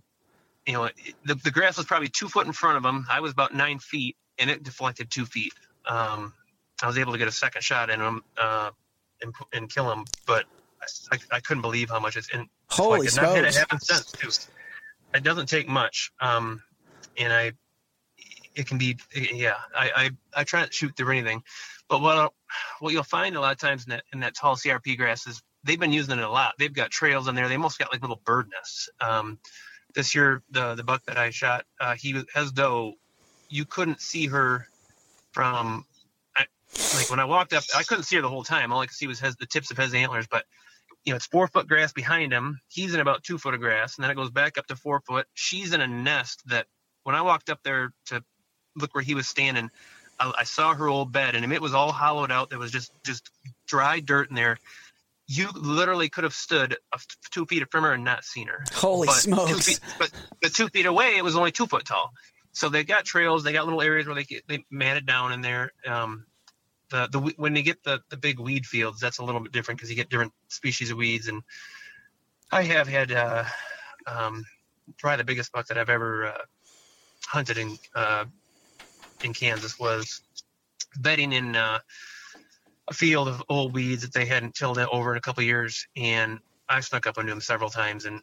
you 0.67 0.73
know, 0.73 0.89
the, 1.25 1.35
the 1.35 1.51
grass 1.51 1.77
was 1.77 1.85
probably 1.87 2.09
two 2.09 2.29
foot 2.29 2.47
in 2.47 2.53
front 2.53 2.77
of 2.77 2.85
him. 2.85 3.05
I 3.09 3.21
was 3.21 3.31
about 3.31 3.53
nine 3.53 3.79
feet, 3.79 4.17
and 4.37 4.49
it 4.49 4.63
deflected 4.63 5.11
two 5.11 5.25
feet. 5.25 5.53
Um, 5.87 6.33
I 6.83 6.87
was 6.87 6.97
able 6.97 7.13
to 7.13 7.17
get 7.17 7.27
a 7.27 7.31
second 7.33 7.63
shot 7.63 7.89
in 7.89 7.99
him 8.01 8.23
uh, 8.37 8.71
and, 9.21 9.33
and 9.53 9.73
kill 9.73 9.91
him, 9.91 10.05
but 10.25 10.45
I, 11.11 11.17
I, 11.31 11.39
couldn't 11.39 11.61
believe 11.61 11.89
how 11.89 11.99
much 11.99 12.15
it's 12.15 12.29
in. 12.33 12.47
Holy! 12.69 13.07
I've 13.07 13.15
had 13.15 13.45
it 13.45 13.55
happen 13.55 13.79
since 13.79 14.11
too. 14.11 14.29
It 15.13 15.23
doesn't 15.23 15.47
take 15.47 15.67
much, 15.67 16.11
um, 16.21 16.61
and 17.17 17.33
I, 17.33 17.51
it 18.55 18.67
can 18.67 18.77
be, 18.77 18.97
yeah. 19.13 19.55
I, 19.75 19.91
I, 19.95 20.09
I 20.41 20.43
try 20.43 20.61
not 20.61 20.67
to 20.67 20.73
shoot 20.73 20.95
through 20.95 21.11
anything, 21.11 21.43
but 21.89 22.01
what 22.01 22.31
what 22.79 22.93
you'll 22.93 23.03
find 23.03 23.35
a 23.35 23.41
lot 23.41 23.51
of 23.51 23.57
times 23.57 23.85
in 23.85 23.91
that 23.91 24.03
in 24.13 24.19
that 24.21 24.35
tall 24.35 24.55
CRP 24.55 24.97
grass 24.97 25.27
is 25.27 25.41
they've 25.63 25.79
been 25.79 25.93
using 25.93 26.17
it 26.17 26.23
a 26.23 26.29
lot. 26.29 26.53
They've 26.57 26.73
got 26.73 26.91
trails 26.91 27.27
in 27.27 27.35
there. 27.35 27.47
They 27.47 27.55
almost 27.55 27.79
got 27.79 27.91
like 27.91 28.01
little 28.01 28.21
bird 28.25 28.47
nests. 28.51 28.89
Um, 29.01 29.39
this 29.95 30.13
year 30.13 30.43
the 30.51 30.75
the 30.75 30.83
buck 30.83 31.03
that 31.05 31.17
I 31.17 31.31
shot, 31.31 31.65
uh, 31.81 31.95
he 31.95 32.23
has 32.33 32.51
doe. 32.51 32.93
You 33.49 33.65
couldn't 33.65 34.01
see 34.01 34.27
her 34.27 34.67
from 35.31 35.85
like 36.95 37.09
when 37.09 37.19
I 37.19 37.25
walked 37.25 37.53
up. 37.53 37.63
I 37.75 37.83
couldn't 37.83 38.03
see 38.03 38.15
her 38.15 38.21
the 38.21 38.29
whole 38.29 38.43
time. 38.43 38.71
All 38.71 38.81
I 38.81 38.85
could 38.85 38.95
see 38.95 39.07
was 39.07 39.19
his, 39.19 39.35
the 39.35 39.45
tips 39.45 39.71
of 39.71 39.77
his 39.77 39.93
antlers. 39.93 40.27
But 40.27 40.45
you 41.05 41.13
know, 41.13 41.17
it's 41.17 41.25
four 41.25 41.47
foot 41.47 41.67
grass 41.67 41.93
behind 41.93 42.31
him. 42.31 42.59
He's 42.67 42.93
in 42.93 42.99
about 42.99 43.23
two 43.23 43.37
foot 43.37 43.53
of 43.53 43.59
grass, 43.59 43.97
and 43.97 44.03
then 44.03 44.11
it 44.11 44.15
goes 44.15 44.31
back 44.31 44.57
up 44.57 44.67
to 44.67 44.75
four 44.75 45.01
foot. 45.01 45.27
She's 45.33 45.73
in 45.73 45.81
a 45.81 45.87
nest 45.87 46.43
that 46.47 46.67
when 47.03 47.15
I 47.15 47.21
walked 47.21 47.49
up 47.49 47.59
there 47.63 47.93
to 48.07 48.23
look 48.75 48.93
where 48.93 49.03
he 49.03 49.15
was 49.15 49.27
standing, 49.27 49.69
I, 50.19 50.31
I 50.39 50.43
saw 50.43 50.73
her 50.73 50.87
old 50.87 51.11
bed, 51.11 51.35
and 51.35 51.51
it 51.51 51.61
was 51.61 51.73
all 51.73 51.91
hollowed 51.91 52.31
out. 52.31 52.49
There 52.49 52.59
was 52.59 52.71
just 52.71 52.91
just 53.03 53.29
dry 53.67 53.99
dirt 53.99 54.29
in 54.29 54.35
there 54.35 54.57
you 55.29 55.47
literally 55.53 56.09
could 56.09 56.23
have 56.23 56.33
stood 56.33 56.75
two 57.29 57.45
feet 57.45 57.63
from 57.69 57.83
her 57.83 57.93
and 57.93 58.03
not 58.03 58.25
seen 58.25 58.47
her. 58.47 58.63
Holy 58.73 59.05
but 59.05 59.13
smokes! 59.13 59.51
Two 59.51 59.59
feet, 59.59 59.79
but, 59.99 60.11
but 60.41 60.53
two 60.53 60.67
feet 60.69 60.87
away, 60.87 61.17
it 61.17 61.23
was 61.23 61.35
only 61.35 61.51
two 61.51 61.67
foot 61.67 61.85
tall. 61.85 62.11
So 62.51 62.67
they 62.67 62.83
got 62.83 63.05
trails. 63.05 63.43
They 63.43 63.53
got 63.53 63.65
little 63.65 63.81
areas 63.81 64.07
where 64.07 64.15
they 64.15 64.25
they 64.47 64.65
matted 64.71 65.05
down 65.05 65.31
in 65.31 65.41
there. 65.41 65.71
Um, 65.87 66.25
the 66.89 67.07
the 67.11 67.19
when 67.37 67.55
you 67.55 67.63
get 67.63 67.83
the 67.83 68.01
the 68.09 68.17
big 68.17 68.39
weed 68.39 68.65
fields, 68.65 68.99
that's 68.99 69.19
a 69.19 69.23
little 69.23 69.41
bit 69.41 69.51
different 69.51 69.79
because 69.79 69.89
you 69.89 69.95
get 69.95 70.09
different 70.09 70.33
species 70.47 70.91
of 70.91 70.97
weeds. 70.97 71.27
And 71.27 71.43
I 72.51 72.63
have 72.63 72.87
had 72.87 73.11
uh, 73.11 73.43
um, 74.07 74.45
probably 74.97 75.17
the 75.17 75.23
biggest 75.23 75.51
buck 75.51 75.67
that 75.67 75.77
I've 75.77 75.89
ever 75.89 76.27
uh, 76.27 76.41
hunted 77.25 77.57
in 77.57 77.77
uh, 77.95 78.25
in 79.23 79.33
Kansas 79.33 79.79
was 79.79 80.21
bedding 80.97 81.33
in 81.33 81.55
uh, 81.55 81.79
a 82.87 82.93
field 82.93 83.27
of 83.27 83.43
old 83.49 83.73
weeds 83.73 84.01
that 84.01 84.13
they 84.13 84.25
hadn't 84.25 84.55
tilled 84.55 84.77
over 84.77 85.11
in 85.11 85.17
a 85.17 85.21
couple 85.21 85.43
years, 85.43 85.87
and 85.95 86.39
I 86.67 86.79
snuck 86.79 87.07
up 87.07 87.17
onto 87.17 87.31
him 87.31 87.41
several 87.41 87.69
times 87.69 88.05
and 88.05 88.21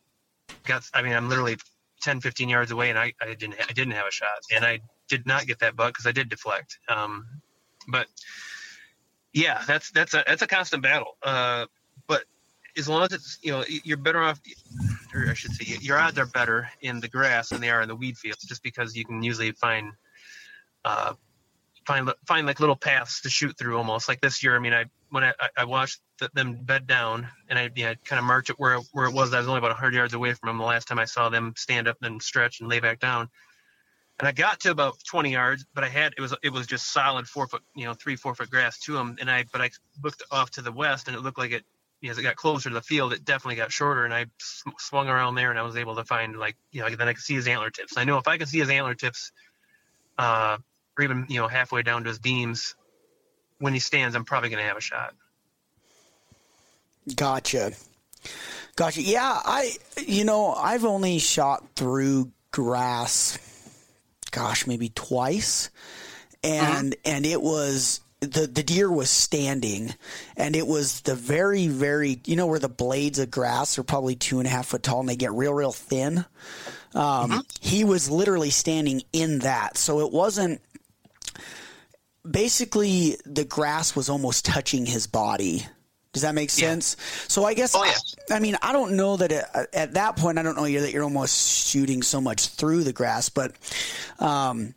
got. 0.64 0.83
I 0.92 1.02
mean, 1.02 1.12
I'm 1.12 1.29
literally 1.29 1.57
10, 2.02 2.20
15 2.20 2.48
yards 2.48 2.70
away, 2.70 2.90
and 2.90 2.98
I, 2.98 3.12
I 3.20 3.35
didn't 3.35 3.57
I 3.61 3.72
didn't 3.72 3.92
have 3.92 4.07
a 4.07 4.12
shot, 4.12 4.38
and 4.55 4.64
I 4.64 4.81
did 5.09 5.26
not 5.26 5.46
get 5.46 5.61
that 5.61 5.76
buck 5.76 5.92
because 5.92 6.07
I 6.07 6.12
did 6.12 6.29
deflect. 6.29 6.79
Um, 6.88 7.26
but 7.88 8.07
yeah, 9.37 9.62
that's 9.66 9.90
that's 9.90 10.14
a 10.14 10.25
that's 10.27 10.40
a 10.40 10.46
constant 10.46 10.83
battle. 10.83 11.18
Uh, 11.22 11.66
but 12.07 12.25
as 12.75 12.88
long 12.88 13.03
as 13.03 13.12
it's 13.12 13.38
you 13.42 13.53
know 13.53 13.64
you're 13.68 13.99
better 13.99 14.22
off, 14.22 14.40
or 15.14 15.29
I 15.29 15.35
should 15.35 15.53
say 15.53 15.77
your 15.83 15.99
odds 15.99 16.18
are 16.18 16.25
better 16.25 16.70
in 16.81 17.01
the 17.01 17.09
grass 17.09 17.51
than 17.51 17.61
they 17.61 17.68
are 17.68 17.83
in 17.83 17.88
the 17.88 17.94
weed 17.94 18.16
fields, 18.16 18.44
just 18.44 18.62
because 18.62 18.96
you 18.96 19.05
can 19.05 19.22
usually 19.22 19.53
find 19.53 19.92
uh, 20.87 21.12
find 21.87 22.11
find 22.27 22.46
like 22.46 22.61
little 22.61 22.77
paths 22.77 23.20
to 23.20 23.29
shoot 23.29 23.59
through 23.59 23.77
almost 23.77 24.09
like 24.09 24.22
this 24.22 24.42
year. 24.42 24.57
I 24.57 24.59
mean, 24.59 24.72
I 24.72 24.87
when 25.11 25.22
I, 25.22 25.35
I 25.55 25.66
watched 25.66 26.01
the, 26.18 26.31
them 26.33 26.55
bed 26.55 26.87
down 26.87 27.29
and 27.51 27.59
I 27.59 27.68
yeah, 27.77 27.92
kind 28.07 28.18
of 28.18 28.25
marked 28.25 28.49
it 28.49 28.57
where 28.59 28.79
where 28.92 29.05
it 29.05 29.12
was. 29.12 29.35
I 29.35 29.38
was 29.38 29.49
only 29.49 29.59
about 29.59 29.72
100 29.72 29.92
yards 29.92 30.14
away 30.14 30.33
from 30.33 30.46
them 30.46 30.57
the 30.57 30.64
last 30.64 30.88
time 30.88 30.99
I 30.99 31.05
saw 31.05 31.29
them 31.29 31.53
stand 31.59 31.88
up 31.88 31.99
and 32.01 32.22
stretch 32.22 32.61
and 32.61 32.70
lay 32.70 32.81
back 32.81 33.01
down. 33.01 33.29
And 34.18 34.26
I 34.26 34.33
got 34.33 34.61
to 34.61 34.70
about 34.70 34.96
20 35.05 35.31
yards, 35.31 35.66
but 35.74 35.85
I 35.85 35.88
had 35.88 36.14
it 36.16 36.20
was 36.20 36.35
it 36.42 36.50
was 36.50 36.66
just 36.66 36.92
solid 36.92 37.26
four 37.29 37.46
foot, 37.46 37.62
you 37.74 37.85
know, 37.85 37.94
three 37.94 38.16
four 38.16 38.35
foot 38.35 38.50
grass 38.50 38.79
to 38.81 38.92
them. 38.92 39.16
And 39.20 39.31
I 39.31 39.44
but 39.52 39.61
I 39.61 39.70
looked 40.02 40.22
off 40.31 40.52
to 40.52 40.62
the 40.62 40.72
west 40.72 41.09
and 41.09 41.16
it 41.16 41.20
looked 41.20 41.38
like 41.38 41.52
it 41.52 41.64
as 42.09 42.18
it 42.18 42.22
got 42.22 42.37
closer 42.37 42.68
to 42.68 42.74
the 42.74 42.83
field, 42.83 43.12
it 43.12 43.24
definitely 43.24 43.57
got 43.57 43.72
shorter. 43.72 44.05
And 44.05 44.14
I 44.14 44.26
swung 44.79 45.09
around 45.09 45.35
there 45.35 45.50
and 45.50 45.59
I 45.59 45.62
was 45.62 45.76
able 45.76 45.96
to 45.96 46.05
find 46.05 46.37
like 46.37 46.57
you 46.70 46.81
know 46.81 46.88
then 46.88 47.09
I 47.09 47.12
could 47.12 47.22
see 47.22 47.35
his 47.35 47.46
antler 47.46 47.70
tips. 47.70 47.96
I 47.96 48.05
know 48.05 48.18
if 48.18 48.29
I 48.29 48.38
can 48.38 48.46
see 48.46 48.59
his 48.59 48.70
antler 48.70 48.94
tips. 48.94 49.33
Uh, 50.18 50.57
or 50.98 51.05
even 51.05 51.26
you 51.29 51.40
know 51.40 51.48
halfway 51.48 51.83
down 51.83 52.05
to 52.05 52.09
his 52.09 52.18
beams 52.18 52.74
when 53.59 53.72
he 53.72 53.79
stands 53.79 54.14
i'm 54.14 54.24
probably 54.24 54.48
going 54.48 54.62
to 54.62 54.68
have 54.68 54.76
a 54.76 54.81
shot 54.81 55.14
gotcha 57.14 57.72
gotcha 58.76 59.02
yeah 59.02 59.40
i 59.44 59.72
you 60.07 60.24
know 60.24 60.52
i've 60.52 60.85
only 60.85 61.18
shot 61.18 61.64
through 61.76 62.31
grass 62.50 63.38
gosh 64.37 64.66
maybe 64.66 64.90
twice 64.90 65.70
and 66.44 66.94
uh-huh. 66.94 67.14
and 67.16 67.27
it 67.27 67.40
was 67.40 68.01
the 68.20 68.46
the 68.46 68.62
deer 68.62 68.90
was 68.90 69.09
standing 69.09 69.94
and 70.37 70.55
it 70.55 70.66
was 70.66 71.01
the 71.03 71.14
very 71.14 71.68
very 71.68 72.20
you 72.27 72.37
know 72.37 72.46
where 72.46 72.59
the 72.59 72.68
blades 72.68 73.18
of 73.18 73.31
grass 73.31 73.79
are 73.79 73.83
probably 73.83 74.14
two 74.14 74.38
and 74.38 74.46
a 74.46 74.51
half 74.51 74.66
foot 74.66 74.83
tall 74.83 75.01
and 75.01 75.09
they 75.09 75.16
get 75.16 75.33
real 75.33 75.55
real 75.55 75.72
thin 75.72 76.18
um, 76.94 77.31
uh-huh. 77.31 77.42
he 77.61 77.85
was 77.85 78.11
literally 78.11 78.51
standing 78.51 79.03
in 79.12 79.38
that 79.40 79.79
so 79.79 80.01
it 80.01 80.12
wasn't 80.12 80.61
basically 82.31 83.16
the 83.25 83.44
grass 83.44 83.94
was 83.94 84.09
almost 84.09 84.44
touching 84.44 84.87
his 84.87 85.07
body. 85.07 85.66
Does 86.16 86.22
that 86.22 86.35
make 86.35 86.48
sense? 86.48 86.96
Yeah. 86.98 87.24
So 87.29 87.44
I 87.44 87.52
guess 87.52 87.74
oh, 87.74 87.85
yeah. 87.85 87.92
I, 88.31 88.37
I, 88.37 88.40
mean 88.40 88.57
I 88.62 88.72
don't 88.72 88.96
know 88.96 89.18
that 89.18 89.33
it, 89.33 89.44
at 89.74 89.92
that 89.92 90.16
point 90.16 90.38
I 90.38 90.42
don't 90.42 90.57
know 90.57 90.62
that 90.62 90.90
you're 90.90 91.05
almost 91.05 91.66
shooting 91.68 92.00
so 92.00 92.22
much 92.22 92.48
through 92.48 92.85
the 92.85 92.94
grass, 92.94 93.29
but 93.29 93.52
um, 94.18 94.72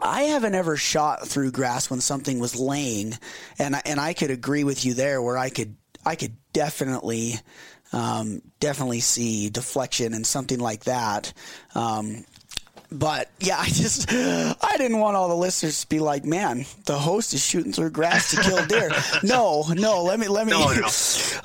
I 0.00 0.22
haven't 0.22 0.54
ever 0.54 0.78
shot 0.78 1.28
through 1.28 1.52
grass 1.52 1.90
when 1.90 2.00
something 2.00 2.38
was 2.38 2.58
laying, 2.58 3.12
and 3.58 3.76
I, 3.76 3.82
and 3.84 4.00
I 4.00 4.14
could 4.14 4.30
agree 4.30 4.64
with 4.64 4.86
you 4.86 4.94
there 4.94 5.20
where 5.20 5.36
I 5.36 5.50
could 5.50 5.76
I 6.06 6.14
could 6.14 6.34
definitely 6.54 7.34
um, 7.92 8.40
definitely 8.58 9.00
see 9.00 9.50
deflection 9.50 10.14
and 10.14 10.26
something 10.26 10.60
like 10.60 10.84
that. 10.84 11.34
Um, 11.74 12.24
but 12.92 13.30
yeah, 13.38 13.58
I 13.58 13.66
just 13.66 14.12
I 14.12 14.74
didn't 14.76 14.98
want 14.98 15.16
all 15.16 15.28
the 15.28 15.36
listeners 15.36 15.82
to 15.82 15.88
be 15.88 16.00
like, 16.00 16.24
man, 16.24 16.66
the 16.86 16.98
host 16.98 17.34
is 17.34 17.44
shooting 17.44 17.72
through 17.72 17.90
grass 17.90 18.30
to 18.32 18.42
kill 18.42 18.66
deer. 18.66 18.90
no, 19.22 19.64
no, 19.74 20.02
let 20.02 20.18
me 20.18 20.28
let 20.28 20.46
me. 20.46 20.52
No, 20.52 20.72
no, 20.72 20.84
um, 20.84 20.90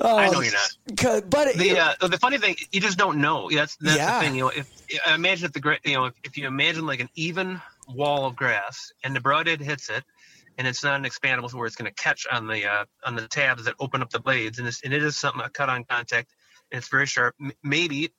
I 0.00 0.28
know 0.28 0.40
you're 0.40 0.52
not. 0.52 1.30
But 1.30 1.54
the 1.54 1.78
uh, 1.78 2.08
the 2.08 2.18
funny 2.18 2.38
thing, 2.38 2.56
you 2.72 2.80
just 2.80 2.98
don't 2.98 3.18
know. 3.18 3.48
That's 3.50 3.76
that's 3.76 3.96
yeah. 3.96 4.18
the 4.18 4.24
thing. 4.26 4.34
You 4.36 4.42
know, 4.42 4.48
if 4.48 4.70
imagine 5.08 5.46
if 5.46 5.52
the 5.52 5.78
you 5.84 5.94
know 5.94 6.06
if, 6.06 6.14
if 6.24 6.36
you 6.36 6.46
imagine 6.46 6.86
like 6.86 7.00
an 7.00 7.10
even 7.14 7.60
wall 7.88 8.26
of 8.26 8.34
grass 8.34 8.92
and 9.04 9.14
the 9.14 9.20
broadhead 9.20 9.60
hits 9.60 9.88
it, 9.88 10.04
and 10.58 10.66
it's 10.66 10.82
not 10.82 10.96
an 10.98 11.04
expandable 11.04 11.52
where 11.54 11.66
it's 11.66 11.76
going 11.76 11.90
to 11.90 12.02
catch 12.02 12.26
on 12.30 12.46
the 12.46 12.66
uh, 12.66 12.84
on 13.04 13.14
the 13.14 13.28
tabs 13.28 13.64
that 13.64 13.74
open 13.78 14.02
up 14.02 14.10
the 14.10 14.20
blades, 14.20 14.58
and, 14.58 14.66
and 14.84 14.92
it 14.92 15.02
is 15.02 15.16
something 15.16 15.42
a 15.42 15.48
cut 15.48 15.68
on 15.68 15.84
contact, 15.84 16.32
and 16.72 16.78
it's 16.78 16.88
very 16.88 17.06
sharp. 17.06 17.34
M- 17.40 17.52
maybe 17.62 18.12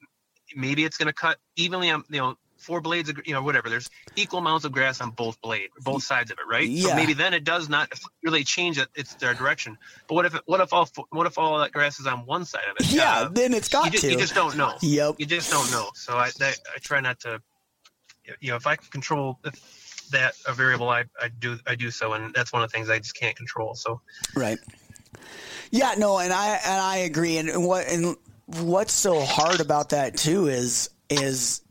maybe 0.55 0.85
it's 0.85 0.97
going 0.97 1.07
to 1.07 1.13
cut 1.13 1.37
evenly 1.55 1.89
on 1.89 2.03
you 2.09 2.19
know 2.19 2.35
four 2.67 2.81
blades 2.81 3.09
of 3.09 3.19
you 3.25 3.33
know 3.33 3.41
whatever. 3.41 3.69
There's 3.69 3.89
equal 4.15 4.39
amounts 4.39 4.65
of 4.65 4.71
grass 4.73 5.01
on 5.01 5.11
both 5.11 5.41
blade, 5.41 5.69
both 5.79 6.03
sides 6.03 6.29
of 6.29 6.37
it, 6.37 6.45
right? 6.47 6.67
Yeah. 6.67 6.89
So 6.89 6.95
maybe 6.95 7.13
then 7.13 7.33
it 7.33 7.43
does 7.43 7.69
not 7.69 7.91
really 8.23 8.43
change 8.43 8.77
it, 8.77 8.89
its 8.93 9.15
their 9.15 9.33
direction. 9.33 9.77
But 10.07 10.15
what 10.15 10.25
if 10.25 10.35
it, 10.35 10.41
what 10.45 10.59
if 10.59 10.73
all 10.73 10.87
what 11.09 11.25
if 11.25 11.37
all 11.37 11.57
that 11.59 11.71
grass 11.71 11.99
is 11.99 12.05
on 12.05 12.25
one 12.25 12.45
side 12.45 12.67
of 12.69 12.75
it? 12.79 12.91
Yeah, 12.91 13.21
Uh, 13.21 13.29
then 13.29 13.53
it's 13.53 13.69
got 13.69 13.85
you, 13.85 13.91
just, 13.91 14.03
to. 14.03 14.11
you 14.11 14.17
just 14.17 14.35
don't 14.35 14.57
know. 14.57 14.73
Yep. 14.81 15.15
You 15.17 15.25
just 15.25 15.49
don't 15.49 15.71
know. 15.71 15.89
So 15.95 16.13
I 16.13 16.29
I, 16.41 16.53
I 16.75 16.79
try 16.81 16.99
not 16.99 17.19
to. 17.21 17.41
You 18.41 18.49
know, 18.51 18.57
if 18.57 18.67
I 18.67 18.75
can 18.75 18.89
control 18.91 19.39
that 20.11 20.35
a 20.45 20.53
variable, 20.53 20.89
I, 20.89 21.05
I 21.21 21.29
do 21.29 21.57
I 21.65 21.75
do 21.75 21.89
so, 21.89 22.13
and 22.13 22.33
that's 22.33 22.51
one 22.51 22.61
of 22.61 22.69
the 22.69 22.75
things 22.75 22.89
I 22.89 22.99
just 22.99 23.15
can't 23.15 23.35
control. 23.35 23.73
So 23.75 24.01
Right. 24.35 24.59
Yeah, 25.71 25.93
no, 25.97 26.19
and 26.19 26.33
I 26.33 26.59
and 26.65 26.81
I 26.81 26.97
agree. 26.97 27.37
And 27.37 27.65
what 27.65 27.87
and 27.87 28.15
what's 28.45 28.93
so 28.93 29.21
hard 29.21 29.59
about 29.59 29.89
that 29.89 30.17
too 30.17 30.47
is 30.47 30.89
is 31.09 31.61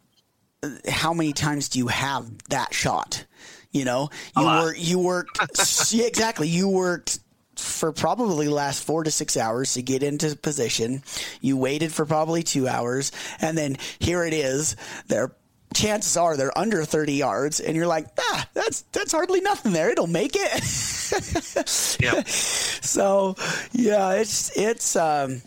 how 0.88 1.12
many 1.12 1.32
times 1.32 1.68
do 1.68 1.78
you 1.78 1.88
have 1.88 2.26
that 2.48 2.74
shot? 2.74 3.24
You 3.72 3.84
know, 3.84 4.10
you 4.36 4.44
work 4.44 4.76
you 4.78 4.98
worked 4.98 5.92
yeah, 5.92 6.06
exactly. 6.06 6.48
You 6.48 6.68
worked 6.68 7.18
for 7.56 7.92
probably 7.92 8.46
the 8.46 8.54
last 8.54 8.84
four 8.84 9.04
to 9.04 9.10
six 9.10 9.36
hours 9.36 9.74
to 9.74 9.82
get 9.82 10.02
into 10.02 10.34
position. 10.36 11.02
You 11.40 11.56
waited 11.56 11.92
for 11.92 12.06
probably 12.06 12.42
two 12.42 12.68
hours, 12.68 13.12
and 13.40 13.56
then 13.56 13.76
here 13.98 14.24
it 14.24 14.32
is. 14.32 14.76
They're 15.08 15.32
chances 15.74 16.16
are 16.16 16.38
they're 16.38 16.56
under 16.56 16.84
30 16.86 17.12
yards 17.12 17.60
and 17.60 17.76
you're 17.76 17.88
like 17.88 18.06
ah 18.18 18.48
that's 18.54 18.82
that's 18.92 19.12
hardly 19.12 19.42
nothing 19.42 19.72
there 19.72 19.90
it'll 19.90 20.06
make 20.06 20.34
it 20.34 20.62
yeah, 22.00 22.22
so 22.26 23.36
yeah, 23.72 24.12
it's 24.12 24.56
it's 24.56 24.96
um, 24.96 25.42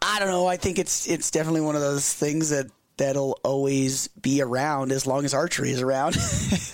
I 0.00 0.18
don't 0.18 0.28
know. 0.28 0.46
I 0.46 0.56
think 0.56 0.78
it's 0.78 1.08
it's 1.08 1.30
definitely 1.30 1.60
one 1.60 1.74
of 1.74 1.80
those 1.80 2.12
things 2.12 2.50
that 2.50 2.66
that'll 3.02 3.38
always 3.42 4.08
be 4.08 4.40
around 4.40 4.92
as 4.92 5.06
long 5.06 5.24
as 5.24 5.34
archery 5.34 5.70
is 5.70 5.82
around. 5.82 6.14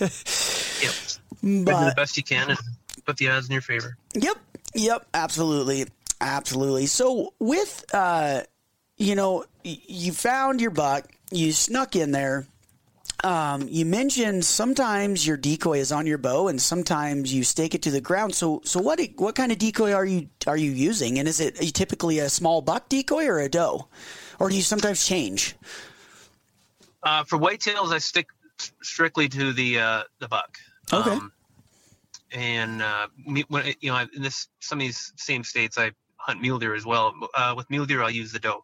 yep. 0.81 0.93
Do 1.41 1.63
the 1.65 1.93
best 1.95 2.17
you 2.17 2.23
can 2.23 2.49
and 2.49 2.59
put 3.05 3.17
the 3.17 3.29
odds 3.29 3.47
in 3.47 3.53
your 3.53 3.61
favor. 3.61 3.97
yep, 4.13 4.37
yep, 4.73 5.07
absolutely, 5.13 5.87
absolutely. 6.21 6.85
So 6.85 7.33
with 7.39 7.85
uh, 7.93 8.41
you 8.97 9.15
know, 9.15 9.45
you 9.63 10.11
found 10.11 10.61
your 10.61 10.71
buck, 10.71 11.09
you 11.31 11.51
snuck 11.53 11.95
in 11.95 12.11
there. 12.11 12.45
Um, 13.23 13.67
you 13.67 13.85
mentioned 13.85 14.45
sometimes 14.45 15.27
your 15.27 15.35
decoy 15.35 15.79
is 15.79 15.91
on 15.91 16.05
your 16.05 16.17
bow, 16.17 16.47
and 16.47 16.61
sometimes 16.61 17.33
you 17.33 17.43
stake 17.43 17.75
it 17.75 17.81
to 17.81 17.91
the 17.91 17.99
ground. 17.99 18.35
So, 18.35 18.61
so 18.63 18.79
what 18.79 19.01
what 19.17 19.35
kind 19.35 19.51
of 19.51 19.57
decoy 19.57 19.93
are 19.93 20.05
you 20.05 20.29
are 20.47 20.55
you 20.55 20.71
using? 20.71 21.19
And 21.19 21.27
is 21.27 21.39
it 21.39 21.55
typically 21.73 22.19
a 22.19 22.29
small 22.29 22.61
buck 22.61 22.87
decoy 22.87 23.25
or 23.25 23.39
a 23.39 23.49
doe, 23.49 23.87
or 24.39 24.49
do 24.49 24.55
you 24.55 24.61
sometimes 24.61 25.05
change? 25.05 25.55
Uh, 27.03 27.23
for 27.23 27.37
whitetails, 27.37 27.91
I 27.93 27.97
stick 27.99 28.27
strictly 28.81 29.29
to 29.29 29.53
the 29.53 29.79
uh, 29.79 30.03
the 30.19 30.27
buck. 30.27 30.57
Okay. 30.91 31.17
and 32.31 32.81
uh, 32.81 33.07
when 33.47 33.73
you 33.79 33.91
know, 33.91 34.05
in 34.15 34.21
this 34.21 34.47
some 34.59 34.79
of 34.79 34.81
these 34.81 35.13
same 35.17 35.43
states, 35.43 35.77
I 35.77 35.91
hunt 36.17 36.41
mule 36.41 36.59
deer 36.59 36.75
as 36.75 36.85
well. 36.85 37.13
Uh, 37.35 37.53
with 37.55 37.69
mule 37.69 37.85
deer, 37.85 38.01
I'll 38.01 38.09
use 38.09 38.31
the 38.31 38.39
doe. 38.39 38.63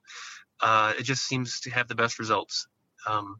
Uh, 0.61 0.93
it 0.97 1.03
just 1.03 1.23
seems 1.27 1.59
to 1.61 1.69
have 1.69 1.87
the 1.87 1.95
best 1.95 2.19
results. 2.19 2.67
Um, 3.07 3.39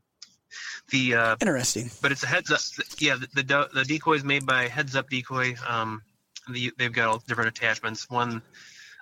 the 0.92 1.16
uh, 1.16 1.36
Interesting. 1.42 1.90
but 2.02 2.12
it's 2.12 2.24
a 2.24 2.28
heads 2.28 2.52
up. 2.52 2.60
Yeah, 3.00 3.16
the 3.16 3.28
the, 3.36 3.44
do- 3.44 3.68
the 3.74 3.84
decoy 3.84 4.14
is 4.16 4.24
made 4.24 4.46
by 4.46 4.68
Heads 4.68 4.96
Up 4.96 5.10
Decoy. 5.10 5.56
Um, 5.68 6.02
the, 6.50 6.72
they've 6.78 6.94
got 6.94 7.08
all 7.08 7.24
different 7.28 7.50
attachments. 7.50 8.10
One, 8.10 8.42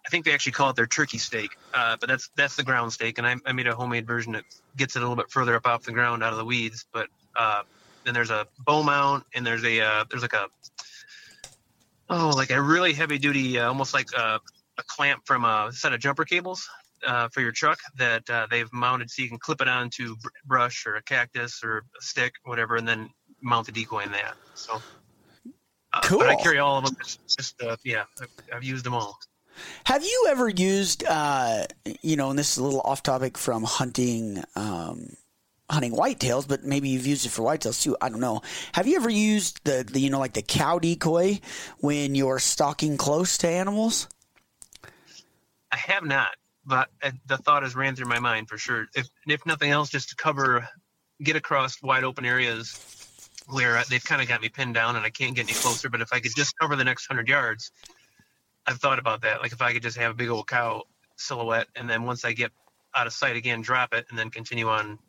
I 0.05 0.09
think 0.09 0.25
they 0.25 0.33
actually 0.33 0.51
call 0.51 0.69
it 0.69 0.75
their 0.75 0.87
turkey 0.87 1.17
stake, 1.17 1.51
uh, 1.73 1.97
but 1.99 2.09
that's 2.09 2.29
that's 2.35 2.55
the 2.55 2.63
ground 2.63 2.91
stake, 2.91 3.17
And 3.17 3.27
I, 3.27 3.35
I 3.45 3.53
made 3.53 3.67
a 3.67 3.75
homemade 3.75 4.05
version 4.05 4.33
that 4.33 4.43
gets 4.75 4.95
it 4.95 4.99
a 4.99 5.01
little 5.01 5.15
bit 5.15 5.31
further 5.31 5.55
up 5.55 5.65
off 5.65 5.83
the 5.83 5.93
ground, 5.93 6.23
out 6.23 6.33
of 6.33 6.37
the 6.37 6.45
weeds. 6.45 6.85
But 6.91 7.07
uh, 7.35 7.63
then 8.03 8.13
there's 8.13 8.29
a 8.29 8.47
bow 8.59 8.83
mount, 8.83 9.23
and 9.33 9.45
there's 9.45 9.63
a 9.63 9.81
uh, 9.81 10.05
there's 10.09 10.21
like 10.21 10.33
a 10.33 10.47
oh 12.09 12.33
like 12.35 12.51
a 12.51 12.61
really 12.61 12.93
heavy 12.93 13.17
duty, 13.17 13.59
uh, 13.59 13.67
almost 13.67 13.93
like 13.93 14.07
a, 14.17 14.39
a 14.77 14.83
clamp 14.87 15.21
from 15.25 15.45
a 15.45 15.71
set 15.71 15.93
of 15.93 15.99
jumper 15.99 16.25
cables 16.25 16.67
uh, 17.05 17.29
for 17.29 17.41
your 17.41 17.51
truck 17.51 17.79
that 17.97 18.29
uh, 18.29 18.47
they've 18.49 18.71
mounted 18.73 19.09
so 19.09 19.21
you 19.21 19.29
can 19.29 19.37
clip 19.37 19.61
it 19.61 19.67
onto 19.67 20.15
br- 20.17 20.29
brush 20.45 20.85
or 20.85 20.95
a 20.95 21.03
cactus 21.03 21.63
or 21.63 21.79
a 21.79 22.01
stick, 22.01 22.33
whatever, 22.43 22.75
and 22.75 22.87
then 22.87 23.09
mount 23.41 23.65
the 23.65 23.71
decoy 23.71 24.03
in 24.03 24.11
that. 24.11 24.35
So, 24.55 24.81
uh, 25.93 26.01
But 26.09 26.27
I 26.27 26.35
carry 26.35 26.59
all 26.59 26.77
of 26.77 26.85
them. 26.85 26.95
Just, 27.03 27.37
just 27.37 27.61
uh, 27.61 27.75
yeah, 27.83 28.03
I've, 28.21 28.29
I've 28.55 28.63
used 28.63 28.85
them 28.85 28.93
all. 28.93 29.17
Have 29.85 30.03
you 30.03 30.27
ever 30.29 30.49
used, 30.49 31.03
uh, 31.07 31.65
you 32.01 32.15
know, 32.15 32.29
and 32.29 32.39
this 32.39 32.51
is 32.51 32.57
a 32.57 32.63
little 32.63 32.81
off 32.81 33.03
topic 33.03 33.37
from 33.37 33.63
hunting, 33.63 34.43
um, 34.55 35.15
hunting 35.69 35.93
whitetails, 35.93 36.47
but 36.47 36.63
maybe 36.63 36.89
you've 36.89 37.07
used 37.07 37.25
it 37.25 37.29
for 37.29 37.43
whitetails 37.43 37.81
too. 37.81 37.97
I 38.01 38.09
don't 38.09 38.19
know. 38.19 38.41
Have 38.73 38.87
you 38.87 38.95
ever 38.95 39.09
used 39.09 39.63
the, 39.65 39.83
the 39.83 39.99
you 39.99 40.09
know, 40.09 40.19
like 40.19 40.33
the 40.33 40.41
cow 40.41 40.79
decoy 40.79 41.39
when 41.79 42.15
you're 42.15 42.39
stalking 42.39 42.97
close 42.97 43.37
to 43.39 43.49
animals? 43.49 44.07
I 45.71 45.77
have 45.77 46.03
not, 46.03 46.35
but 46.65 46.89
uh, 47.01 47.11
the 47.25 47.37
thought 47.37 47.63
has 47.63 47.75
ran 47.75 47.95
through 47.95 48.07
my 48.07 48.19
mind 48.19 48.47
for 48.47 48.57
sure. 48.57 48.87
If 48.93 49.07
if 49.27 49.45
nothing 49.45 49.71
else, 49.71 49.89
just 49.89 50.09
to 50.09 50.15
cover, 50.15 50.67
get 51.21 51.35
across 51.35 51.81
wide 51.81 52.03
open 52.03 52.25
areas 52.25 52.77
where 53.47 53.77
uh, 53.77 53.83
they've 53.89 54.03
kind 54.03 54.21
of 54.21 54.27
got 54.27 54.41
me 54.41 54.49
pinned 54.49 54.75
down 54.75 54.95
and 54.95 55.05
I 55.05 55.09
can't 55.09 55.35
get 55.35 55.45
any 55.45 55.53
closer. 55.53 55.89
But 55.89 56.01
if 56.01 56.13
I 56.13 56.19
could 56.19 56.31
just 56.35 56.57
cover 56.59 56.75
the 56.75 56.83
next 56.83 57.07
hundred 57.07 57.27
yards, 57.27 57.71
I've 58.65 58.77
thought 58.77 58.99
about 58.99 59.21
that. 59.21 59.41
Like 59.41 59.51
if 59.51 59.61
I 59.61 59.73
could 59.73 59.83
just 59.83 59.97
have 59.97 60.11
a 60.11 60.13
big 60.13 60.29
old 60.29 60.47
cow 60.47 60.83
silhouette, 61.17 61.67
and 61.75 61.89
then 61.89 62.03
once 62.03 62.25
I 62.25 62.33
get 62.33 62.51
out 62.95 63.07
of 63.07 63.13
sight 63.13 63.35
again, 63.35 63.61
drop 63.61 63.93
it, 63.93 64.05
and 64.09 64.17
then 64.17 64.29
continue 64.29 64.67
on 64.67 64.99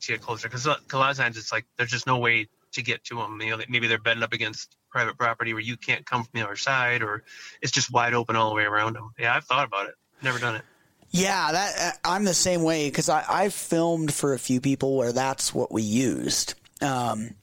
to 0.00 0.12
get 0.12 0.20
closer. 0.20 0.48
Because 0.48 0.66
a 0.66 0.76
lot 0.94 1.10
of 1.10 1.16
times 1.16 1.36
it's 1.36 1.52
like 1.52 1.66
there's 1.76 1.90
just 1.90 2.06
no 2.06 2.18
way 2.18 2.48
to 2.72 2.82
get 2.82 3.04
to 3.04 3.16
them. 3.16 3.40
You 3.40 3.56
know, 3.56 3.62
maybe 3.68 3.86
they're 3.86 3.98
bedding 3.98 4.22
up 4.22 4.32
against 4.32 4.76
private 4.90 5.16
property 5.18 5.52
where 5.52 5.62
you 5.62 5.76
can't 5.76 6.04
come 6.04 6.24
from 6.24 6.30
the 6.34 6.44
other 6.44 6.56
side, 6.56 7.02
or 7.02 7.22
it's 7.60 7.72
just 7.72 7.92
wide 7.92 8.14
open 8.14 8.36
all 8.36 8.48
the 8.50 8.56
way 8.56 8.64
around 8.64 8.94
them. 8.94 9.12
Yeah, 9.18 9.34
I've 9.34 9.44
thought 9.44 9.66
about 9.66 9.88
it. 9.88 9.94
Never 10.22 10.38
done 10.38 10.56
it. 10.56 10.62
Yeah, 11.10 11.52
that 11.52 11.74
uh, 11.78 12.08
I'm 12.08 12.24
the 12.24 12.34
same 12.34 12.62
way 12.62 12.88
because 12.88 13.08
I 13.08 13.24
I've 13.28 13.54
filmed 13.54 14.14
for 14.14 14.32
a 14.32 14.38
few 14.38 14.60
people 14.60 14.96
where 14.96 15.12
that's 15.12 15.52
what 15.54 15.70
we 15.70 15.82
used. 15.82 16.54
Um, 16.80 17.34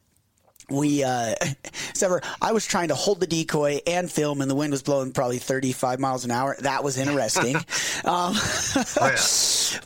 we 0.69 1.03
uh 1.03 1.35
Sever, 1.93 2.21
I 2.41 2.51
was 2.51 2.65
trying 2.65 2.89
to 2.89 2.95
hold 2.95 3.19
the 3.19 3.27
decoy 3.27 3.79
and 3.85 4.11
film 4.11 4.41
and 4.41 4.49
the 4.49 4.55
wind 4.55 4.71
was 4.71 4.83
blowing 4.83 5.11
probably 5.11 5.37
35 5.37 5.99
miles 5.99 6.25
an 6.25 6.31
hour. 6.31 6.55
That 6.59 6.83
was 6.83 6.97
interesting. 6.97 7.55
um, 8.05 8.35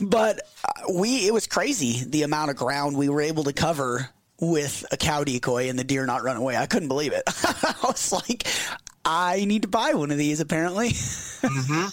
but 0.00 0.40
uh, 0.64 0.92
we 0.92 1.26
it 1.26 1.32
was 1.32 1.46
crazy 1.46 2.04
the 2.04 2.22
amount 2.22 2.50
of 2.50 2.56
ground 2.56 2.96
we 2.96 3.08
were 3.08 3.20
able 3.20 3.44
to 3.44 3.52
cover 3.52 4.08
with 4.40 4.84
a 4.90 4.96
cow 4.96 5.24
decoy 5.24 5.68
and 5.68 5.78
the 5.78 5.84
deer 5.84 6.06
not 6.06 6.22
run 6.22 6.36
away. 6.36 6.56
I 6.56 6.66
couldn't 6.66 6.88
believe 6.88 7.12
it. 7.12 7.22
I 7.26 7.74
was 7.84 8.12
like 8.12 8.46
I 9.04 9.44
need 9.44 9.62
to 9.62 9.68
buy 9.68 9.94
one 9.94 10.10
of 10.10 10.18
these 10.18 10.40
apparently. 10.40 10.90
mm-hmm. 10.90 11.88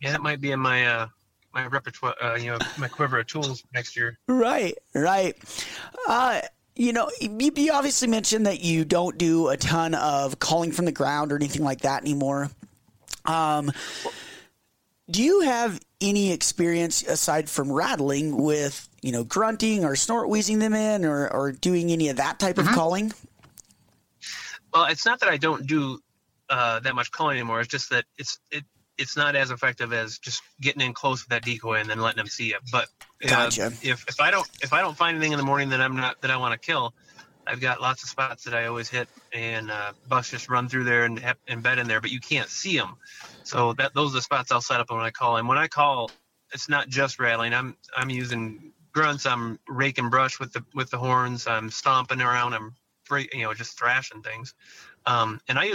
Yeah, 0.00 0.12
that 0.12 0.22
might 0.22 0.40
be 0.40 0.52
in 0.52 0.60
my 0.60 0.86
uh, 0.86 1.08
my 1.52 1.66
repertoire, 1.66 2.14
uh, 2.22 2.36
you 2.36 2.50
know, 2.50 2.58
my 2.78 2.88
quiver 2.88 3.18
of 3.18 3.26
tools 3.26 3.64
next 3.74 3.96
year. 3.96 4.18
Right, 4.26 4.74
right. 4.94 5.36
Uh, 6.08 6.40
you 6.76 6.92
know, 6.92 7.10
you, 7.20 7.72
obviously 7.72 8.08
mentioned 8.08 8.46
that 8.46 8.60
you 8.60 8.84
don't 8.84 9.18
do 9.18 9.48
a 9.48 9.56
ton 9.56 9.94
of 9.94 10.38
calling 10.38 10.72
from 10.72 10.84
the 10.84 10.92
ground 10.92 11.32
or 11.32 11.36
anything 11.36 11.62
like 11.62 11.82
that 11.82 12.02
anymore. 12.02 12.50
Um, 13.24 13.70
do 15.10 15.22
you 15.22 15.40
have 15.40 15.80
any 16.00 16.32
experience 16.32 17.02
aside 17.02 17.50
from 17.50 17.70
rattling 17.70 18.36
with, 18.36 18.88
you 19.02 19.12
know, 19.12 19.24
grunting 19.24 19.84
or 19.84 19.96
snort 19.96 20.28
wheezing 20.28 20.58
them 20.58 20.72
in 20.72 21.04
or, 21.04 21.28
or 21.28 21.52
doing 21.52 21.90
any 21.90 22.08
of 22.08 22.16
that 22.16 22.38
type 22.38 22.58
of 22.58 22.66
calling? 22.66 23.12
Well, 24.72 24.86
it's 24.86 25.04
not 25.04 25.20
that 25.20 25.28
I 25.28 25.36
don't 25.36 25.66
do 25.66 25.98
uh, 26.48 26.80
that 26.80 26.94
much 26.94 27.10
calling 27.10 27.38
anymore. 27.38 27.60
It's 27.60 27.68
just 27.68 27.90
that 27.90 28.04
it's 28.16 28.38
it 28.50 28.64
it's 28.98 29.16
not 29.16 29.36
as 29.36 29.50
effective 29.50 29.92
as 29.92 30.18
just 30.18 30.42
getting 30.60 30.82
in 30.82 30.92
close 30.92 31.22
with 31.22 31.30
that 31.30 31.42
decoy 31.42 31.80
and 31.80 31.88
then 31.88 32.00
letting 32.00 32.18
them 32.18 32.26
see 32.26 32.52
it. 32.52 32.60
But 32.70 32.88
uh, 33.24 33.28
Gotcha. 33.28 33.72
if 33.82 34.04
if 34.08 34.20
I 34.20 34.30
don't 34.30 34.48
if 34.62 34.72
I 34.72 34.80
don't 34.80 34.96
find 34.96 35.16
anything 35.16 35.32
in 35.32 35.38
the 35.38 35.44
morning 35.44 35.70
that 35.70 35.80
I'm 35.80 35.96
not 35.96 36.20
that 36.22 36.30
I 36.30 36.36
want 36.36 36.60
to 36.60 36.66
kill, 36.66 36.94
I've 37.46 37.60
got 37.60 37.80
lots 37.80 38.02
of 38.02 38.08
spots 38.08 38.44
that 38.44 38.54
I 38.54 38.66
always 38.66 38.88
hit, 38.88 39.08
and 39.32 39.70
uh, 39.70 39.92
bucks 40.08 40.30
just 40.30 40.48
run 40.48 40.68
through 40.68 40.84
there 40.84 41.04
and 41.04 41.18
have, 41.18 41.36
and 41.48 41.62
bed 41.62 41.78
in 41.78 41.88
there, 41.88 42.00
but 42.00 42.10
you 42.10 42.20
can't 42.20 42.48
see 42.48 42.76
them. 42.76 42.96
So 43.42 43.72
that 43.74 43.94
those 43.94 44.12
are 44.12 44.18
the 44.18 44.22
spots 44.22 44.52
I'll 44.52 44.60
set 44.60 44.80
up 44.80 44.90
when 44.90 45.00
I 45.00 45.10
call. 45.10 45.36
And 45.36 45.48
when 45.48 45.58
I 45.58 45.66
call, 45.66 46.10
it's 46.52 46.68
not 46.68 46.88
just 46.88 47.18
rattling. 47.18 47.54
I'm 47.54 47.76
I'm 47.96 48.10
using 48.10 48.72
grunts. 48.92 49.26
I'm 49.26 49.58
raking 49.68 50.10
brush 50.10 50.38
with 50.38 50.52
the 50.52 50.64
with 50.74 50.90
the 50.90 50.98
horns. 50.98 51.46
I'm 51.46 51.70
stomping 51.70 52.20
around. 52.20 52.54
I'm 52.54 52.74
you 53.32 53.42
know 53.42 53.54
just 53.54 53.78
thrashing 53.78 54.22
things. 54.22 54.54
Um, 55.06 55.40
and 55.48 55.58
I 55.58 55.72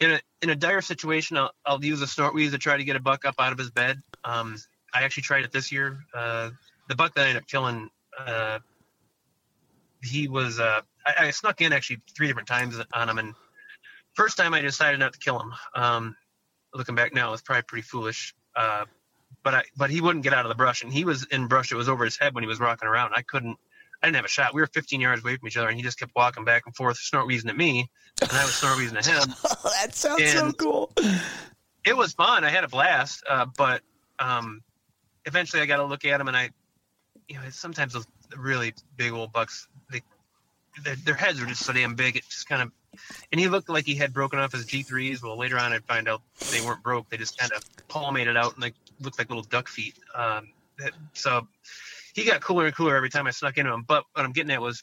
in 0.00 0.12
a 0.12 0.20
in 0.42 0.50
a 0.50 0.56
dire 0.56 0.80
situation, 0.80 1.36
I'll, 1.36 1.52
I'll 1.64 1.84
use 1.84 2.00
a 2.02 2.06
snort 2.06 2.34
wheeze 2.34 2.52
to 2.52 2.58
try 2.58 2.76
to 2.76 2.84
get 2.84 2.96
a 2.96 3.00
buck 3.00 3.24
up 3.24 3.36
out 3.38 3.52
of 3.52 3.58
his 3.58 3.70
bed. 3.70 4.02
Um, 4.24 4.56
I 4.92 5.02
actually 5.02 5.22
tried 5.24 5.44
it 5.44 5.52
this 5.52 5.72
year. 5.72 5.98
Uh, 6.14 6.50
the 6.88 6.94
buck 6.94 7.14
that 7.14 7.22
I 7.22 7.28
ended 7.28 7.42
up 7.42 7.48
killing, 7.48 7.90
uh, 8.18 8.58
he 10.02 10.28
was 10.28 10.60
uh, 10.60 10.80
I, 11.06 11.26
I 11.26 11.30
snuck 11.30 11.60
in 11.60 11.72
actually 11.72 12.00
three 12.16 12.26
different 12.26 12.48
times 12.48 12.78
on 12.92 13.08
him, 13.08 13.18
and 13.18 13.34
first 14.14 14.36
time 14.36 14.54
I 14.54 14.60
decided 14.60 15.00
not 15.00 15.12
to 15.12 15.18
kill 15.18 15.40
him. 15.40 15.52
Um, 15.74 16.16
looking 16.74 16.94
back 16.94 17.14
now, 17.14 17.32
it's 17.32 17.42
probably 17.42 17.62
pretty 17.62 17.82
foolish. 17.82 18.34
Uh, 18.56 18.84
but 19.42 19.54
I, 19.54 19.62
but 19.76 19.90
he 19.90 20.00
wouldn't 20.00 20.24
get 20.24 20.32
out 20.32 20.44
of 20.44 20.48
the 20.48 20.54
brush, 20.54 20.82
and 20.82 20.92
he 20.92 21.04
was 21.04 21.24
in 21.24 21.48
brush. 21.48 21.72
It 21.72 21.76
was 21.76 21.88
over 21.88 22.04
his 22.04 22.16
head 22.16 22.34
when 22.34 22.42
he 22.42 22.48
was 22.48 22.60
rocking 22.60 22.88
around. 22.88 23.12
I 23.14 23.22
couldn't. 23.22 23.58
I 24.04 24.08
didn't 24.08 24.16
have 24.16 24.26
a 24.26 24.28
shot. 24.28 24.52
We 24.52 24.60
were 24.60 24.66
15 24.66 25.00
yards 25.00 25.24
away 25.24 25.38
from 25.38 25.48
each 25.48 25.56
other, 25.56 25.68
and 25.68 25.78
he 25.78 25.82
just 25.82 25.98
kept 25.98 26.12
walking 26.14 26.44
back 26.44 26.64
and 26.66 26.76
forth, 26.76 26.98
snort 26.98 27.26
wheezing 27.26 27.48
at 27.48 27.56
me, 27.56 27.88
and 28.20 28.30
I 28.30 28.44
was 28.44 28.54
snort 28.54 28.76
wheezing 28.76 28.98
at 28.98 29.06
him. 29.06 29.34
that 29.80 29.94
sounds 29.94 30.20
and 30.20 30.30
so 30.30 30.52
cool. 30.52 30.92
It 31.86 31.96
was 31.96 32.12
fun. 32.12 32.44
I 32.44 32.50
had 32.50 32.64
a 32.64 32.68
blast. 32.68 33.24
Uh, 33.26 33.46
but 33.56 33.80
um, 34.18 34.60
eventually, 35.24 35.62
I 35.62 35.66
got 35.66 35.78
to 35.78 35.84
look 35.84 36.04
at 36.04 36.20
him, 36.20 36.28
and 36.28 36.36
I, 36.36 36.50
you 37.28 37.36
know, 37.36 37.48
sometimes 37.48 37.94
those 37.94 38.06
really 38.36 38.74
big 38.98 39.12
old 39.12 39.32
bucks, 39.32 39.68
they, 39.90 40.02
their, 40.84 40.96
their 40.96 41.14
heads 41.14 41.40
are 41.40 41.46
just 41.46 41.64
so 41.64 41.72
damn 41.72 41.94
big. 41.94 42.16
It 42.16 42.24
just 42.28 42.46
kind 42.46 42.60
of 42.60 42.70
and 43.32 43.40
he 43.40 43.48
looked 43.48 43.70
like 43.70 43.86
he 43.86 43.94
had 43.94 44.12
broken 44.12 44.38
off 44.38 44.52
his 44.52 44.66
G3s. 44.66 45.22
Well, 45.22 45.38
later 45.38 45.58
on, 45.58 45.72
I'd 45.72 45.84
find 45.84 46.08
out 46.08 46.20
they 46.52 46.60
weren't 46.60 46.82
broke. 46.82 47.08
They 47.08 47.16
just 47.16 47.38
kind 47.38 47.52
of 47.52 47.64
palmated 47.88 48.36
out 48.36 48.54
and 48.54 48.62
they 48.62 48.72
looked 49.00 49.18
like 49.18 49.30
little 49.30 49.44
duck 49.44 49.66
feet. 49.66 49.98
Um, 50.14 50.50
so 51.14 51.48
he 52.14 52.24
got 52.24 52.40
cooler 52.40 52.66
and 52.66 52.74
cooler 52.74 52.96
every 52.96 53.10
time 53.10 53.26
I 53.26 53.30
snuck 53.30 53.58
into 53.58 53.72
him. 53.72 53.84
But 53.86 54.04
what 54.12 54.24
I'm 54.24 54.32
getting 54.32 54.50
at 54.52 54.60
was, 54.60 54.82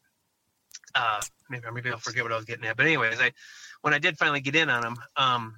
uh, 0.95 1.21
maybe 1.49 1.65
maybe 1.73 1.89
I'll 1.89 1.97
forget 1.97 2.23
what 2.23 2.31
I 2.31 2.35
was 2.35 2.45
getting 2.45 2.65
at. 2.65 2.77
But 2.77 2.85
anyways, 2.85 3.19
I 3.19 3.31
when 3.81 3.93
I 3.93 3.99
did 3.99 4.17
finally 4.17 4.41
get 4.41 4.55
in 4.55 4.69
on 4.69 4.85
him, 4.85 4.97
um, 5.15 5.55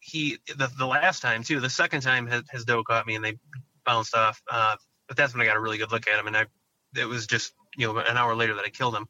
he 0.00 0.38
the, 0.56 0.70
the 0.78 0.86
last 0.86 1.22
time 1.22 1.42
too. 1.42 1.60
The 1.60 1.70
second 1.70 2.02
time 2.02 2.26
his, 2.26 2.42
his 2.50 2.64
doe 2.64 2.82
caught 2.84 3.06
me 3.06 3.14
and 3.14 3.24
they 3.24 3.38
bounced 3.84 4.14
off. 4.14 4.42
Uh, 4.50 4.76
but 5.08 5.16
that's 5.16 5.32
when 5.34 5.42
I 5.42 5.46
got 5.46 5.56
a 5.56 5.60
really 5.60 5.78
good 5.78 5.92
look 5.92 6.06
at 6.08 6.18
him, 6.18 6.26
and 6.26 6.36
I 6.36 6.46
it 6.96 7.06
was 7.06 7.26
just 7.26 7.52
you 7.76 7.86
know 7.86 7.98
an 7.98 8.16
hour 8.16 8.34
later 8.34 8.54
that 8.54 8.64
I 8.64 8.70
killed 8.70 8.94
him 8.94 9.08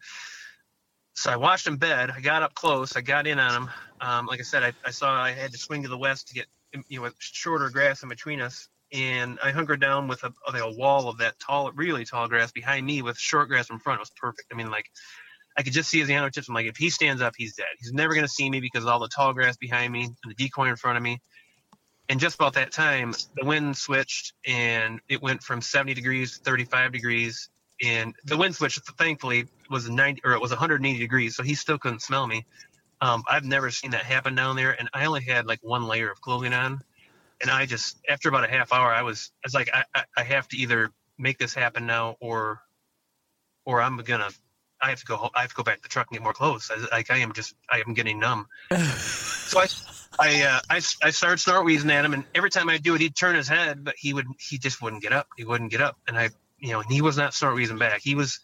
so 1.14 1.30
I 1.30 1.36
watched 1.36 1.66
him 1.66 1.76
bed. 1.76 2.10
I 2.10 2.20
got 2.20 2.42
up 2.42 2.54
close. 2.54 2.96
I 2.96 3.00
got 3.00 3.26
in 3.26 3.38
on 3.38 3.62
him. 3.62 3.70
Um, 4.00 4.26
like 4.26 4.40
I 4.40 4.44
said, 4.44 4.62
I, 4.62 4.72
I, 4.84 4.90
saw 4.90 5.12
I 5.12 5.32
had 5.32 5.52
to 5.52 5.58
swing 5.58 5.82
to 5.82 5.88
the 5.88 5.98
west 5.98 6.28
to 6.28 6.34
get 6.34 6.46
you 6.88 7.02
know 7.02 7.10
shorter 7.18 7.68
grass 7.70 8.02
in 8.02 8.08
between 8.08 8.40
us, 8.40 8.68
and 8.92 9.38
I 9.42 9.50
hunkered 9.50 9.80
down 9.80 10.08
with 10.08 10.22
a, 10.24 10.32
a 10.54 10.72
wall 10.72 11.08
of 11.08 11.18
that 11.18 11.38
tall, 11.38 11.70
really 11.72 12.04
tall 12.04 12.28
grass 12.28 12.52
behind 12.52 12.84
me 12.86 13.02
with 13.02 13.18
short 13.18 13.48
grass 13.48 13.70
in 13.70 13.78
front. 13.78 13.98
It 13.98 14.02
was 14.02 14.10
perfect. 14.10 14.48
I 14.52 14.56
mean, 14.56 14.70
like 14.70 14.90
I 15.56 15.62
could 15.62 15.72
just 15.72 15.90
see 15.90 16.00
his 16.00 16.10
antler 16.10 16.30
tips. 16.30 16.48
I'm 16.48 16.54
like, 16.54 16.66
if 16.66 16.76
he 16.76 16.90
stands 16.90 17.22
up, 17.22 17.34
he's 17.36 17.54
dead. 17.54 17.66
He's 17.78 17.92
never 17.92 18.14
going 18.14 18.26
to 18.26 18.32
see 18.32 18.48
me 18.48 18.60
because 18.60 18.84
of 18.84 18.90
all 18.90 19.00
the 19.00 19.08
tall 19.08 19.32
grass 19.32 19.56
behind 19.56 19.92
me 19.92 20.04
and 20.04 20.16
the 20.24 20.34
decoy 20.34 20.68
in 20.68 20.76
front 20.76 20.96
of 20.96 21.02
me. 21.02 21.20
And 22.08 22.20
just 22.20 22.34
about 22.34 22.54
that 22.54 22.72
time, 22.72 23.14
the 23.36 23.46
wind 23.46 23.76
switched 23.76 24.34
and 24.46 25.00
it 25.08 25.22
went 25.22 25.42
from 25.42 25.62
70 25.62 25.94
degrees 25.94 26.38
to 26.38 26.44
35 26.44 26.92
degrees 26.92 27.48
and 27.82 28.14
the 28.24 28.36
wind 28.36 28.54
switch 28.54 28.78
thankfully 28.98 29.46
was 29.70 29.88
90 29.88 30.22
or 30.24 30.32
it 30.32 30.40
was 30.40 30.50
180 30.50 30.98
degrees 30.98 31.36
so 31.36 31.42
he 31.42 31.54
still 31.54 31.78
couldn't 31.78 32.00
smell 32.00 32.26
me 32.26 32.46
um, 33.00 33.22
i've 33.28 33.44
never 33.44 33.70
seen 33.70 33.90
that 33.90 34.04
happen 34.04 34.34
down 34.34 34.56
there 34.56 34.78
and 34.78 34.88
i 34.94 35.04
only 35.04 35.22
had 35.22 35.46
like 35.46 35.58
one 35.62 35.84
layer 35.84 36.10
of 36.10 36.20
clothing 36.20 36.52
on 36.52 36.80
and 37.42 37.50
i 37.50 37.66
just 37.66 37.98
after 38.08 38.28
about 38.28 38.44
a 38.44 38.48
half 38.48 38.72
hour 38.72 38.92
i 38.92 39.02
was 39.02 39.30
i 39.44 39.46
was 39.46 39.54
like 39.54 39.70
i, 39.74 39.84
I, 39.94 40.04
I 40.16 40.22
have 40.24 40.48
to 40.48 40.56
either 40.56 40.90
make 41.18 41.38
this 41.38 41.54
happen 41.54 41.86
now 41.86 42.16
or 42.20 42.60
or 43.64 43.82
i'm 43.82 43.96
gonna 43.98 44.30
i 44.80 44.90
have 44.90 45.00
to 45.00 45.06
go 45.06 45.30
i 45.34 45.42
have 45.42 45.50
to 45.50 45.56
go 45.56 45.62
back 45.62 45.76
to 45.76 45.82
the 45.82 45.88
truck 45.88 46.08
and 46.10 46.16
get 46.16 46.22
more 46.22 46.32
clothes 46.32 46.70
I, 46.74 46.96
like 46.96 47.10
i 47.10 47.18
am 47.18 47.32
just 47.32 47.54
i 47.70 47.82
am 47.86 47.94
getting 47.94 48.18
numb 48.18 48.46
so 48.70 49.60
i 49.60 49.66
I, 50.20 50.42
uh, 50.42 50.60
I 50.68 50.76
I 50.76 51.10
started 51.10 51.38
snort 51.38 51.64
wheezing 51.64 51.90
at 51.90 52.04
him, 52.04 52.12
and 52.12 52.24
every 52.34 52.50
time 52.50 52.68
I 52.68 52.76
do 52.76 52.94
it, 52.94 53.00
he'd 53.00 53.16
turn 53.16 53.34
his 53.34 53.48
head, 53.48 53.82
but 53.82 53.94
he 53.96 54.12
would 54.12 54.26
he 54.38 54.58
just 54.58 54.82
wouldn't 54.82 55.02
get 55.02 55.14
up. 55.14 55.26
He 55.38 55.44
wouldn't 55.44 55.70
get 55.70 55.80
up, 55.80 55.96
and 56.06 56.18
I 56.18 56.28
you 56.58 56.72
know, 56.72 56.80
he 56.80 57.02
was 57.02 57.16
not 57.16 57.34
snort 57.34 57.56
wheezing 57.56 57.78
back. 57.78 58.00
He 58.02 58.14
was 58.14 58.40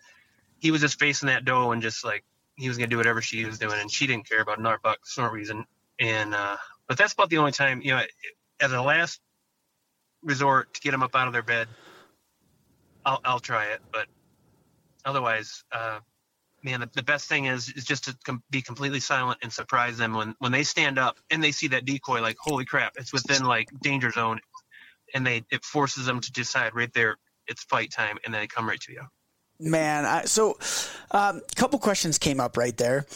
he 0.59 0.71
was 0.71 0.81
just 0.81 0.99
facing 0.99 1.29
that 1.29 1.45
doe 1.45 1.71
and 1.71 1.81
just 1.81 2.05
like 2.05 2.25
he 2.57 2.69
was 2.69 2.77
gonna 2.77 2.89
do 2.89 2.97
whatever 2.97 3.23
she 3.23 3.45
was 3.45 3.59
doing, 3.59 3.79
and 3.79 3.91
she 3.91 4.07
didn't 4.07 4.29
care 4.29 4.41
about 4.41 4.59
another 4.59 4.81
buck 4.83 4.99
snort 5.05 5.33
wheezing. 5.33 5.65
And 6.01 6.35
uh, 6.35 6.57
but 6.89 6.99
that's 6.99 7.13
about 7.13 7.31
the 7.31 7.39
only 7.39 7.53
time 7.53 7.81
you 7.81 7.93
know, 7.93 8.03
as 8.61 8.73
a 8.73 8.81
last 8.83 9.21
resort 10.23 10.75
to 10.75 10.81
get 10.81 10.93
them 10.93 11.03
up 11.03 11.15
out 11.15 11.27
of 11.27 11.33
their 11.33 11.43
bed, 11.43 11.69
I'll 13.05 13.21
I'll 13.25 13.41
try 13.41 13.67
it. 13.67 13.81
But 13.93 14.07
otherwise, 15.05 15.65
uh, 15.73 16.01
man, 16.63 16.81
the, 16.81 16.91
the 16.95 17.03
best 17.03 17.29
thing 17.29 17.47
is 17.47 17.69
is 17.71 17.85
just 17.85 18.05
to 18.05 18.17
com- 18.25 18.43
be 18.51 18.63
completely 18.63 19.01
silent 19.01 19.39
and 19.43 19.53
surprise 19.53 19.97
them 19.99 20.15
when 20.15 20.35
when 20.39 20.53
they 20.53 20.65
stand 20.65 20.99
up 20.99 21.19
and 21.31 21.43
they 21.43 21.53
see 21.53 21.69
that 21.69 21.85
decoy. 21.85 22.21
Like, 22.21 22.37
holy 22.39 22.65
crap, 22.65 22.95
it's 22.97 23.13
within 23.13 23.45
like 23.45 23.69
danger 23.83 24.11
zone, 24.11 24.41
and 25.15 25.27
they 25.27 25.45
it 25.51 25.65
forces 25.65 26.07
them 26.07 26.21
to 26.21 26.33
decide 26.33 26.75
right 26.75 26.93
there 26.93 27.17
it's 27.47 27.65
fight 27.65 27.91
time, 27.91 28.19
and 28.25 28.35
then 28.35 28.43
they 28.43 28.47
come 28.47 28.69
right 28.69 28.81
to 28.81 28.93
you. 28.93 29.03
Man, 29.61 30.05
I, 30.05 30.25
so 30.25 30.57
a 31.11 31.17
um, 31.17 31.43
couple 31.57 31.81
questions 31.81 32.19
came 32.19 32.39
up 32.39 32.57
right 32.57 32.77
there. 32.77 33.07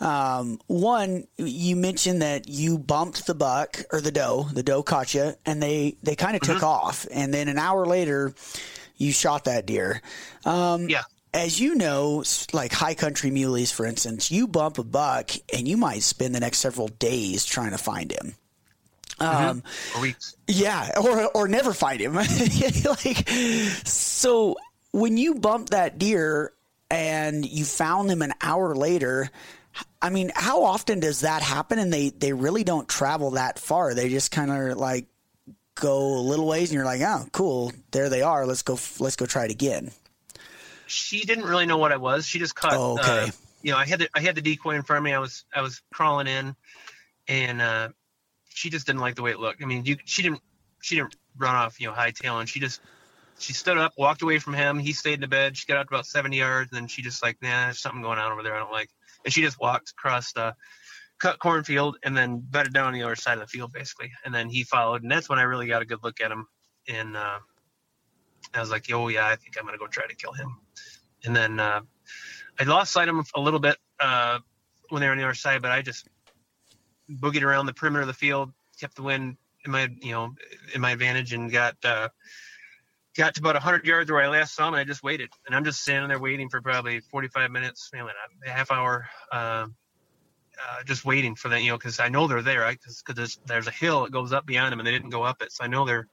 Um, 0.00 0.60
one, 0.68 1.26
you 1.36 1.74
mentioned 1.74 2.22
that 2.22 2.48
you 2.48 2.78
bumped 2.78 3.26
the 3.26 3.34
buck 3.34 3.82
or 3.90 4.00
the 4.00 4.12
doe. 4.12 4.46
The 4.52 4.62
doe 4.62 4.84
caught 4.84 5.12
you, 5.14 5.34
and 5.44 5.60
they 5.60 5.96
they 6.04 6.14
kind 6.14 6.36
of 6.36 6.42
mm-hmm. 6.42 6.54
took 6.54 6.62
off. 6.62 7.06
And 7.10 7.34
then 7.34 7.48
an 7.48 7.58
hour 7.58 7.84
later, 7.84 8.32
you 8.96 9.10
shot 9.10 9.44
that 9.46 9.66
deer. 9.66 10.00
Um, 10.44 10.88
yeah. 10.88 11.02
As 11.34 11.58
you 11.58 11.74
know, 11.74 12.22
like 12.52 12.72
high 12.72 12.94
country 12.94 13.30
muleys, 13.30 13.72
for 13.72 13.84
instance, 13.84 14.30
you 14.30 14.46
bump 14.46 14.78
a 14.78 14.84
buck, 14.84 15.30
and 15.52 15.66
you 15.66 15.76
might 15.76 16.02
spend 16.04 16.32
the 16.32 16.40
next 16.40 16.58
several 16.58 16.88
days 16.88 17.44
trying 17.44 17.72
to 17.72 17.78
find 17.78 18.12
him. 18.12 18.34
Um, 19.20 19.62
mm-hmm. 19.62 19.98
Or 19.98 20.02
weeks. 20.02 20.36
Yeah, 20.46 20.90
or 20.96 21.26
or 21.36 21.48
never 21.48 21.72
find 21.72 22.00
him. 22.00 22.14
like 23.04 23.28
so, 23.84 24.56
when 24.92 25.16
you 25.16 25.34
bump 25.34 25.70
that 25.70 25.98
deer 25.98 26.52
and 26.90 27.44
you 27.44 27.64
found 27.64 28.10
him 28.10 28.22
an 28.22 28.32
hour 28.40 28.74
later, 28.74 29.30
I 30.00 30.10
mean, 30.10 30.30
how 30.34 30.64
often 30.64 31.00
does 31.00 31.20
that 31.20 31.42
happen? 31.42 31.78
And 31.78 31.92
they 31.92 32.10
they 32.10 32.32
really 32.32 32.64
don't 32.64 32.88
travel 32.88 33.32
that 33.32 33.58
far. 33.58 33.94
They 33.94 34.08
just 34.08 34.30
kind 34.30 34.50
of 34.50 34.78
like 34.78 35.06
go 35.74 36.18
a 36.18 36.22
little 36.22 36.46
ways, 36.46 36.70
and 36.70 36.76
you're 36.76 36.84
like, 36.84 37.00
oh, 37.02 37.26
cool, 37.32 37.72
there 37.90 38.08
they 38.08 38.22
are. 38.22 38.46
Let's 38.46 38.62
go. 38.62 38.78
Let's 38.98 39.16
go 39.16 39.26
try 39.26 39.44
it 39.44 39.50
again. 39.50 39.92
She 40.86 41.24
didn't 41.24 41.44
really 41.44 41.66
know 41.66 41.78
what 41.78 41.92
I 41.92 41.96
was. 41.96 42.26
She 42.26 42.38
just 42.38 42.54
caught. 42.54 42.72
Oh, 42.74 42.98
okay. 42.98 43.24
Uh, 43.24 43.30
you 43.62 43.72
know, 43.72 43.78
I 43.78 43.84
had 43.84 44.00
the 44.00 44.08
I 44.14 44.20
had 44.20 44.34
the 44.34 44.40
decoy 44.40 44.74
in 44.74 44.82
front 44.82 44.98
of 44.98 45.04
me. 45.04 45.12
I 45.12 45.18
was 45.18 45.44
I 45.54 45.60
was 45.60 45.82
crawling 45.92 46.26
in, 46.26 46.56
and 47.28 47.60
uh, 47.60 47.88
she 48.48 48.70
just 48.70 48.86
didn't 48.86 49.00
like 49.00 49.14
the 49.14 49.22
way 49.22 49.30
it 49.30 49.38
looked. 49.38 49.62
I 49.62 49.66
mean, 49.66 49.84
you, 49.84 49.96
she 50.04 50.22
didn't 50.22 50.40
she 50.80 50.96
didn't 50.96 51.16
run 51.36 51.54
off, 51.54 51.80
you 51.80 51.88
know, 51.88 51.92
hightailing. 51.92 52.48
She 52.48 52.60
just 52.60 52.80
she 53.38 53.52
stood 53.52 53.78
up, 53.78 53.92
walked 53.96 54.22
away 54.22 54.38
from 54.38 54.54
him. 54.54 54.78
He 54.78 54.92
stayed 54.92 55.14
in 55.14 55.20
the 55.20 55.28
bed. 55.28 55.56
She 55.56 55.66
got 55.66 55.78
out 55.78 55.88
to 55.88 55.94
about 55.94 56.06
70 56.06 56.36
yards, 56.36 56.70
and 56.72 56.80
then 56.80 56.88
she 56.88 57.02
just 57.02 57.22
like, 57.22 57.38
nah, 57.40 57.66
there's 57.66 57.80
something 57.80 58.02
going 58.02 58.18
on 58.18 58.32
over 58.32 58.42
there 58.42 58.54
I 58.54 58.58
don't 58.58 58.72
like. 58.72 58.90
And 59.24 59.32
she 59.32 59.42
just 59.42 59.60
walked 59.60 59.90
across 59.90 60.32
the 60.32 60.54
cut 61.18 61.38
cornfield 61.38 61.98
and 62.02 62.16
then 62.16 62.38
bedded 62.38 62.72
down 62.72 62.86
on 62.86 62.92
the 62.92 63.02
other 63.02 63.16
side 63.16 63.34
of 63.34 63.40
the 63.40 63.46
field, 63.46 63.72
basically. 63.72 64.12
And 64.24 64.34
then 64.34 64.48
he 64.48 64.64
followed, 64.64 65.02
and 65.02 65.10
that's 65.10 65.28
when 65.28 65.38
I 65.38 65.42
really 65.42 65.66
got 65.66 65.82
a 65.82 65.84
good 65.84 66.02
look 66.02 66.20
at 66.20 66.30
him. 66.30 66.46
And 66.88 67.16
uh, 67.16 67.38
I 68.54 68.60
was 68.60 68.70
like, 68.70 68.90
oh 68.92 69.08
yeah, 69.08 69.26
I 69.26 69.36
think 69.36 69.56
I'm 69.58 69.64
gonna 69.64 69.78
go 69.78 69.86
try 69.86 70.06
to 70.06 70.14
kill 70.14 70.32
him. 70.32 70.56
And 71.24 71.34
then 71.34 71.60
uh, 71.60 71.80
I 72.58 72.64
lost 72.64 72.92
sight 72.92 73.08
of 73.08 73.16
him 73.16 73.24
a 73.34 73.40
little 73.40 73.60
bit 73.60 73.76
uh, 74.00 74.38
when 74.88 75.00
they 75.00 75.06
were 75.06 75.12
on 75.12 75.18
the 75.18 75.24
other 75.24 75.34
side, 75.34 75.62
but 75.62 75.70
I 75.70 75.82
just 75.82 76.08
boogied 77.10 77.42
around 77.42 77.66
the 77.66 77.74
perimeter 77.74 78.02
of 78.02 78.06
the 78.06 78.14
field, 78.14 78.52
kept 78.80 78.96
the 78.96 79.02
wind 79.02 79.36
in 79.64 79.72
my 79.72 79.88
you 80.00 80.12
know 80.12 80.34
in 80.74 80.80
my 80.80 80.92
advantage, 80.92 81.32
and 81.32 81.50
got 81.50 81.76
uh, 81.84 82.08
got 83.18 83.34
to 83.34 83.40
about 83.40 83.54
100 83.54 83.84
yards 83.84 84.10
where 84.10 84.22
I 84.22 84.28
last 84.28 84.54
saw 84.54 84.68
him, 84.68 84.74
and 84.74 84.80
I 84.80 84.84
just 84.84 85.02
waited. 85.02 85.28
And 85.46 85.54
I'm 85.54 85.64
just 85.64 85.82
standing 85.82 86.08
there 86.08 86.20
waiting 86.20 86.48
for 86.48 86.62
probably 86.62 87.00
45 87.00 87.50
minutes, 87.50 87.90
maybe 87.92 88.06
a 88.46 88.50
half 88.50 88.70
hour, 88.70 89.08
uh, 89.32 89.66
uh, 89.66 90.82
just 90.86 91.04
waiting 91.04 91.34
for 91.34 91.48
that, 91.50 91.62
you 91.62 91.70
know, 91.70 91.76
because 91.76 92.00
I 92.00 92.08
know 92.08 92.28
they're 92.28 92.42
there, 92.42 92.60
right? 92.60 92.78
Because 92.78 93.02
there's, 93.14 93.38
there's 93.46 93.66
a 93.66 93.72
hill 93.72 94.04
that 94.04 94.12
goes 94.12 94.32
up 94.32 94.46
beyond 94.46 94.72
them, 94.72 94.80
and 94.80 94.86
they 94.86 94.92
didn't 94.92 95.10
go 95.10 95.24
up 95.24 95.42
it, 95.42 95.52
so 95.52 95.64
I 95.64 95.66
know 95.66 95.84
they're 95.84 96.08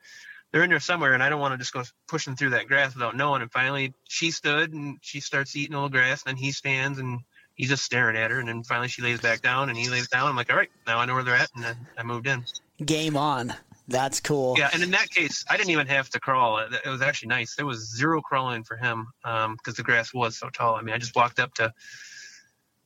they're 0.52 0.64
in 0.64 0.70
there 0.70 0.80
somewhere, 0.80 1.14
and 1.14 1.22
I 1.22 1.28
don't 1.28 1.42
want 1.42 1.54
to 1.54 1.58
just 1.58 1.74
go 1.74 1.84
pushing 2.08 2.38
through 2.38 2.52
that 2.52 2.68
grass 2.68 2.94
without 2.94 3.18
knowing. 3.18 3.42
And 3.42 3.52
finally, 3.52 3.94
she 4.08 4.32
stood, 4.32 4.72
and 4.72 4.98
she 5.02 5.20
starts 5.20 5.54
eating 5.56 5.74
a 5.74 5.78
little 5.78 5.90
grass, 5.90 6.24
and 6.26 6.38
then 6.38 6.42
he 6.42 6.52
stands, 6.54 6.98
and 6.98 7.20
he's 7.56 7.68
just 7.68 7.84
staring 7.84 8.16
at 8.16 8.32
her, 8.32 8.40
and 8.40 8.48
then 8.48 8.64
finally 8.64 8.88
she 8.88 9.02
lays 9.02 9.20
back 9.20 9.42
down, 9.42 9.68
and 9.70 9.78
he 9.78 9.90
lays 9.90 10.08
down. 10.08 10.30
I'm 10.30 10.36
like, 10.36 10.50
all 10.50 10.58
right, 10.58 10.72
now 10.88 11.00
I 11.00 11.06
know 11.06 11.14
where 11.14 11.24
they're 11.24 11.36
at, 11.36 11.50
and 11.56 11.64
then 11.64 11.76
I 11.98 12.04
moved 12.04 12.28
in. 12.28 12.46
Game 12.86 13.18
on. 13.18 13.54
That's 13.88 14.20
cool. 14.20 14.56
Yeah, 14.58 14.70
and 14.74 14.82
in 14.82 14.92
that 14.92 15.10
case, 15.12 15.46
I 15.50 15.58
didn't 15.58 15.70
even 15.70 15.88
have 15.88 16.10
to 16.10 16.20
crawl. 16.20 16.58
It, 16.58 16.74
it 16.86 16.90
was 16.90 17.02
actually 17.02 17.30
nice. 17.30 17.56
There 17.56 17.68
was 17.68 17.96
zero 17.96 18.20
crawling 18.22 18.64
for 18.64 18.78
him 18.78 19.08
because 19.22 19.46
um, 19.46 19.58
the 19.64 19.84
grass 19.84 20.14
was 20.14 20.38
so 20.38 20.50
tall. 20.50 20.76
I 20.76 20.82
mean, 20.82 20.96
I 20.96 20.98
just 20.98 21.16
walked 21.16 21.40
up 21.40 21.54
to 21.56 21.72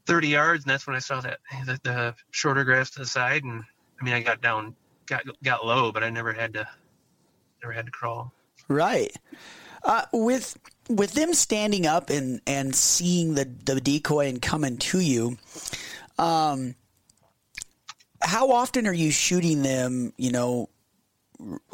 30 0.07 0.27
yards, 0.27 0.63
and 0.65 0.71
that's 0.71 0.85
when 0.87 0.95
I 0.95 0.99
saw 0.99 1.21
that 1.21 1.39
the, 1.65 1.79
the 1.83 2.15
shorter 2.31 2.65
grass 2.65 2.89
to 2.91 2.99
the 2.99 3.05
side, 3.05 3.43
and 3.43 3.63
I 3.99 4.03
mean, 4.03 4.13
I 4.13 4.21
got 4.21 4.41
down, 4.41 4.75
got 5.05 5.23
got 5.43 5.65
low, 5.65 5.91
but 5.91 6.03
I 6.03 6.09
never 6.09 6.33
had 6.33 6.53
to, 6.55 6.67
never 7.61 7.71
had 7.71 7.85
to 7.85 7.91
crawl. 7.91 8.33
Right. 8.67 9.15
Uh, 9.83 10.05
with 10.11 10.57
with 10.89 11.13
them 11.13 11.33
standing 11.33 11.85
up 11.85 12.09
and 12.09 12.41
and 12.45 12.75
seeing 12.75 13.35
the 13.35 13.45
the 13.65 13.79
decoy 13.79 14.27
and 14.27 14.41
coming 14.41 14.77
to 14.77 14.99
you, 14.99 15.37
um, 16.17 16.75
how 18.21 18.51
often 18.51 18.87
are 18.87 18.93
you 18.93 19.11
shooting 19.11 19.61
them? 19.61 20.11
You 20.17 20.31
know, 20.31 20.69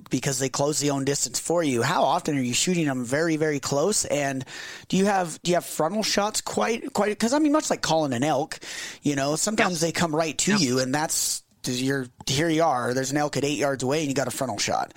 because 0.09 0.39
they 0.39 0.49
close 0.49 0.79
the 0.79 0.91
own 0.91 1.05
distance 1.05 1.39
for 1.39 1.63
you. 1.63 1.81
How 1.81 2.03
often 2.03 2.37
are 2.37 2.41
you 2.41 2.53
shooting 2.53 2.85
them 2.85 3.03
very, 3.03 3.37
very 3.37 3.59
close? 3.59 4.05
And 4.05 4.45
do 4.87 4.97
you 4.97 5.05
have 5.05 5.41
do 5.43 5.51
you 5.51 5.55
have 5.55 5.65
frontal 5.65 6.03
shots 6.03 6.41
quite 6.41 6.93
quite? 6.93 7.09
Because 7.09 7.33
I 7.33 7.39
mean, 7.39 7.51
much 7.51 7.69
like 7.69 7.81
calling 7.81 8.13
an 8.13 8.23
elk, 8.23 8.59
you 9.01 9.15
know, 9.15 9.35
sometimes 9.35 9.81
they 9.81 9.91
come 9.91 10.15
right 10.15 10.37
to 10.39 10.55
you, 10.55 10.79
and 10.79 10.93
that's 10.93 11.43
you're 11.65 12.07
here. 12.27 12.49
You 12.49 12.63
are. 12.63 12.93
There's 12.93 13.11
an 13.11 13.17
elk 13.17 13.37
at 13.37 13.43
eight 13.43 13.57
yards 13.57 13.83
away, 13.83 13.99
and 13.99 14.07
you 14.07 14.13
got 14.13 14.27
a 14.27 14.31
frontal 14.31 14.59
shot. 14.59 14.93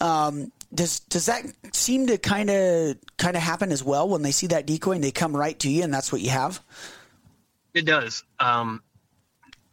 Um, 0.00 0.52
does 0.72 1.00
does 1.00 1.26
that 1.26 1.44
seem 1.72 2.06
to 2.06 2.18
kind 2.18 2.50
of 2.50 2.96
kind 3.16 3.36
of 3.36 3.42
happen 3.42 3.72
as 3.72 3.82
well 3.82 4.08
when 4.08 4.22
they 4.22 4.32
see 4.32 4.48
that 4.48 4.66
decoy 4.66 4.92
and 4.92 5.04
they 5.04 5.10
come 5.10 5.36
right 5.36 5.58
to 5.60 5.70
you, 5.70 5.82
and 5.82 5.92
that's 5.92 6.12
what 6.12 6.20
you 6.20 6.30
have? 6.30 6.60
It 7.74 7.84
does. 7.84 8.22
Um, 8.38 8.82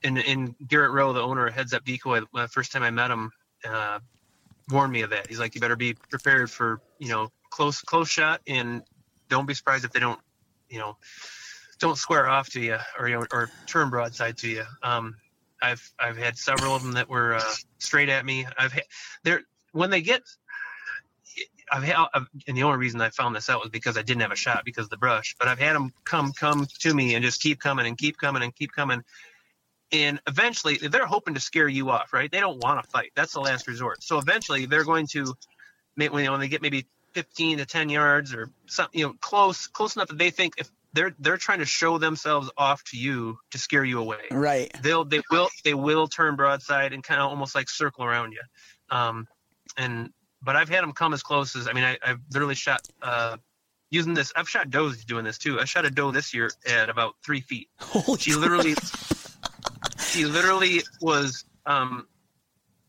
and, 0.04 0.18
and 0.18 0.56
Garrett 0.68 0.92
Rowe, 0.92 1.14
the 1.14 1.22
owner 1.22 1.46
of 1.46 1.54
Heads 1.54 1.74
Up 1.74 1.86
Decoy, 1.86 2.22
the 2.34 2.48
first 2.48 2.72
time 2.72 2.82
I 2.82 2.90
met 2.90 3.12
him, 3.12 3.32
uh, 3.64 4.00
warned 4.72 4.94
me 4.94 5.02
of 5.02 5.10
that. 5.12 5.28
He's 5.28 5.40
like, 5.40 5.56
you 5.56 5.62
better 5.62 5.76
be 5.76 5.94
prepared 5.94 6.50
for, 6.50 6.82
you 7.00 7.10
know, 7.10 7.32
close, 7.50 7.82
close 7.82 8.10
shot 8.10 8.42
and 8.48 8.82
don't 9.30 9.46
be 9.46 9.54
surprised 9.54 9.86
if 9.86 9.92
they 9.92 10.00
don't, 10.00 10.20
you 10.70 10.80
know, 10.80 10.98
don't 11.80 11.98
square 11.98 12.28
off 12.28 12.50
to 12.50 12.60
you 12.62 12.78
or, 12.98 13.08
you 13.08 13.20
know, 13.20 13.26
or 13.32 13.50
turn 13.68 13.90
broadside 13.90 14.38
to 14.38 14.48
you. 14.48 14.64
Um, 14.84 15.16
I've, 15.62 15.92
I've 16.00 16.18
had 16.18 16.38
several 16.38 16.76
of 16.76 16.84
them 16.84 16.94
that 16.94 17.10
were, 17.10 17.36
uh, 17.36 17.54
straight 17.78 18.10
at 18.10 18.26
me. 18.26 18.46
I've 18.58 18.72
had, 18.72 18.84
they're, 19.24 19.42
when 19.72 19.90
they 19.90 20.02
get, 20.02 20.22
I've 21.72 21.84
had, 21.84 22.06
and 22.48 22.58
the 22.58 22.64
only 22.64 22.78
reason 22.78 23.00
I 23.00 23.10
found 23.10 23.36
this 23.36 23.50
out 23.50 23.62
was 23.62 23.70
because 23.70 23.98
I 23.98 24.02
didn't 24.02 24.22
have 24.22 24.32
a 24.32 24.36
shot 24.36 24.66
because 24.66 24.86
of 24.86 24.90
the 24.90 24.98
brush, 24.98 25.36
but 25.40 25.48
I've 25.48 25.60
had 25.60 25.74
them 25.74 25.94
come, 26.04 26.34
come 26.34 26.68
to 26.80 26.94
me 26.94 27.16
and 27.16 27.24
just 27.24 27.42
keep 27.42 27.60
coming 27.60 27.86
and 27.86 27.98
keep 27.98 28.18
coming 28.18 28.44
and 28.44 28.54
keep 28.54 28.74
coming 28.74 29.02
and 29.92 30.20
eventually 30.28 30.78
they're 30.78 31.06
hoping 31.06 31.34
to 31.34 31.40
scare 31.40 31.68
you 31.68 31.90
off, 31.90 32.14
right? 32.14 32.32
They 32.32 32.40
don't 32.40 32.64
want 32.64 32.84
to 32.84 32.90
fight. 32.90 33.12
That's 33.16 33.34
the 33.34 33.42
last 33.42 33.68
resort. 33.68 34.04
So 34.04 34.18
eventually 34.18 34.66
they're 34.66 34.86
going 34.86 35.08
to, 35.08 35.34
when 35.96 36.40
they 36.40 36.48
get 36.48 36.62
maybe 36.62 36.88
15 37.14 37.58
to 37.58 37.66
10 37.66 37.90
yards 37.90 38.34
or 38.34 38.52
something, 38.68 39.00
you 39.00 39.08
know, 39.08 39.14
close, 39.20 39.68
close 39.68 39.96
enough 39.96 40.08
that 40.08 40.18
they 40.18 40.30
think 40.30 40.56
if 40.58 40.70
they're 40.94 41.16
they're 41.20 41.38
trying 41.38 41.60
to 41.60 41.66
show 41.66 41.98
themselves 41.98 42.50
off 42.58 42.84
to 42.86 42.98
you 42.98 43.38
to 43.52 43.58
scare 43.58 43.84
you 43.84 44.00
away. 44.00 44.24
Right. 44.30 44.72
They'll 44.82 45.06
they 45.06 45.22
will 45.32 45.50
they 45.64 45.74
will 45.74 46.08
turn 46.08 46.36
broadside 46.36 46.94
and 46.94 47.04
kind 47.04 47.22
of 47.22 47.30
almost 47.30 47.56
like 47.56 47.70
circle 47.70 48.04
around 48.04 48.34
you. 48.34 48.42
Um, 48.90 49.28
and 49.78 50.10
but 50.42 50.56
I've 50.56 50.70
had 50.70 50.84
them 50.84 50.92
come 50.92 51.14
as 51.14 51.24
close 51.24 51.56
as 51.56 51.68
I 51.68 51.74
mean 51.74 51.84
I, 51.84 51.98
I've 52.04 52.20
literally 52.34 52.56
shot 52.56 52.82
uh, 53.02 53.38
using 53.90 54.14
this. 54.14 54.34
I've 54.36 54.50
shot 54.50 54.70
does 54.70 55.06
doing 55.06 55.24
this 55.24 55.38
too. 55.38 55.60
I 55.60 55.66
shot 55.66 55.86
a 55.86 55.90
doe 55.90 56.12
this 56.12 56.34
year 56.34 56.52
at 56.68 56.90
about 56.90 57.16
three 57.26 57.42
feet. 57.42 57.70
Holy 57.80 58.20
she 58.20 58.36
literally 58.36 58.76
she 60.12 60.26
literally 60.26 60.82
was. 61.02 61.46
Um, 61.66 62.08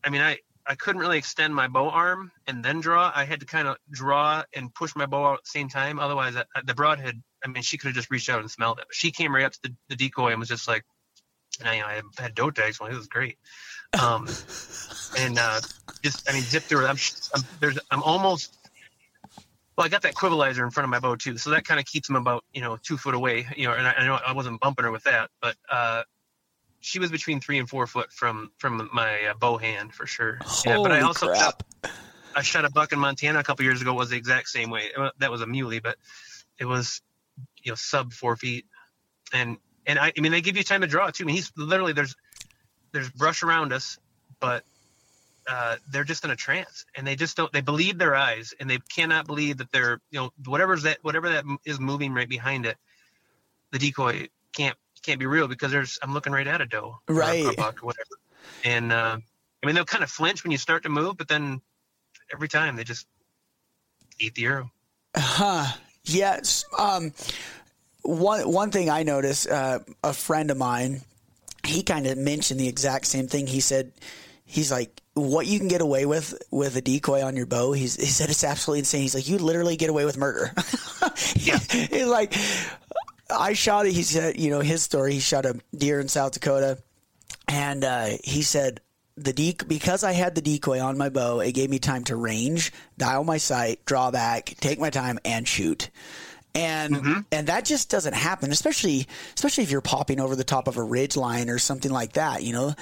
I 0.03 0.09
mean, 0.09 0.21
I 0.21 0.39
I 0.65 0.75
couldn't 0.75 1.01
really 1.01 1.17
extend 1.17 1.53
my 1.53 1.67
bow 1.67 1.89
arm 1.89 2.31
and 2.47 2.63
then 2.63 2.79
draw. 2.79 3.11
I 3.13 3.25
had 3.25 3.39
to 3.41 3.45
kind 3.45 3.67
of 3.67 3.77
draw 3.91 4.43
and 4.53 4.73
push 4.73 4.95
my 4.95 5.05
bow 5.05 5.25
out 5.25 5.33
at 5.35 5.43
the 5.43 5.49
same 5.49 5.69
time. 5.69 5.99
Otherwise, 5.99 6.35
I, 6.35 6.45
the 6.63 6.73
broadhead. 6.73 7.21
I 7.43 7.49
mean, 7.49 7.63
she 7.63 7.77
could 7.77 7.87
have 7.87 7.95
just 7.95 8.09
reached 8.09 8.29
out 8.29 8.39
and 8.39 8.49
smelled 8.49 8.79
it. 8.79 8.85
But 8.87 8.95
she 8.95 9.11
came 9.11 9.35
right 9.35 9.43
up 9.43 9.53
to 9.53 9.59
the, 9.63 9.75
the 9.89 9.95
decoy 9.95 10.31
and 10.31 10.39
was 10.39 10.49
just 10.49 10.67
like, 10.67 10.85
and 11.59 11.67
I, 11.67 11.75
you 11.75 11.81
know, 11.81 11.87
I 11.87 12.21
had 12.21 12.35
doe 12.35 12.51
tags. 12.51 12.79
Well, 12.79 12.89
it 12.89 12.95
was 12.95 13.07
great. 13.07 13.37
Um, 13.99 14.27
and 15.17 15.37
uh, 15.37 15.59
just, 16.01 16.29
I 16.29 16.33
mean, 16.33 16.43
zipped 16.43 16.65
through. 16.65 16.85
I'm, 16.85 16.97
I'm 17.35 17.43
there's, 17.59 17.79
I'm 17.91 18.01
almost. 18.03 18.57
Well, 19.77 19.85
I 19.85 19.89
got 19.89 20.03
that 20.03 20.13
quivalizer 20.13 20.63
in 20.63 20.69
front 20.69 20.85
of 20.85 20.91
my 20.91 20.99
bow 20.99 21.15
too, 21.15 21.37
so 21.37 21.49
that 21.49 21.65
kind 21.65 21.79
of 21.79 21.87
keeps 21.87 22.07
them 22.07 22.15
about 22.15 22.43
you 22.53 22.61
know 22.61 22.77
two 22.77 22.95
foot 22.95 23.15
away. 23.15 23.47
You 23.57 23.67
know, 23.67 23.73
and 23.73 23.87
I, 23.87 23.93
I 23.93 24.05
know 24.05 24.19
I 24.25 24.33
wasn't 24.33 24.61
bumping 24.61 24.85
her 24.85 24.91
with 24.91 25.03
that, 25.03 25.31
but 25.41 25.55
uh, 25.69 26.03
she 26.83 26.99
was 26.99 27.09
between 27.09 27.39
three 27.39 27.59
and 27.59 27.69
four 27.69 27.87
foot 27.87 28.11
from 28.11 28.51
from 28.57 28.89
my 28.93 29.27
uh, 29.27 29.33
bow 29.35 29.57
hand 29.57 29.93
for 29.93 30.05
sure. 30.05 30.37
Holy 30.41 30.75
yeah, 30.75 30.83
but 30.83 30.91
I 30.91 31.01
also 31.01 31.27
crap. 31.27 31.63
Shot, 31.85 31.91
I 32.35 32.41
shot 32.41 32.65
a 32.65 32.69
buck 32.69 32.91
in 32.91 32.99
Montana 32.99 33.39
a 33.39 33.43
couple 33.43 33.63
years 33.63 33.81
ago. 33.81 33.93
Was 33.93 34.09
the 34.09 34.17
exact 34.17 34.49
same 34.49 34.69
way. 34.69 34.91
That 35.19 35.31
was 35.31 35.41
a 35.41 35.47
muley, 35.47 35.79
but 35.79 35.95
it 36.59 36.65
was 36.65 37.01
you 37.63 37.71
know 37.71 37.75
sub 37.75 38.11
four 38.11 38.35
feet, 38.35 38.65
and 39.31 39.57
and 39.87 39.97
I, 39.97 40.11
I 40.15 40.21
mean 40.21 40.33
they 40.33 40.41
give 40.41 40.57
you 40.57 40.63
time 40.63 40.81
to 40.81 40.87
draw 40.87 41.09
too. 41.09 41.23
I 41.23 41.27
mean 41.27 41.37
he's 41.37 41.53
literally 41.55 41.93
there's 41.93 42.15
there's 42.91 43.09
brush 43.09 43.43
around 43.43 43.71
us, 43.71 43.97
but 44.41 44.65
uh, 45.47 45.77
they're 45.89 46.03
just 46.03 46.25
in 46.25 46.31
a 46.31 46.35
trance 46.35 46.85
and 46.95 47.07
they 47.07 47.15
just 47.15 47.37
don't 47.37 47.51
they 47.53 47.61
believe 47.61 47.97
their 47.97 48.15
eyes 48.15 48.53
and 48.59 48.69
they 48.69 48.79
cannot 48.93 49.25
believe 49.25 49.57
that 49.57 49.71
they're 49.71 49.99
you 50.11 50.19
know 50.19 50.31
whatever's 50.45 50.83
that 50.83 50.97
whatever 51.01 51.29
that 51.29 51.45
is 51.65 51.79
moving 51.79 52.13
right 52.13 52.29
behind 52.29 52.65
it 52.65 52.77
the 53.71 53.79
decoy 53.79 54.27
can't 54.53 54.77
can't 55.03 55.19
be 55.19 55.25
real 55.25 55.47
because 55.47 55.71
there's 55.71 55.99
I'm 56.01 56.13
looking 56.13 56.33
right 56.33 56.47
at 56.47 56.61
a 56.61 56.65
doe, 56.65 56.99
right, 57.07 57.45
or 57.45 57.51
a 57.51 57.55
buck 57.55 57.83
or 57.83 57.87
whatever. 57.87 58.15
And 58.63 58.91
uh, 58.91 59.17
I 59.61 59.65
mean, 59.65 59.75
they'll 59.75 59.85
kind 59.85 60.03
of 60.03 60.09
flinch 60.09 60.43
when 60.43 60.51
you 60.51 60.57
start 60.57 60.83
to 60.83 60.89
move, 60.89 61.17
but 61.17 61.27
then 61.27 61.61
every 62.33 62.47
time 62.47 62.75
they 62.75 62.83
just 62.83 63.07
eat 64.19 64.35
the 64.35 64.45
arrow. 64.45 64.71
Huh. 65.15 65.77
Yes. 66.05 66.65
Um, 66.77 67.13
one 68.01 68.51
one 68.51 68.71
thing 68.71 68.89
I 68.89 69.03
noticed, 69.03 69.47
uh, 69.47 69.79
a 70.03 70.13
friend 70.13 70.51
of 70.51 70.57
mine, 70.57 71.01
he 71.65 71.83
kind 71.83 72.07
of 72.07 72.17
mentioned 72.17 72.59
the 72.59 72.67
exact 72.67 73.05
same 73.05 73.27
thing. 73.27 73.47
He 73.47 73.59
said, 73.59 73.91
he's 74.45 74.71
like, 74.71 75.01
what 75.13 75.47
you 75.47 75.59
can 75.59 75.67
get 75.67 75.81
away 75.81 76.05
with 76.05 76.41
with 76.51 76.75
a 76.75 76.81
decoy 76.81 77.23
on 77.23 77.35
your 77.35 77.45
bow. 77.45 77.71
He's, 77.71 77.95
he 77.95 78.07
said 78.07 78.29
it's 78.29 78.43
absolutely 78.43 78.79
insane. 78.79 79.01
He's 79.01 79.15
like, 79.15 79.29
you 79.29 79.37
literally 79.37 79.77
get 79.77 79.89
away 79.89 80.05
with 80.05 80.17
murder. 80.17 80.51
yeah. 81.35 81.59
he's 81.59 82.07
like, 82.07 82.33
I 83.33 83.53
shot 83.53 83.85
it. 83.85 83.93
He 83.93 84.03
said, 84.03 84.39
you 84.39 84.49
know, 84.49 84.59
his 84.59 84.83
story. 84.83 85.13
He 85.13 85.19
shot 85.19 85.45
a 85.45 85.59
deer 85.75 85.99
in 85.99 86.07
South 86.07 86.33
Dakota, 86.33 86.77
and 87.47 87.83
uh, 87.83 88.09
he 88.23 88.41
said 88.41 88.81
the 89.15 89.33
dec- 89.33 89.67
because 89.67 90.03
I 90.03 90.13
had 90.13 90.35
the 90.35 90.41
decoy 90.41 90.79
on 90.79 90.97
my 90.97 91.09
bow, 91.09 91.39
it 91.39 91.53
gave 91.53 91.69
me 91.69 91.79
time 91.79 92.03
to 92.05 92.15
range, 92.15 92.71
dial 92.97 93.23
my 93.23 93.37
sight, 93.37 93.85
draw 93.85 94.11
back, 94.11 94.55
take 94.59 94.79
my 94.79 94.89
time, 94.89 95.19
and 95.23 95.47
shoot. 95.47 95.89
And 96.55 96.95
mm-hmm. 96.95 97.19
and 97.31 97.47
that 97.47 97.65
just 97.65 97.89
doesn't 97.89 98.13
happen, 98.13 98.51
especially 98.51 99.07
especially 99.33 99.63
if 99.63 99.71
you're 99.71 99.81
popping 99.81 100.19
over 100.19 100.35
the 100.35 100.43
top 100.43 100.67
of 100.67 100.77
a 100.77 100.83
ridge 100.83 101.17
line 101.17 101.49
or 101.49 101.57
something 101.57 101.91
like 101.91 102.13
that. 102.13 102.43
You 102.43 102.53
know, 102.53 102.75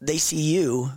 they 0.00 0.18
see 0.18 0.40
you 0.40 0.90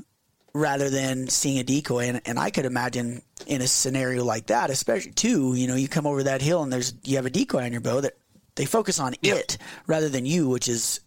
rather 0.54 0.90
than 0.90 1.28
seeing 1.28 1.60
a 1.60 1.64
decoy. 1.64 2.08
And, 2.08 2.22
and 2.26 2.40
I 2.40 2.50
could 2.50 2.66
imagine 2.66 3.22
in 3.48 3.62
a 3.62 3.68
scenario 3.68 4.24
like 4.24 4.48
that, 4.48 4.70
especially 4.70 5.12
too, 5.12 5.54
you 5.56 5.68
know, 5.68 5.76
you 5.76 5.88
come 5.88 6.06
over 6.06 6.24
that 6.24 6.42
hill 6.42 6.64
and 6.64 6.72
there's 6.72 6.94
you 7.04 7.16
have 7.18 7.26
a 7.26 7.30
decoy 7.30 7.64
on 7.64 7.72
your 7.72 7.82
bow 7.82 8.02
that 8.02 8.18
they 8.62 8.66
focus 8.66 9.00
on 9.00 9.16
it 9.24 9.58
rather 9.88 10.08
than 10.08 10.24
you, 10.24 10.48
which 10.48 10.68
is 10.68 11.00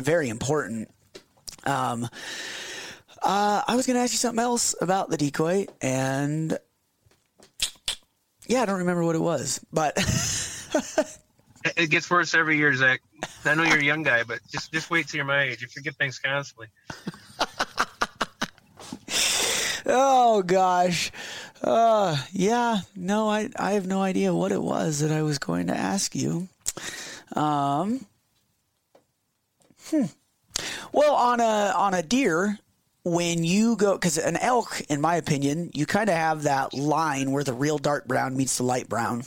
very 0.00 0.28
important. 0.28 0.88
Um, 1.66 2.04
uh, 3.20 3.62
I 3.66 3.74
was 3.74 3.84
going 3.84 3.96
to 3.96 4.00
ask 4.00 4.12
you 4.12 4.18
something 4.18 4.38
else 4.38 4.76
about 4.80 5.10
the 5.10 5.16
decoy, 5.16 5.66
and 5.82 6.56
yeah, 8.46 8.62
I 8.62 8.64
don't 8.64 8.78
remember 8.78 9.02
what 9.02 9.16
it 9.16 9.20
was, 9.20 9.58
but 9.72 9.96
it 11.76 11.90
gets 11.90 12.08
worse 12.08 12.32
every 12.32 12.56
year, 12.56 12.72
Zach. 12.76 13.00
I 13.44 13.56
know 13.56 13.64
you're 13.64 13.78
a 13.78 13.84
young 13.84 14.04
guy, 14.04 14.22
but 14.22 14.38
just 14.48 14.72
just 14.72 14.88
wait 14.88 15.08
till 15.08 15.16
you're 15.18 15.24
my 15.24 15.42
age. 15.42 15.62
You 15.62 15.66
forget 15.66 15.96
things 15.96 16.20
constantly. 16.20 16.68
oh 19.86 20.42
gosh. 20.42 21.10
Uh, 21.60 22.16
yeah, 22.30 22.82
no, 22.94 23.28
I 23.28 23.50
I 23.56 23.72
have 23.72 23.88
no 23.88 24.00
idea 24.00 24.32
what 24.32 24.52
it 24.52 24.62
was 24.62 25.00
that 25.00 25.10
I 25.10 25.22
was 25.22 25.40
going 25.40 25.66
to 25.66 25.76
ask 25.76 26.14
you. 26.14 26.48
Um, 27.34 28.06
hmm. 29.86 30.04
Well, 30.92 31.14
on 31.14 31.40
a 31.40 31.72
on 31.76 31.94
a 31.94 32.02
deer, 32.02 32.58
when 33.04 33.44
you 33.44 33.76
go 33.76 33.94
because 33.94 34.18
an 34.18 34.36
elk, 34.36 34.82
in 34.88 35.00
my 35.00 35.16
opinion, 35.16 35.70
you 35.74 35.86
kind 35.86 36.08
of 36.08 36.16
have 36.16 36.42
that 36.42 36.74
line 36.74 37.32
where 37.32 37.44
the 37.44 37.52
real 37.52 37.78
dark 37.78 38.06
brown 38.06 38.36
meets 38.36 38.58
the 38.58 38.64
light 38.64 38.88
brown, 38.88 39.24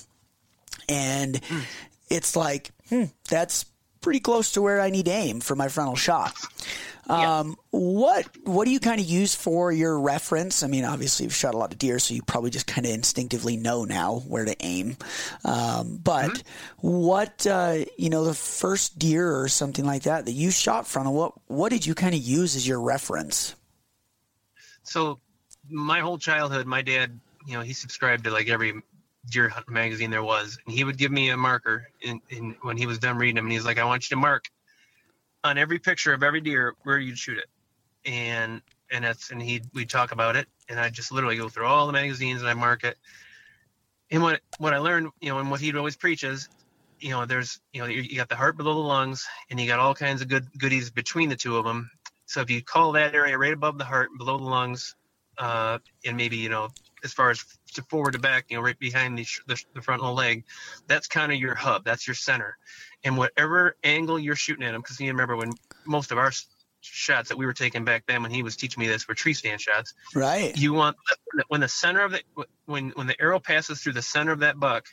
and 0.88 1.42
mm. 1.42 1.64
it's 2.10 2.36
like 2.36 2.72
hmm, 2.90 3.06
that's 3.30 3.66
pretty 4.04 4.20
close 4.20 4.52
to 4.52 4.62
where 4.62 4.80
I 4.80 4.90
need 4.92 5.06
to 5.06 5.12
aim 5.12 5.40
for 5.40 5.56
my 5.56 5.70
frontal 5.70 5.96
shot. 5.96 6.36
Um, 7.08 7.58
What 7.72 8.28
what 8.46 8.66
do 8.66 8.72
you 8.72 8.80
kind 8.80 9.02
of 9.02 9.06
use 9.06 9.36
for 9.36 9.72
your 9.72 10.00
reference? 10.00 10.64
I 10.64 10.68
mean, 10.68 10.86
obviously 10.86 11.26
you've 11.26 11.36
shot 11.36 11.54
a 11.54 11.58
lot 11.58 11.74
of 11.74 11.78
deer, 11.78 12.00
so 12.00 12.14
you 12.14 12.22
probably 12.22 12.50
just 12.50 12.68
kind 12.68 12.86
of 12.86 12.94
instinctively 12.94 13.58
know 13.58 13.84
now 13.84 14.20
where 14.28 14.46
to 14.46 14.56
aim. 14.62 14.96
Um, 15.44 16.00
but 16.02 16.30
mm-hmm. 16.30 16.88
what 16.88 17.46
uh, 17.46 17.80
you 17.98 18.10
know, 18.10 18.24
the 18.24 18.34
first 18.34 19.00
deer 19.00 19.38
or 19.38 19.48
something 19.48 19.86
like 19.86 20.04
that 20.04 20.26
that 20.26 20.32
you 20.32 20.52
shot 20.52 20.88
from, 20.88 21.12
what 21.12 21.34
what 21.48 21.70
did 21.70 21.86
you 21.86 21.96
kind 21.96 22.14
of 22.14 22.22
use 22.22 22.56
as 22.56 22.66
your 22.68 22.80
reference? 22.80 23.56
So, 24.84 25.20
my 25.70 26.00
whole 26.00 26.18
childhood, 26.18 26.68
my 26.68 26.82
dad, 26.82 27.20
you 27.46 27.54
know, 27.54 27.62
he 27.62 27.74
subscribed 27.74 28.26
to 28.26 28.32
like 28.32 28.48
every 28.48 28.82
deer 29.30 29.50
hunt 29.50 29.70
magazine 29.70 30.10
there 30.10 30.24
was, 30.24 30.58
and 30.66 30.76
he 30.76 30.84
would 30.84 30.98
give 30.98 31.12
me 31.12 31.30
a 31.30 31.38
marker 31.38 31.88
in 32.02 32.56
when 32.62 32.78
he 32.78 32.86
was 32.86 33.00
done 33.00 33.18
reading 33.18 33.36
them, 33.36 33.46
and 33.46 33.52
he's 33.52 33.66
like, 33.66 33.80
"I 33.80 33.86
want 33.86 34.10
you 34.10 34.16
to 34.16 34.22
mark." 34.22 34.50
on 35.44 35.58
every 35.58 35.80
picture 35.80 36.14
of 36.14 36.24
every 36.24 36.42
deer 36.42 36.76
where 36.84 36.98
you'd 36.98 37.18
shoot 37.18 37.38
it, 37.38 37.50
and 38.06 38.62
and 38.92 39.04
that's 39.04 39.32
and 39.32 39.42
he 39.42 39.62
we 39.74 39.86
talk 39.86 40.12
about 40.12 40.36
it, 40.36 40.48
and 40.70 40.80
I 40.80 40.90
just 40.90 41.12
literally 41.12 41.38
go 41.38 41.50
through 41.50 41.66
all 41.66 41.88
the 41.88 41.94
magazines 41.94 42.42
and 42.42 42.50
I 42.50 42.54
mark 42.54 42.84
it. 42.84 42.98
And 44.12 44.22
what 44.22 44.42
what 44.58 44.74
I 44.74 44.78
learned, 44.78 45.12
you 45.20 45.30
know, 45.30 45.40
and 45.40 45.52
what 45.52 45.60
he'd 45.60 45.76
always 45.76 45.96
preaches, 45.96 46.50
you 47.00 47.10
know, 47.10 47.26
there's 47.26 47.60
you 47.74 47.82
know 47.82 47.88
you 47.88 48.16
got 48.16 48.30
the 48.30 48.36
heart 48.36 48.58
below 48.58 48.74
the 48.74 48.80
lungs, 48.80 49.28
and 49.50 49.60
you 49.60 49.68
got 49.68 49.80
all 49.80 49.94
kinds 49.94 50.22
of 50.22 50.28
good 50.28 50.48
goodies 50.58 50.90
between 50.90 51.30
the 51.30 51.36
two 51.36 51.58
of 51.58 51.66
them. 51.66 51.90
So 52.26 52.42
if 52.42 52.50
you 52.50 52.62
call 52.64 52.94
that 52.94 53.14
area 53.14 53.38
right 53.38 53.54
above 53.54 53.78
the 53.78 53.86
heart, 53.86 54.10
below 54.18 54.38
the 54.38 54.46
lungs, 54.46 54.96
uh, 55.38 55.80
and 56.06 56.16
maybe 56.16 56.38
you 56.38 56.50
know 56.50 56.70
as 57.04 57.14
far 57.14 57.30
as 57.30 57.44
to 57.74 57.82
forward 57.84 58.14
to 58.14 58.20
back, 58.20 58.46
you 58.50 58.58
know, 58.58 58.64
right 58.64 58.78
behind 58.80 59.18
the, 59.18 59.26
the, 59.48 59.62
the 59.74 59.82
front 59.82 60.04
leg, 60.04 60.44
that's 60.88 61.08
kind 61.08 61.32
of 61.32 61.38
your 61.38 61.56
hub. 61.56 61.84
That's 61.84 62.08
your 62.08 62.16
center. 62.16 62.58
And 63.04 63.18
whatever 63.18 63.76
angle 63.84 64.20
you're 64.20 64.36
shooting 64.36 64.66
at 64.66 64.72
them, 64.72 64.82
because 64.82 65.00
you 65.00 65.08
remember 65.08 65.36
when 65.36 65.52
most 65.86 66.12
of 66.12 66.18
our 66.18 66.32
shots 66.82 67.30
that 67.30 67.38
we 67.38 67.46
were 67.46 67.54
taking 67.54 67.86
back 67.86 68.04
then 68.08 68.22
when 68.22 68.32
he 68.32 68.44
was 68.44 68.56
teaching 68.56 68.82
me 68.82 68.88
this 68.88 69.08
were 69.08 69.14
tree 69.14 69.34
stand 69.34 69.62
shots. 69.62 69.94
Right. 70.14 70.56
You 70.58 70.74
want 70.74 70.98
when 71.48 71.62
the 71.62 71.68
center 71.68 72.02
of 72.02 72.12
the 72.12 72.22
when 72.66 72.90
when 72.92 73.08
the 73.08 73.20
arrow 73.22 73.40
passes 73.40 73.82
through 73.82 73.94
the 73.94 74.02
center 74.02 74.32
of 74.32 74.40
that 74.40 74.60
buck, 74.60 74.86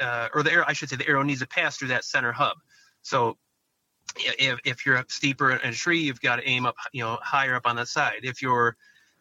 uh, 0.00 0.28
or 0.34 0.42
the 0.42 0.52
arrow 0.52 0.64
I 0.66 0.72
should 0.72 0.88
say 0.88 0.96
the 0.96 1.08
arrow 1.08 1.22
needs 1.22 1.40
to 1.40 1.48
pass 1.48 1.76
through 1.76 1.88
that 1.88 2.04
center 2.04 2.32
hub. 2.32 2.56
So 3.02 3.38
if, 4.16 4.58
if 4.64 4.86
you're 4.86 4.96
up 4.96 5.10
steeper 5.10 5.50
in 5.50 5.70
a 5.70 5.72
tree, 5.72 6.00
you've 6.00 6.20
got 6.20 6.36
to 6.36 6.48
aim 6.48 6.66
up, 6.66 6.76
you 6.92 7.02
know, 7.02 7.18
higher 7.22 7.54
up 7.54 7.66
on 7.66 7.76
the 7.76 7.86
side. 7.86 8.20
If 8.22 8.42
you're, 8.42 8.76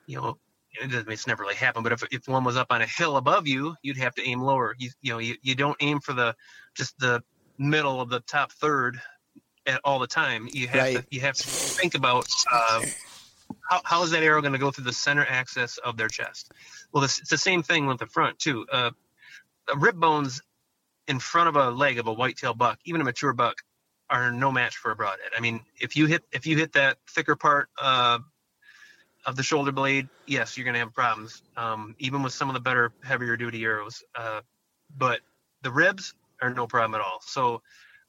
you 0.05 0.17
know, 0.17 0.37
it's 0.73 1.27
never 1.27 1.43
really 1.43 1.55
happened, 1.55 1.83
but 1.83 1.93
if, 1.93 2.03
if 2.11 2.27
one 2.27 2.43
was 2.43 2.57
up 2.57 2.67
on 2.69 2.81
a 2.81 2.85
hill 2.85 3.17
above 3.17 3.47
you, 3.47 3.75
you'd 3.81 3.97
have 3.97 4.15
to 4.15 4.27
aim 4.27 4.41
lower. 4.41 4.75
You, 4.77 4.89
you 5.01 5.11
know, 5.11 5.19
you, 5.19 5.35
you 5.41 5.55
don't 5.55 5.77
aim 5.79 5.99
for 5.99 6.13
the, 6.13 6.35
just 6.75 6.97
the 6.99 7.23
middle 7.57 7.99
of 8.01 8.09
the 8.09 8.21
top 8.21 8.51
third 8.51 8.99
at 9.67 9.81
all 9.83 9.99
the 9.99 10.07
time. 10.07 10.47
You 10.51 10.67
have 10.67 10.81
right. 10.81 10.97
to, 10.97 11.05
you 11.09 11.21
have 11.21 11.35
to 11.35 11.47
think 11.47 11.95
about, 11.95 12.27
uh, 12.51 12.85
how, 13.69 13.81
how 13.83 14.03
is 14.03 14.11
that 14.11 14.23
arrow 14.23 14.41
going 14.41 14.53
to 14.53 14.59
go 14.59 14.71
through 14.71 14.85
the 14.85 14.93
center 14.93 15.25
axis 15.27 15.77
of 15.77 15.97
their 15.97 16.07
chest? 16.07 16.51
Well, 16.93 17.03
it's, 17.03 17.19
it's 17.19 17.29
the 17.29 17.37
same 17.37 17.63
thing 17.63 17.87
with 17.87 17.99
the 17.99 18.07
front 18.07 18.39
too. 18.39 18.65
Uh, 18.71 18.91
rib 19.77 19.99
bones 19.99 20.41
in 21.07 21.19
front 21.19 21.49
of 21.49 21.55
a 21.55 21.69
leg 21.69 21.99
of 21.99 22.07
a 22.07 22.13
whitetail 22.13 22.53
buck, 22.53 22.79
even 22.85 23.01
a 23.01 23.03
mature 23.03 23.33
buck, 23.33 23.55
are 24.09 24.31
no 24.31 24.51
match 24.51 24.75
for 24.75 24.91
a 24.91 24.95
broadhead. 24.95 25.31
I 25.37 25.39
mean, 25.39 25.61
if 25.79 25.95
you 25.95 26.05
hit 26.05 26.23
if 26.33 26.45
you 26.45 26.57
hit 26.57 26.73
that 26.73 26.97
thicker 27.09 27.35
part 27.35 27.69
uh, 27.81 28.19
of 29.25 29.35
the 29.35 29.43
shoulder 29.43 29.71
blade, 29.71 30.07
yes, 30.25 30.57
you're 30.57 30.63
going 30.63 30.73
to 30.73 30.79
have 30.79 30.93
problems. 30.93 31.41
Um, 31.57 31.95
even 31.99 32.23
with 32.23 32.33
some 32.33 32.49
of 32.49 32.53
the 32.53 32.59
better, 32.59 32.91
heavier 33.03 33.37
duty 33.37 33.63
arrows. 33.63 34.03
Uh, 34.15 34.41
but 34.97 35.21
the 35.61 35.71
ribs 35.71 36.13
are 36.41 36.53
no 36.53 36.67
problem 36.67 36.99
at 36.99 37.05
all. 37.05 37.19
So 37.21 37.61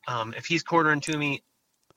um, 0.09 0.35
if 0.37 0.47
he's 0.47 0.63
quartering 0.63 1.01
to 1.03 1.17
me, 1.17 1.43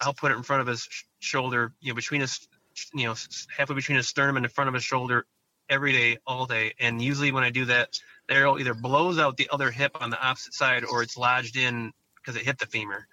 I'll 0.02 0.14
put 0.14 0.32
it 0.32 0.36
in 0.36 0.44
front 0.44 0.62
of 0.62 0.68
his 0.68 0.82
sh- 0.90 1.04
shoulder, 1.20 1.74
you 1.80 1.92
know, 1.92 1.96
between 1.96 2.22
his, 2.22 2.48
you 2.94 3.06
know, 3.06 3.16
halfway 3.56 3.76
between 3.76 3.96
his 3.96 4.08
sternum 4.08 4.36
and 4.36 4.46
the 4.46 4.50
front 4.50 4.68
of 4.68 4.74
his 4.74 4.84
shoulder 4.84 5.26
every 5.70 5.94
day, 5.94 6.18
all 6.28 6.46
day. 6.46 6.74
And 6.80 7.02
usually 7.02 7.32
when 7.32 7.44
I 7.44 7.50
do 7.50 7.66
that, 7.66 7.98
the 8.28 8.36
arrow 8.36 8.58
either 8.58 8.74
blows 8.74 9.18
out 9.18 9.38
the 9.38 9.50
other 9.52 9.72
hip 9.72 9.98
on 10.02 10.10
the 10.10 10.22
opposite 10.22 10.54
side 10.54 10.84
or 10.84 11.02
it's 11.02 11.18
lodged 11.18 11.56
in 11.56 11.94
because 12.18 12.36
it 12.36 12.46
hit 12.46 12.60
the 12.60 12.66
femur 12.66 13.08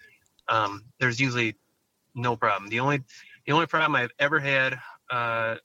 um, 0.48 0.84
there's 0.98 1.20
usually 1.20 1.56
no 2.14 2.36
problem. 2.36 2.70
The 2.70 2.80
only 2.80 3.02
the 3.46 3.52
only 3.52 3.66
problem 3.66 3.96
I've 3.96 4.12
ever 4.18 4.38
had, 4.38 4.78
uh, 5.10 5.56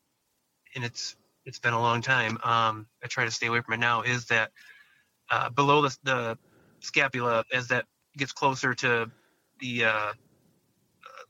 and 0.77 0.85
it's 0.85 1.17
it's 1.45 1.59
been 1.59 1.73
a 1.73 1.81
long 1.81 2.01
time. 2.01 2.37
Um, 2.43 2.87
I 3.03 3.07
try 3.07 3.25
to 3.25 3.31
stay 3.31 3.47
away 3.47 3.61
from 3.61 3.73
it 3.73 3.79
now. 3.79 4.03
Is 4.03 4.25
that 4.25 4.51
uh, 5.29 5.49
below 5.49 5.81
the, 5.81 5.97
the 6.03 6.37
scapula, 6.79 7.43
as 7.51 7.69
that 7.69 7.85
gets 8.15 8.31
closer 8.31 8.73
to 8.75 9.11
the 9.59 9.85
uh, 9.85 10.13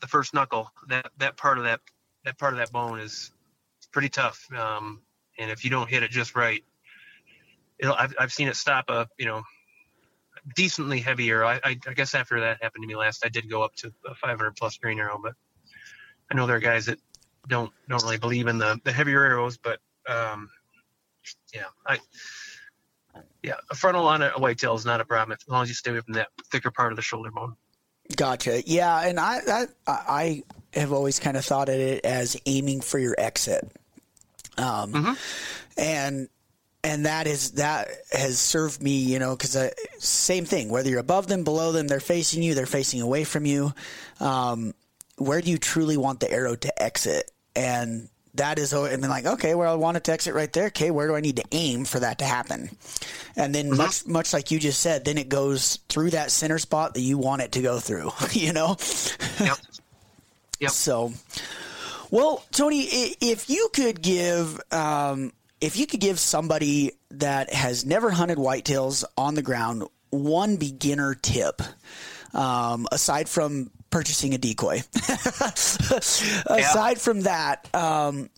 the 0.02 0.08
first 0.08 0.34
knuckle, 0.34 0.70
that 0.90 1.10
that 1.18 1.38
part 1.38 1.58
of 1.58 1.64
that 1.64 1.80
that 2.26 2.38
part 2.38 2.54
of 2.54 2.60
that 2.60 2.72
bone 2.72 3.00
is 3.00 3.32
pretty 3.92 4.10
tough. 4.10 4.46
Um, 4.56 5.02
and 5.40 5.50
if 5.50 5.64
you 5.64 5.70
don't 5.70 5.90
hit 5.90 6.04
it 6.04 6.12
just 6.12 6.36
right, 6.36 6.64
it'll, 7.80 7.96
I've 7.96 8.14
I've 8.20 8.34
seen 8.34 8.50
it 8.50 8.58
stop 8.58 8.90
a 8.90 9.08
you 9.18 9.26
know 9.26 9.44
decently 10.56 11.00
heavier. 11.00 11.46
I, 11.46 11.56
I, 11.64 11.78
I, 11.88 11.94
guess 11.94 12.16
after 12.16 12.40
that 12.42 12.62
happened 12.62 12.84
to 12.84 12.88
me 12.88 12.96
last, 12.96 13.26
I 13.26 13.30
did 13.30 13.50
go 13.50 13.64
up 13.64 13.76
to 13.78 13.92
a 14.06 14.16
500 14.16 14.56
plus 14.56 14.78
grain 14.78 15.00
arrow, 15.00 15.20
but 15.22 15.34
I 16.32 16.36
know 16.36 16.48
there 16.48 16.56
are 16.56 16.62
guys 16.62 16.86
that 16.86 17.00
don't 17.48 17.72
don't 17.88 18.04
really 18.04 18.18
believe 18.18 18.48
in 18.48 18.58
the, 18.58 18.80
the 18.84 18.92
heavier 18.92 19.24
arrows, 19.24 19.58
but 19.58 19.80
um, 20.08 20.50
yeah, 21.54 21.66
I 21.86 22.00
yeah, 23.44 23.56
a 23.70 23.76
frontal 23.76 24.08
on 24.08 24.22
a, 24.22 24.30
whitetail 24.32 24.76
is 24.76 24.86
not 24.86 25.02
a 25.02 25.06
problem 25.06 25.38
as 25.40 25.48
long 25.48 25.64
as 25.64 25.70
you 25.70 25.76
stay 25.76 25.92
away 25.92 26.02
from 26.02 26.14
that 26.14 26.28
thicker 26.52 26.72
part 26.72 26.92
of 26.92 26.96
the 26.96 27.02
shoulder 27.02 27.32
bone. 27.32 27.56
Gotcha. 28.16 28.64
Yeah, 28.66 29.02
and 29.02 29.20
I 29.20 29.40
I, 29.48 29.66
I 29.88 30.44
have 30.74 30.94
always 30.94 31.20
kind 31.20 31.38
of 31.38 31.46
thought 31.46 31.70
of 31.70 31.76
it 31.76 32.06
as 32.06 32.38
aiming 32.46 32.82
for 32.82 33.00
your 33.00 33.16
exit. 33.18 33.70
Um, 34.58 34.94
mm-hmm. 34.94 35.14
and 35.78 36.30
and 36.84 37.06
that 37.06 37.28
is 37.28 37.52
that 37.52 37.90
has 38.12 38.40
served 38.40 38.82
me, 38.82 38.98
you 38.98 39.20
know, 39.20 39.36
because 39.36 39.58
same 40.00 40.46
thing. 40.46 40.70
Whether 40.70 40.90
you're 40.90 41.00
above 41.00 41.28
them, 41.28 41.44
below 41.44 41.72
them, 41.72 41.88
they're 41.88 42.00
facing 42.00 42.44
you, 42.44 42.54
they're 42.54 42.66
facing 42.66 43.02
away 43.02 43.24
from 43.24 43.46
you. 43.46 43.74
Um, 44.20 44.74
where 45.18 45.42
do 45.42 45.52
you 45.52 45.58
truly 45.58 45.98
want 45.98 46.20
the 46.20 46.32
arrow 46.32 46.56
to 46.56 46.82
exit? 46.82 47.32
And 47.58 48.10
that 48.36 48.60
is, 48.60 48.72
and 48.72 49.04
then 49.04 49.10
like, 49.10 49.26
okay, 49.26 49.56
well, 49.56 49.74
I 49.74 49.76
want 49.76 49.98
it 49.98 50.04
to 50.06 50.12
exit 50.12 50.36
right 50.36 50.52
there. 50.54 50.68
Okay, 50.68 50.92
where 50.92 51.08
do 51.08 51.16
I 51.16 51.22
need 51.22 51.38
to 51.38 51.44
aim 51.52 51.86
for 51.86 52.00
that 52.00 52.20
to 52.20 52.26
happen? 52.26 52.70
And 53.36 53.54
then 53.54 53.68
mm-hmm. 53.68 53.78
much, 53.78 54.06
much 54.06 54.32
like 54.32 54.52
you 54.52 54.60
just 54.60 54.80
said, 54.80 55.06
then 55.06 55.18
it 55.18 55.28
goes 55.28 55.80
through 55.90 56.12
that 56.12 56.32
center 56.32 56.60
spot 56.60 56.94
that 56.94 57.02
you 57.02 57.18
want 57.18 57.42
it 57.42 57.54
to 57.54 57.62
go 57.62 57.80
through. 57.80 58.12
You 58.32 58.54
know. 58.54 58.78
Yep. 59.40 59.58
Yep. 60.60 60.72
So, 60.72 61.14
well, 62.10 62.44
Tony, 62.52 62.82
if 62.82 63.48
you 63.48 63.70
could 63.74 64.02
give 64.02 64.60
um, 64.72 65.32
if 65.62 65.78
you 65.78 65.86
could 65.88 66.00
give 66.00 66.20
somebody 66.20 66.94
that 67.12 67.54
has 67.54 67.86
never 67.86 68.10
hunted 68.10 68.38
whitetails 68.38 69.04
on 69.18 69.36
the 69.36 69.42
ground 69.42 69.84
one 70.10 70.58
beginner 70.58 71.14
tip, 71.14 71.62
um, 72.34 72.88
aside 72.92 73.28
from 73.30 73.70
purchasing 73.90 74.34
a 74.34 74.38
decoy, 74.38 74.84
aside 76.46 77.00
from 77.00 77.22
that, 77.22 77.74
um, 77.74 78.30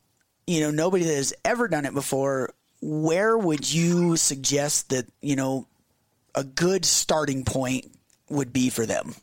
you 0.47 0.61
know, 0.61 0.71
nobody 0.71 1.03
that 1.05 1.15
has 1.15 1.33
ever 1.43 1.67
done 1.67 1.85
it 1.85 1.93
before, 1.93 2.53
where 2.81 3.37
would 3.37 3.71
you 3.71 4.15
suggest 4.17 4.89
that, 4.89 5.05
you 5.21 5.35
know, 5.35 5.67
a 6.35 6.43
good 6.43 6.85
starting 6.85 7.43
point 7.43 7.91
would 8.29 8.53
be 8.53 8.69
for 8.69 8.85
them? 8.85 9.15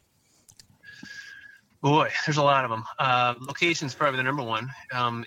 Boy, 1.82 2.10
there's 2.26 2.36
a 2.36 2.42
lot 2.42 2.64
of 2.64 2.70
them. 2.70 2.84
Uh, 2.98 3.34
location 3.40 3.86
is 3.86 3.94
probably 3.94 4.16
the 4.16 4.22
number 4.22 4.42
one. 4.42 4.70
Um, 4.92 5.24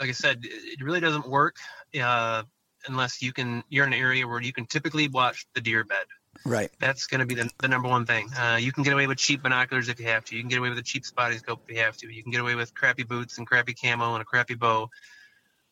like 0.00 0.08
I 0.08 0.12
said, 0.12 0.40
it 0.42 0.82
really 0.82 1.00
doesn't 1.00 1.28
work 1.28 1.56
uh, 2.00 2.42
unless 2.86 3.22
you 3.22 3.32
can. 3.32 3.64
You're 3.68 3.86
in 3.86 3.92
an 3.92 3.98
area 3.98 4.26
where 4.26 4.40
you 4.40 4.52
can 4.52 4.66
typically 4.66 5.08
watch 5.08 5.46
the 5.54 5.60
deer 5.60 5.84
bed. 5.84 6.04
Right. 6.46 6.70
That's 6.78 7.08
going 7.08 7.20
to 7.20 7.26
be 7.26 7.34
the, 7.34 7.50
the 7.58 7.66
number 7.66 7.88
one 7.88 8.06
thing. 8.06 8.30
Uh, 8.32 8.56
you 8.60 8.70
can 8.70 8.84
get 8.84 8.92
away 8.92 9.08
with 9.08 9.18
cheap 9.18 9.42
binoculars 9.42 9.88
if 9.88 9.98
you 9.98 10.06
have 10.06 10.24
to. 10.26 10.36
You 10.36 10.42
can 10.42 10.48
get 10.48 10.60
away 10.60 10.68
with 10.68 10.78
a 10.78 10.82
cheap 10.82 11.04
spotting 11.04 11.38
scope 11.38 11.62
if 11.66 11.74
you 11.74 11.82
have 11.82 11.96
to. 11.98 12.12
You 12.12 12.22
can 12.22 12.30
get 12.30 12.40
away 12.40 12.54
with 12.54 12.72
crappy 12.72 13.02
boots 13.02 13.38
and 13.38 13.46
crappy 13.46 13.74
camo 13.74 14.14
and 14.14 14.22
a 14.22 14.24
crappy 14.24 14.54
bow. 14.54 14.88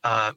Uh, 0.03 0.33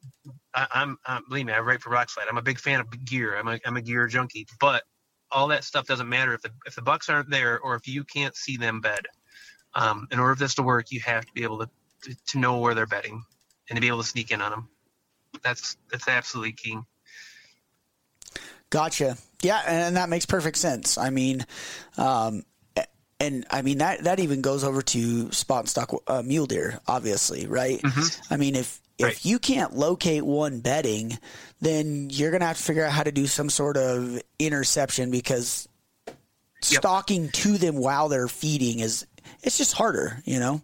I, 0.53 0.67
I'm, 0.75 0.99
I'm, 1.05 1.23
believe 1.27 1.47
me, 1.47 1.53
I 1.53 1.59
write 1.59 1.81
for 1.81 1.89
Rokslide. 1.89 2.27
I'm 2.29 2.38
a 2.38 2.43
big 2.43 2.59
fan 2.59 2.79
of 2.79 3.05
gear. 3.05 3.35
I'm 3.35 3.47
a, 3.47 3.59
I'm 3.65 3.77
a 3.77 3.81
gear 3.81 4.07
junkie. 4.07 4.45
But 4.59 4.83
all 5.31 5.47
that 5.47 5.63
stuff 5.63 5.88
doesn't 5.88 6.07
matter 6.07 6.33
if 6.35 6.41
the 6.41 6.51
if 6.65 6.75
the 6.75 6.81
bucks 6.81 7.09
aren't 7.09 7.29
there 7.29 7.59
or 7.59 7.75
if 7.75 7.88
you 7.88 8.03
can't 8.03 8.35
see 8.35 8.57
them 8.57 8.79
bed. 8.79 9.07
Um, 9.73 10.07
in 10.11 10.19
order 10.19 10.35
for 10.35 10.39
this 10.39 10.55
to 10.55 10.63
work, 10.63 10.91
you 10.91 10.99
have 11.01 11.25
to 11.25 11.33
be 11.33 11.43
able 11.43 11.59
to, 11.59 11.69
to, 12.03 12.15
to 12.27 12.39
know 12.39 12.59
where 12.59 12.75
they're 12.75 12.85
bedding 12.85 13.23
and 13.69 13.75
to 13.75 13.81
be 13.81 13.88
able 13.88 14.01
to 14.01 14.07
sneak 14.07 14.31
in 14.31 14.41
on 14.41 14.51
them. 14.51 14.69
That's 15.43 15.77
that's 15.91 16.07
absolutely 16.07 16.53
key. 16.53 16.77
Gotcha. 18.70 19.18
Yeah, 19.41 19.61
and 19.65 19.95
that 19.97 20.09
makes 20.09 20.26
perfect 20.26 20.57
sense. 20.57 20.97
I 20.97 21.09
mean, 21.09 21.45
um, 21.97 22.43
and 23.20 23.45
I 23.49 23.61
mean 23.61 23.80
that 23.80 24.03
that 24.03 24.20
even 24.20 24.41
goes 24.41 24.63
over 24.63 24.82
to 24.82 25.32
spot 25.32 25.61
and 25.61 25.70
stalk 25.70 25.93
uh, 26.07 26.22
mule 26.24 26.45
deer, 26.45 26.80
obviously, 26.88 27.47
right? 27.47 27.82
Mm-hmm. 27.82 28.34
I 28.34 28.38
mean, 28.38 28.55
if 28.55 28.82
if 28.97 29.05
right. 29.05 29.26
you 29.26 29.39
can't 29.39 29.76
locate 29.76 30.24
one 30.24 30.59
bedding, 30.59 31.18
then 31.61 32.09
you're 32.09 32.32
gonna 32.32 32.45
have 32.45 32.57
to 32.57 32.63
figure 32.63 32.84
out 32.84 32.91
how 32.91 33.03
to 33.03 33.11
do 33.11 33.28
some 33.28 33.49
sort 33.49 33.78
of 33.78 34.22
interception 34.39 35.11
because 35.11 35.68
yep. 36.07 36.15
stalking 36.61 37.30
to 37.30 37.57
them 37.57 37.76
while 37.76 38.09
they're 38.09 38.28
feeding 38.28 38.80
is 38.80 39.05
it's 39.43 39.57
just 39.57 39.74
harder, 39.74 40.22
you 40.26 40.39
know 40.39 40.61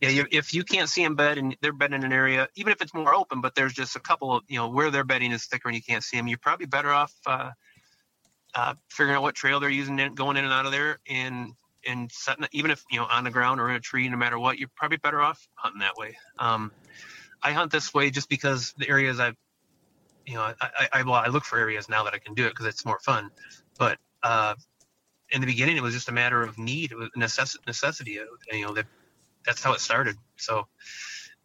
yeah, 0.00 0.24
if 0.30 0.54
you 0.54 0.64
can't 0.64 0.88
see 0.88 1.04
them 1.04 1.14
bed 1.14 1.36
and 1.36 1.56
they're 1.60 1.72
bedding 1.72 1.96
in 1.96 2.04
an 2.04 2.12
area, 2.12 2.48
even 2.54 2.72
if 2.72 2.80
it's 2.80 2.94
more 2.94 3.14
open, 3.14 3.40
but 3.40 3.54
there's 3.54 3.74
just 3.74 3.96
a 3.96 4.00
couple 4.00 4.34
of, 4.34 4.42
you 4.48 4.56
know, 4.56 4.68
where 4.68 4.90
their 4.90 5.04
bedding 5.04 5.30
is 5.30 5.44
thicker 5.44 5.68
and 5.68 5.76
you 5.76 5.82
can't 5.82 6.02
see 6.02 6.16
them, 6.16 6.26
you're 6.26 6.38
probably 6.38 6.66
better 6.66 6.90
off 6.90 7.12
uh, 7.26 7.50
uh, 8.54 8.74
figuring 8.88 9.16
out 9.16 9.22
what 9.22 9.34
trail 9.34 9.60
they're 9.60 9.68
using, 9.68 9.96
going 10.14 10.36
in 10.36 10.44
and 10.44 10.52
out 10.52 10.66
of 10.66 10.72
there, 10.72 10.98
and 11.08 11.52
and 11.86 12.10
setting, 12.12 12.46
even 12.52 12.70
if 12.70 12.84
you 12.90 12.98
know 12.98 13.06
on 13.06 13.24
the 13.24 13.30
ground 13.30 13.60
or 13.60 13.68
in 13.70 13.76
a 13.76 13.80
tree, 13.80 14.08
no 14.08 14.16
matter 14.16 14.38
what, 14.38 14.58
you're 14.58 14.70
probably 14.74 14.96
better 14.96 15.20
off 15.20 15.46
hunting 15.54 15.80
that 15.80 15.96
way. 15.96 16.16
Um, 16.38 16.72
I 17.42 17.52
hunt 17.52 17.70
this 17.70 17.94
way 17.94 18.10
just 18.10 18.28
because 18.28 18.74
the 18.76 18.88
areas 18.88 19.20
I've, 19.20 19.36
you 20.26 20.34
know, 20.34 20.52
I, 20.60 20.88
I, 20.92 21.02
well, 21.02 21.14
I 21.14 21.28
look 21.28 21.44
for 21.44 21.58
areas 21.58 21.88
now 21.88 22.04
that 22.04 22.14
I 22.14 22.18
can 22.18 22.34
do 22.34 22.46
it 22.46 22.50
because 22.50 22.66
it's 22.66 22.84
more 22.86 22.98
fun, 23.00 23.30
but. 23.78 23.98
Uh, 24.22 24.54
in 25.32 25.40
the 25.40 25.46
beginning, 25.46 25.76
it 25.76 25.82
was 25.82 25.94
just 25.94 26.08
a 26.08 26.12
matter 26.12 26.42
of 26.42 26.58
need, 26.58 26.92
necessity. 27.14 27.62
necessity. 27.64 28.18
You 28.50 28.66
know, 28.66 28.74
that 28.74 28.86
that's 29.44 29.62
how 29.62 29.72
it 29.72 29.80
started. 29.80 30.16
So, 30.36 30.66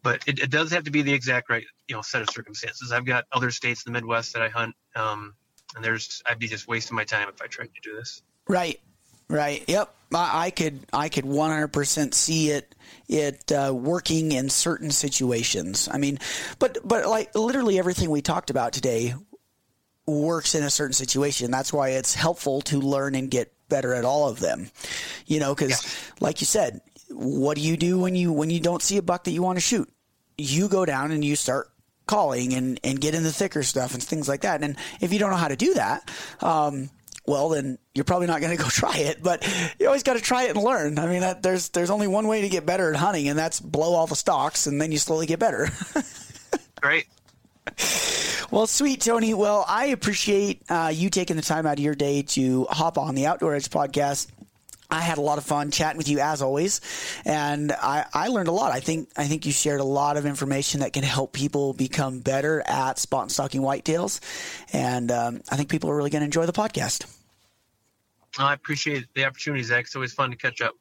but 0.02 0.22
it, 0.26 0.38
it, 0.38 0.50
does 0.50 0.70
have 0.72 0.84
to 0.84 0.90
be 0.90 1.02
the 1.02 1.12
exact 1.12 1.50
right, 1.50 1.64
you 1.88 1.96
know, 1.96 2.02
set 2.02 2.22
of 2.22 2.30
circumstances. 2.30 2.92
I've 2.92 3.04
got 3.04 3.24
other 3.32 3.50
states 3.50 3.84
in 3.86 3.92
the 3.92 3.98
Midwest 3.98 4.32
that 4.34 4.42
I 4.42 4.48
hunt, 4.48 4.74
um, 4.94 5.34
and 5.74 5.84
there's 5.84 6.22
I'd 6.26 6.38
be 6.38 6.48
just 6.48 6.68
wasting 6.68 6.96
my 6.96 7.04
time 7.04 7.28
if 7.28 7.42
I 7.42 7.46
tried 7.46 7.70
to 7.74 7.80
do 7.82 7.96
this. 7.96 8.22
Right. 8.48 8.80
Right. 9.28 9.64
Yep. 9.66 9.92
I, 10.14 10.46
I 10.46 10.50
could 10.50 10.80
I 10.92 11.08
could 11.08 11.24
100% 11.24 12.14
see 12.14 12.50
it 12.50 12.74
it 13.08 13.50
uh, 13.50 13.72
working 13.74 14.32
in 14.32 14.48
certain 14.48 14.90
situations. 14.90 15.88
I 15.90 15.98
mean, 15.98 16.18
but 16.58 16.78
but 16.84 17.06
like 17.06 17.34
literally 17.34 17.78
everything 17.78 18.10
we 18.10 18.22
talked 18.22 18.50
about 18.50 18.72
today 18.72 19.14
works 20.06 20.54
in 20.54 20.62
a 20.62 20.70
certain 20.70 20.92
situation. 20.92 21.50
That's 21.50 21.72
why 21.72 21.90
it's 21.90 22.14
helpful 22.14 22.60
to 22.62 22.78
learn 22.78 23.14
and 23.14 23.30
get 23.30 23.52
better 23.68 23.94
at 23.94 24.04
all 24.04 24.28
of 24.28 24.38
them. 24.38 24.70
You 25.26 25.40
know, 25.40 25.54
because 25.54 25.70
yeah. 25.82 26.14
like 26.20 26.40
you 26.40 26.46
said, 26.46 26.80
what 27.10 27.56
do 27.56 27.62
you 27.62 27.76
do 27.76 27.98
when 27.98 28.14
you 28.14 28.32
when 28.32 28.50
you 28.50 28.60
don't 28.60 28.82
see 28.82 28.96
a 28.96 29.02
buck 29.02 29.24
that 29.24 29.30
you 29.32 29.42
want 29.42 29.56
to 29.56 29.60
shoot? 29.62 29.88
You 30.38 30.68
go 30.68 30.84
down 30.84 31.12
and 31.12 31.24
you 31.24 31.36
start 31.36 31.70
calling 32.06 32.54
and 32.54 32.80
and 32.84 33.00
get 33.00 33.14
in 33.14 33.22
the 33.22 33.32
thicker 33.32 33.62
stuff 33.62 33.94
and 33.94 34.02
things 34.02 34.28
like 34.28 34.42
that. 34.42 34.62
And 34.62 34.76
if 35.00 35.12
you 35.12 35.18
don't 35.18 35.30
know 35.30 35.36
how 35.36 35.48
to 35.48 35.56
do 35.56 35.74
that, 35.74 36.10
um, 36.40 36.90
well, 37.26 37.48
then 37.48 37.78
you're 37.94 38.04
probably 38.04 38.26
not 38.26 38.40
going 38.40 38.56
to 38.56 38.62
go 38.62 38.68
try 38.68 38.96
it. 38.98 39.22
But 39.22 39.46
you 39.78 39.86
always 39.86 40.02
got 40.02 40.14
to 40.14 40.20
try 40.20 40.44
it 40.44 40.56
and 40.56 40.62
learn. 40.62 40.98
I 40.98 41.06
mean, 41.06 41.20
that, 41.20 41.42
there's 41.42 41.70
there's 41.70 41.90
only 41.90 42.06
one 42.06 42.28
way 42.28 42.42
to 42.42 42.48
get 42.48 42.66
better 42.66 42.90
at 42.90 42.96
hunting, 42.96 43.28
and 43.28 43.38
that's 43.38 43.60
blow 43.60 43.94
all 43.94 44.06
the 44.06 44.16
stalks, 44.16 44.66
and 44.66 44.80
then 44.80 44.92
you 44.92 44.98
slowly 44.98 45.26
get 45.26 45.38
better. 45.38 45.68
Great. 46.80 47.06
Well, 48.50 48.66
sweet 48.66 49.00
Tony. 49.00 49.34
Well, 49.34 49.64
I 49.66 49.86
appreciate 49.86 50.62
uh, 50.68 50.92
you 50.94 51.10
taking 51.10 51.36
the 51.36 51.42
time 51.42 51.66
out 51.66 51.78
of 51.78 51.84
your 51.84 51.96
day 51.96 52.22
to 52.22 52.64
hop 52.70 52.96
on 52.96 53.14
the 53.14 53.26
Outdoor 53.26 53.54
Edge 53.54 53.70
podcast. 53.70 54.28
I 54.90 55.00
had 55.00 55.18
a 55.18 55.20
lot 55.20 55.38
of 55.38 55.44
fun 55.44 55.70
chatting 55.70 55.98
with 55.98 56.08
you 56.08 56.20
as 56.20 56.42
always, 56.42 56.80
and 57.24 57.72
I, 57.72 58.06
I 58.12 58.28
learned 58.28 58.48
a 58.48 58.52
lot. 58.52 58.72
I 58.72 58.80
think 58.80 59.08
I 59.16 59.26
think 59.26 59.46
you 59.46 59.52
shared 59.52 59.80
a 59.80 59.84
lot 59.84 60.16
of 60.16 60.26
information 60.26 60.80
that 60.80 60.92
can 60.92 61.02
help 61.02 61.32
people 61.32 61.72
become 61.72 62.20
better 62.20 62.62
at 62.66 62.98
spot 62.98 63.22
and 63.22 63.32
stalking 63.32 63.62
whitetails, 63.62 64.20
and 64.72 65.10
um, 65.10 65.40
I 65.50 65.56
think 65.56 65.68
people 65.68 65.90
are 65.90 65.96
really 65.96 66.10
going 66.10 66.20
to 66.20 66.26
enjoy 66.26 66.46
the 66.46 66.52
podcast. 66.52 67.06
I 68.38 68.52
appreciate 68.52 69.06
the 69.14 69.24
opportunity, 69.24 69.62
Zach. 69.62 69.86
It's 69.86 69.96
always 69.96 70.12
fun 70.12 70.30
to 70.30 70.36
catch 70.36 70.60
up. 70.60 70.74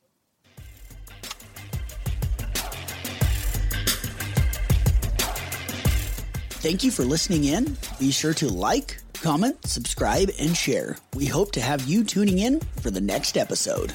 Thank 6.66 6.84
you 6.84 6.90
for 6.90 7.06
listening 7.06 7.44
in. 7.44 7.78
Be 8.00 8.10
sure 8.10 8.34
to 8.34 8.48
like, 8.48 9.00
comment, 9.22 9.66
subscribe, 9.66 10.30
and 10.40 10.56
share. 10.56 10.98
We 11.16 11.26
hope 11.26 11.52
to 11.54 11.62
have 11.62 11.88
you 11.88 12.04
tuning 12.04 12.40
in 12.40 12.60
for 12.82 12.92
the 12.92 13.02
next 13.02 13.38
episode. 13.38 13.94